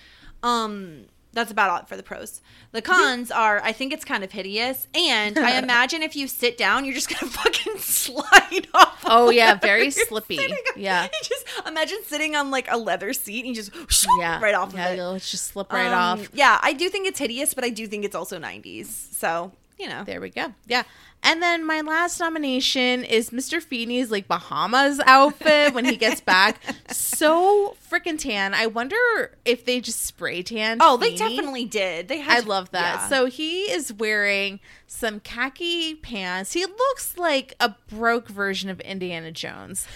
[0.43, 2.43] Um, that's about it for the pros.
[2.73, 6.59] The cons are, I think it's kind of hideous, and I imagine if you sit
[6.59, 8.92] down, you're just gonna fucking slide off.
[9.07, 10.39] Oh yeah, very slippy.
[10.77, 11.09] Yeah.
[11.23, 14.89] Just imagine sitting on like a leather seat and you just Yeah, right off yeah,
[14.89, 15.23] of it.
[15.23, 16.29] just slip right Um, off.
[16.33, 18.87] Yeah, I do think it's hideous, but I do think it's also 90s.
[18.87, 20.05] So, you know.
[20.05, 20.55] There we go.
[20.67, 20.85] Yeah.
[21.25, 23.63] And then my last nomination is Mr.
[23.63, 26.61] Feeny's like Bahamas outfit when he gets back.
[26.91, 28.55] So freaking tan.
[28.55, 28.97] I wonder
[29.45, 30.79] if they just spray tan.
[30.81, 32.09] Oh, they definitely did.
[32.09, 33.03] They I love that.
[33.03, 33.09] yeah.
[33.09, 34.59] So he is wearing
[34.89, 36.55] some khaki pants.
[36.55, 39.87] He looks like a broke version of Indiana Jones.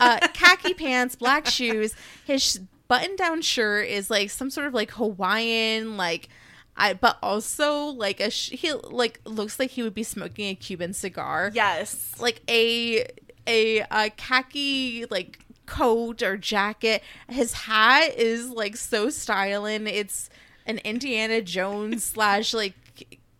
[0.00, 1.94] Uh, khaki pants, black shoes.
[2.24, 6.28] His button down shirt is like some sort of like Hawaiian, like,
[6.76, 10.54] I, but also like a sh- he like looks like he would be smoking a
[10.54, 11.50] Cuban cigar.
[11.54, 12.12] yes.
[12.18, 13.06] like a
[13.46, 17.02] a, a khaki like coat or jacket.
[17.28, 19.86] His hat is like so styling.
[19.86, 20.30] It's
[20.66, 22.74] an Indiana Jones slash like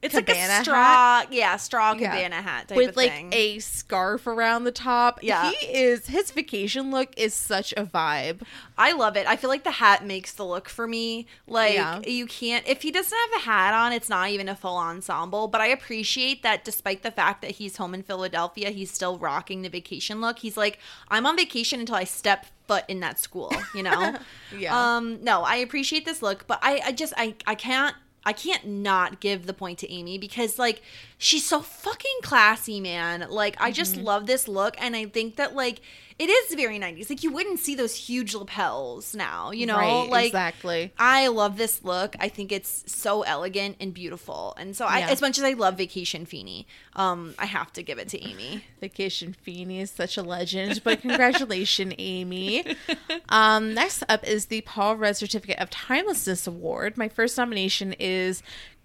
[0.03, 0.75] It's like a straw,
[1.21, 2.11] hat yeah, straw Yeah.
[2.11, 3.33] cabana hat type with like thing.
[3.33, 5.21] a scarf around the top.
[5.23, 5.51] Yeah.
[5.53, 8.43] he is his vacation look is such a vibe.
[8.77, 9.27] I love it.
[9.29, 11.27] I feel like the hat makes the look for me.
[11.47, 12.01] Like Yeah.
[12.01, 15.47] you can't if he doesn't have a hat on, it's not even a full ensemble.
[15.47, 19.63] But I appreciate that despite the fact that he's home in Philadelphia, he's still rocking
[19.63, 20.41] the vacation look.
[20.41, 24.17] He's like, I'm on vacation until I step foot in that school, you know?
[24.57, 24.97] Yeah.
[24.97, 28.67] Um, no, I appreciate this look, but I, I just I I can't I can't
[28.67, 30.83] not give the point to Amy because like
[31.23, 33.27] she's so fucking classy, man.
[33.31, 34.05] Like I just Mm-hmm.
[34.05, 35.81] love this look and I think that like
[36.19, 37.09] it is very 90s.
[37.11, 39.77] Like you wouldn't see those huge lapels now, you know?
[39.77, 40.93] Right, like exactly.
[40.99, 42.15] I love this look.
[42.21, 44.55] I think it's so elegant and beautiful.
[44.57, 45.11] And so I Yeah.
[45.11, 48.65] as much as I love Vacation Feeny, um I have to give it to Amy.
[48.81, 52.65] Vacation Feeny is such a legend, but congratulations, Amy.
[53.29, 56.97] Um, next up is the Paul Rudd Certificate of Timelessness Award.
[56.97, 58.43] My first nomination is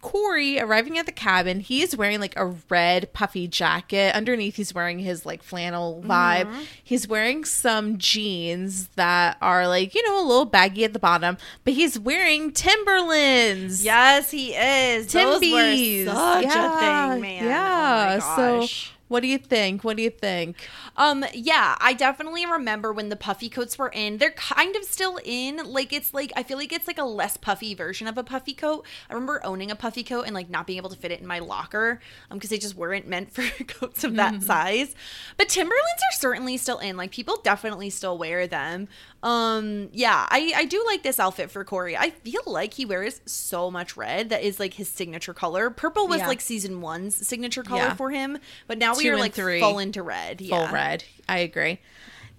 [0.08, 1.60] Corey arriving at the cabin.
[1.60, 4.16] He is wearing like a red puffy jacket.
[4.16, 6.10] Underneath, he's wearing his like flannel mm-hmm.
[6.10, 6.66] vibe.
[6.82, 11.38] He's wearing some jeans that are like, you know, a little baggy at the bottom,
[11.66, 13.84] but he's wearing Timberlands.
[13.84, 15.12] Yes, he is.
[15.12, 16.06] Those were Timbies.
[16.06, 17.44] such yeah, a thing, man.
[17.44, 18.20] Oh yeah.
[18.24, 18.88] Oh my so.
[19.08, 19.84] What do you think?
[19.84, 20.58] What do you think?
[20.96, 24.18] Um, yeah, I definitely remember when the puffy coats were in.
[24.18, 25.58] They're kind of still in.
[25.58, 28.54] Like it's like I feel like it's like a less puffy version of a puffy
[28.54, 28.86] coat.
[29.10, 31.28] I remember owning a puffy coat and like not being able to fit it in
[31.28, 34.94] my locker um because they just weren't meant for coats of that size.
[35.38, 36.98] But Timberlands are certainly still in.
[36.98, 38.88] Like people definitely still wear them.
[39.28, 41.98] Um, yeah, I I do like this outfit for Corey.
[41.98, 45.70] I feel like he wears so much red that is like his signature color.
[45.70, 46.28] Purple was Yeah.
[46.28, 47.96] like season one's signature color Yeah.
[47.96, 48.38] for him,
[48.68, 49.60] but now we are like three.
[49.60, 50.40] full into red.
[50.40, 50.72] full yeah.
[50.74, 51.04] red.
[51.28, 51.80] I agree.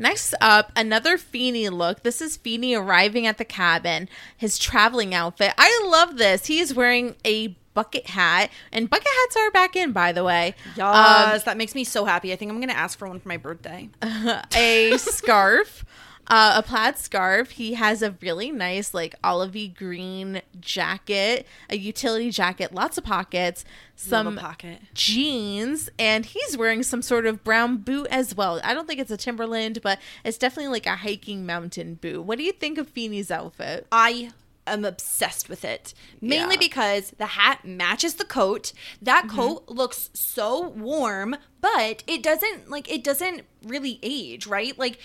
[0.01, 2.05] Next up, another Feeny look.
[2.05, 4.09] This is Feeny arriving at the cabin.
[4.37, 5.53] His traveling outfit.
[5.59, 6.47] I love this.
[6.47, 10.55] He is wearing a bucket hat, and bucket hats are back in, by the way.
[10.77, 12.33] Yes, that makes me so happy.
[12.33, 13.89] I think I'm gonna ask for one for my birthday.
[14.55, 15.85] a scarf,
[16.29, 17.51] uh, a plaid scarf.
[17.53, 23.65] He has a really nice, like olivey green jacket, a utility jacket, lots of pockets,
[23.97, 24.81] some pocket.
[24.95, 28.61] jeans, and he's wearing some sort of brown boot as well.
[28.63, 32.23] I don't think it's a Timberland, but it's definitely like a hiking mountain boot.
[32.23, 33.87] What do you think of Feeny's outfit?
[33.91, 34.31] I
[34.67, 35.95] am obsessed with it.
[36.21, 36.59] Mainly Yeah.
[36.61, 38.73] because the hat matches the coat.
[39.01, 39.37] That Mm-hmm.
[39.37, 44.79] coat looks so warm, but it doesn't like it doesn't really age, right?
[44.79, 44.99] Like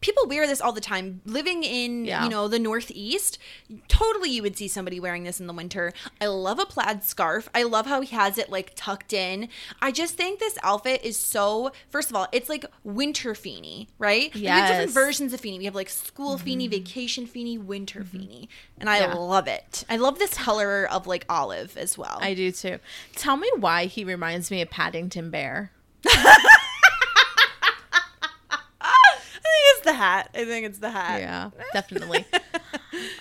[0.00, 1.20] people wear this all the time.
[1.24, 2.24] Living in, Yeah.
[2.24, 3.38] you know, the northeast,
[3.88, 5.92] totally you would see somebody wearing this in the winter.
[6.20, 7.48] I love a plaid scarf.
[7.54, 9.48] I love how he has it like tucked in.
[9.80, 14.32] I just think this outfit is so first of all, it's like winter feeny, right?
[14.34, 15.58] We have different versions of feeny.
[15.58, 16.44] We have like school mm-hmm.
[16.44, 18.18] feeny, vacation feeny, winter mm-hmm.
[18.18, 18.48] feeny.
[18.78, 19.14] And I Yeah.
[19.14, 19.84] love it.
[19.88, 22.18] I love this color of like olive as well.
[22.20, 22.78] I do too.
[23.14, 25.72] Tell me why he reminds me of Paddington Bear.
[26.06, 26.36] I
[29.32, 29.44] think
[29.80, 30.30] it's the hat.
[30.34, 31.20] I think it's the hat.
[31.20, 32.26] Yeah, definitely.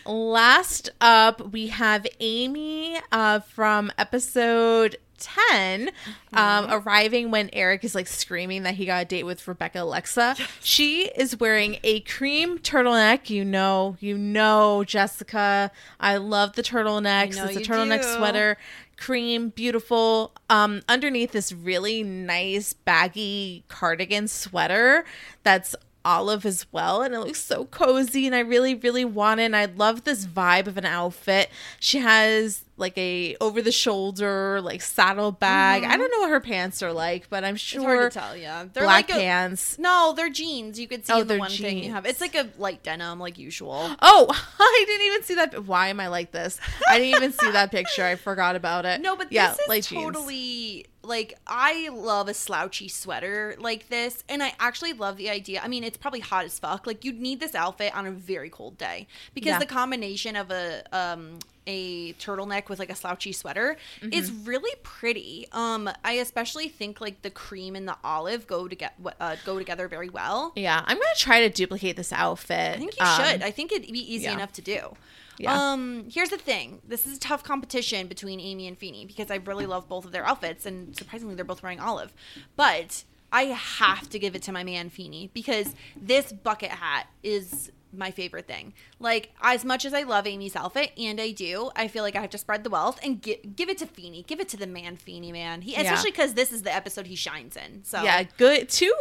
[0.05, 5.91] Last up, we have Amy uh, from episode 10
[6.33, 10.35] um, arriving when Eric is like screaming that he got a date with Rebecca Alexa.
[10.61, 13.29] She is wearing a cream turtleneck.
[13.29, 15.71] You know, you know, Jessica.
[15.99, 17.37] I love the turtlenecks.
[17.37, 18.15] It's a turtleneck do.
[18.17, 18.57] sweater.
[18.97, 20.33] Cream, beautiful.
[20.49, 25.05] Um, underneath this really nice baggy cardigan sweater
[25.43, 25.73] that's
[26.05, 29.55] olive as well and it looks so cozy and I really really want it and
[29.55, 31.49] I love this vibe of an outfit.
[31.79, 35.83] She has like a over the shoulder like saddle bag.
[35.83, 37.89] I don't know what her pants are like, but I'm sure Mm-hmm.
[37.89, 38.65] It's hard to tell, yeah.
[38.73, 39.77] They're black like a- pants.
[39.77, 40.79] No, they're jeans.
[40.79, 42.05] You could see Oh, in the one thing you have.
[42.05, 43.89] It's like a light denim, like usual.
[44.01, 44.27] Oh,
[44.59, 45.65] I didn't even see that.
[45.65, 46.59] Why am I like this?
[46.89, 48.03] I didn't even see that picture.
[48.03, 49.01] I forgot about it.
[49.09, 50.03] No, but yeah, this is light jeans.
[50.03, 55.61] totally like I love a slouchy sweater like this, and I actually love the idea.
[55.63, 56.85] I mean, it's probably hot as fuck.
[56.85, 59.59] Like you'd need this outfit on a very cold day because Yeah.
[59.59, 64.45] the combination of a um a turtleneck with like a slouchy sweater is Mm-hmm.
[64.45, 65.47] really pretty.
[65.51, 69.57] Um, I especially think like the cream and the olive go to get uh, go
[69.59, 70.53] together very well.
[70.55, 72.75] Yeah, I'm gonna try to duplicate this outfit.
[72.75, 73.43] I think you Um, should.
[73.43, 74.33] I think it'd be easy yeah.
[74.33, 74.95] enough to do.
[75.37, 75.71] Yeah.
[75.71, 76.81] Um, here's the thing.
[76.85, 80.11] This is a tough competition between Amy and Feeny because I really love both of
[80.11, 82.11] their outfits, and surprisingly, they're both wearing olive.
[82.57, 87.71] But I have to give it to my man Feeny because this bucket hat is
[87.91, 88.73] my favorite thing.
[88.99, 92.21] Like as much as I love Amy's outfit, and I do, I feel like I
[92.21, 94.23] have to spread the wealth and gi- give it to Feeny.
[94.23, 95.61] Give it to the man Feeny, man.
[95.61, 97.83] He, especially because this is the episode he shines in.
[97.83, 98.69] So Yeah, good.
[98.69, 98.93] Two,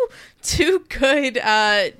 [0.42, 1.38] two good.
[1.38, 1.90] uh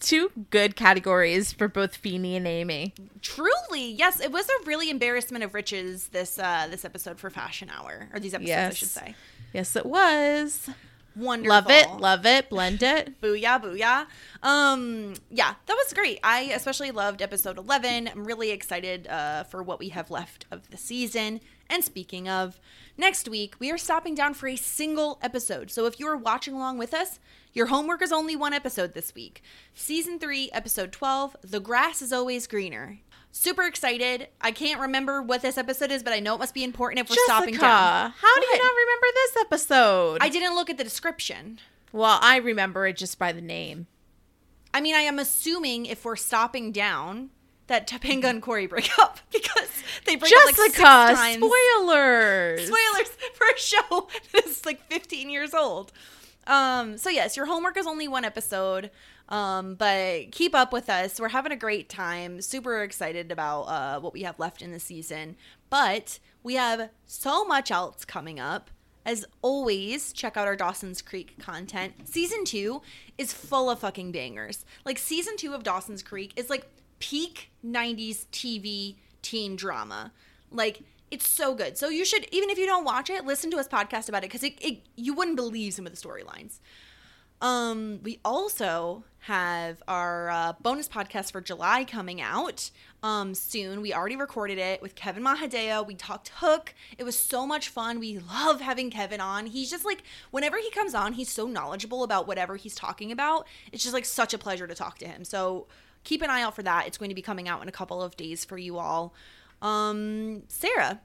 [0.00, 2.92] Two good categories for both Feeny and Amy.
[3.22, 7.70] Truly, yes, it was a really embarrassment of riches this uh this episode for Fashion
[7.74, 9.14] Hour or these episodes, I should say.
[9.54, 10.68] Yes, it was.
[11.14, 11.90] Wonderful, Love it.
[11.90, 12.48] Love it.
[12.48, 13.20] Blend it.
[13.22, 14.06] booyah, booyah.
[14.42, 16.18] Um, yeah, that was great.
[16.22, 18.08] I especially loved episode eleven.
[18.08, 21.40] I'm really excited uh, for what we have left of the season.
[21.68, 22.60] And speaking of,
[22.96, 25.70] next week we are stopping down for a single episode.
[25.70, 27.18] So if you are watching along with us,
[27.52, 29.42] your homework is only one episode this week.
[29.74, 31.36] Season three, episode twelve.
[31.42, 32.98] The grass is always greener.
[33.34, 34.28] Super excited.
[34.40, 37.08] I can't remember what this episode is, but I know it must be important if
[37.10, 38.10] we're stopping Jessica, down.
[38.20, 40.18] how do you not remember this episode?
[40.20, 41.58] I didn't look at the description.
[41.92, 43.86] well, I remember it just by the name.
[44.74, 47.30] I mean, I am assuming if we're stopping down
[47.68, 49.68] that Topanga and Corey break up because
[50.04, 51.36] they break up like six times.
[51.42, 52.66] spoilers.
[52.66, 55.90] Spoilers for a show that is like 15 years old.
[56.46, 58.90] Um, so yes, your homework is only one episode.
[59.28, 61.20] Um, but keep up with us.
[61.20, 62.40] We're having a great time.
[62.40, 65.36] Super excited about uh, what we have left in the season.
[65.70, 68.70] But we have so much else coming up.
[69.04, 72.08] As always, check out our Dawson's Creek content.
[72.08, 72.82] Season two
[73.18, 74.64] is full of fucking bangers.
[74.84, 76.66] Like season two of Dawson's Creek is like
[77.00, 80.12] peak 90s TV teen drama.
[80.52, 81.76] Like it's so good.
[81.76, 84.30] So you should even if you don't watch it, listen to us podcast about it
[84.30, 86.60] because it, it you wouldn't believe some of the storylines.
[87.42, 92.70] Um, we also have our uh, bonus podcast for July coming out
[93.02, 93.80] um, soon.
[93.80, 95.84] We already recorded it with Kevin Mahadeo.
[95.84, 96.72] We talked Hook.
[96.98, 97.98] It was so much fun.
[97.98, 99.46] We love having Kevin on.
[99.46, 103.46] He's just like, whenever he comes on, he's so knowledgeable about whatever he's talking about.
[103.72, 105.24] It's just like such a pleasure to talk to him.
[105.24, 105.66] So
[106.04, 106.86] keep an eye out for that.
[106.86, 109.14] It's going to be coming out in a couple of days for you all.
[109.60, 111.00] Um, Sarah,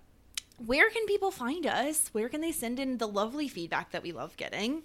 [0.64, 2.10] where can people find us?
[2.12, 4.84] Where can they send in the lovely feedback that we love getting?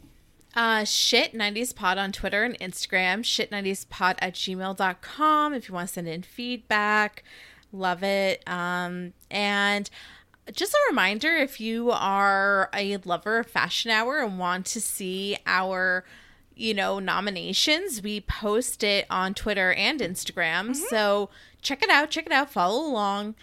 [0.55, 5.75] Uh, shit 90s pod on Twitter and Instagram, shit 90s pod at gmail.com if you
[5.75, 7.25] want to send in feedback.
[7.73, 8.47] Love it.
[8.47, 9.89] Um, and
[10.53, 15.37] just a reminder if you are a lover of Fashion Hour and want to see
[15.47, 16.05] our
[16.55, 21.31] you know nominations we post it on twitter and instagram so
[21.63, 23.35] check it out check it out follow along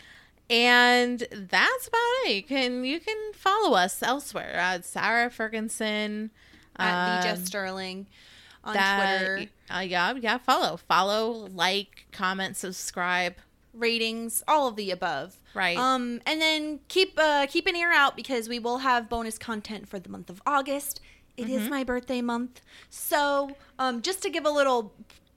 [0.48, 6.30] and that's about it you can you can follow us elsewhere uh, sarah ferguson
[6.80, 8.07] At um, Sterling
[8.64, 9.49] on that Twitter.
[9.73, 13.35] uh, yeah yeah follow follow like comment subscribe
[13.73, 15.38] ratings, all of the above.
[15.53, 15.77] Right.
[15.77, 19.88] Um, and then keep uh, keep an ear out because we will have bonus content
[19.88, 20.99] for the month of August.
[21.38, 21.69] It is Mm-hmm.
[21.69, 24.93] my birthday month, so um, just to give a little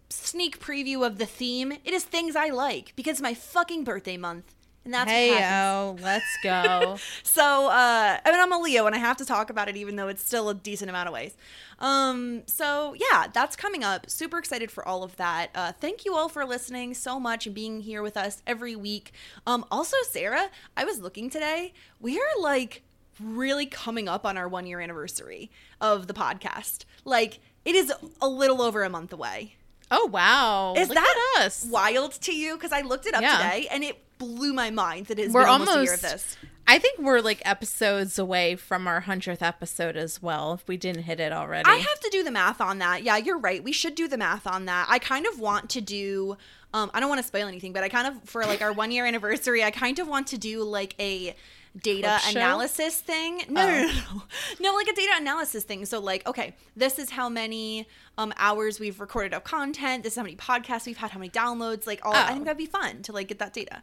[0.09, 4.53] sneak preview of the theme, it is things I like because my fucking birthday month,
[4.85, 8.99] and that's hey yo let's go So, uh, I mean, I'm a Leo and I
[8.99, 11.35] have to talk about it even though it's still a decent amount of ways.
[11.79, 14.09] Um, so yeah, that's coming up.
[14.11, 15.49] Super excited for all of that.
[15.55, 19.13] Uh, thank you all for listening so much and being here with us every week.
[19.47, 21.73] Um, also, Sarah, I was looking today.
[22.01, 22.83] We are like
[23.21, 25.51] really coming up on our one year anniversary
[25.81, 26.85] of the podcast.
[27.05, 29.55] Like, it is a little over a month away.
[29.91, 31.67] oh wow Is Look that at Yes.
[31.71, 32.57] wild to you?
[32.57, 33.37] Because I looked it up Yeah.
[33.39, 36.37] today and it blew my mind that it's We're been almost, a year of this.
[36.67, 41.03] I think we're like episodes away from our 100th episode as well, if we didn't
[41.03, 41.69] hit it already.
[41.69, 43.03] I have to do the math on that.
[43.03, 43.63] Yeah, you're right.
[43.63, 44.87] We should do the math on that.
[44.89, 46.37] I kind of want to do.
[46.73, 48.91] Um, I don't want to spoil anything, but I kind of for like our one
[48.93, 51.35] year anniversary, I kind of want to do like a
[51.81, 53.43] data analysis thing.
[53.49, 54.25] No, no, no, Oh.
[54.61, 55.85] no, no, like a data analysis thing.
[55.87, 57.89] So like, okay, this is how many
[58.19, 60.03] um hours we've recorded of content.
[60.05, 61.87] This is how many podcasts we've had, how many downloads.
[61.87, 62.33] Like, all I Oh.
[62.35, 63.83] think that'd be fun to like get that data.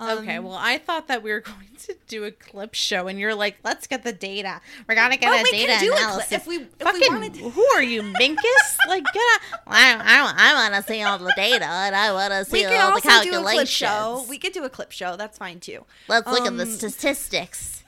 [0.00, 3.18] Um, Okay, well, I thought that we were going to do a clip show, and
[3.18, 4.60] you're like, "Let's get the data.
[4.88, 6.84] We're gonna get Well, a we can data do a clip if we- if we
[6.84, 7.50] Fucking, wanted to.
[7.50, 8.36] who are you, Minkus?
[8.88, 9.60] like, get out!
[9.66, 13.00] I, I, I want to see all the data, and I want to see all
[13.00, 14.24] the also do a clip show.
[14.28, 15.16] We could do a clip show.
[15.16, 15.84] That's fine too.
[16.08, 17.79] Let's look at the Um, statistics.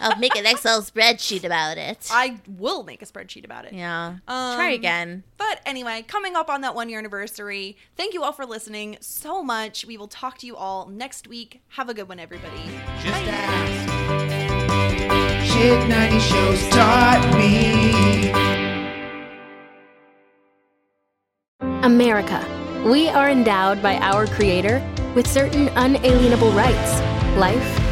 [0.00, 2.08] I'll make an Excel spreadsheet about it.
[2.10, 3.72] I will make a spreadsheet about it.
[3.72, 5.22] yeah, Um, try again.
[5.38, 9.42] But anyway, coming up on that one year anniversary, thank you all for listening so
[9.42, 9.86] much.
[9.86, 11.62] We will talk to you all next week.
[11.70, 12.62] Have a good one, everybody.
[13.02, 13.86] Just ask.
[15.50, 18.30] Shit 90 shows taught me.
[21.82, 22.44] America.
[22.84, 24.82] We are endowed by our Creator
[25.14, 27.00] with certain unalienable rights
[27.38, 27.85] life,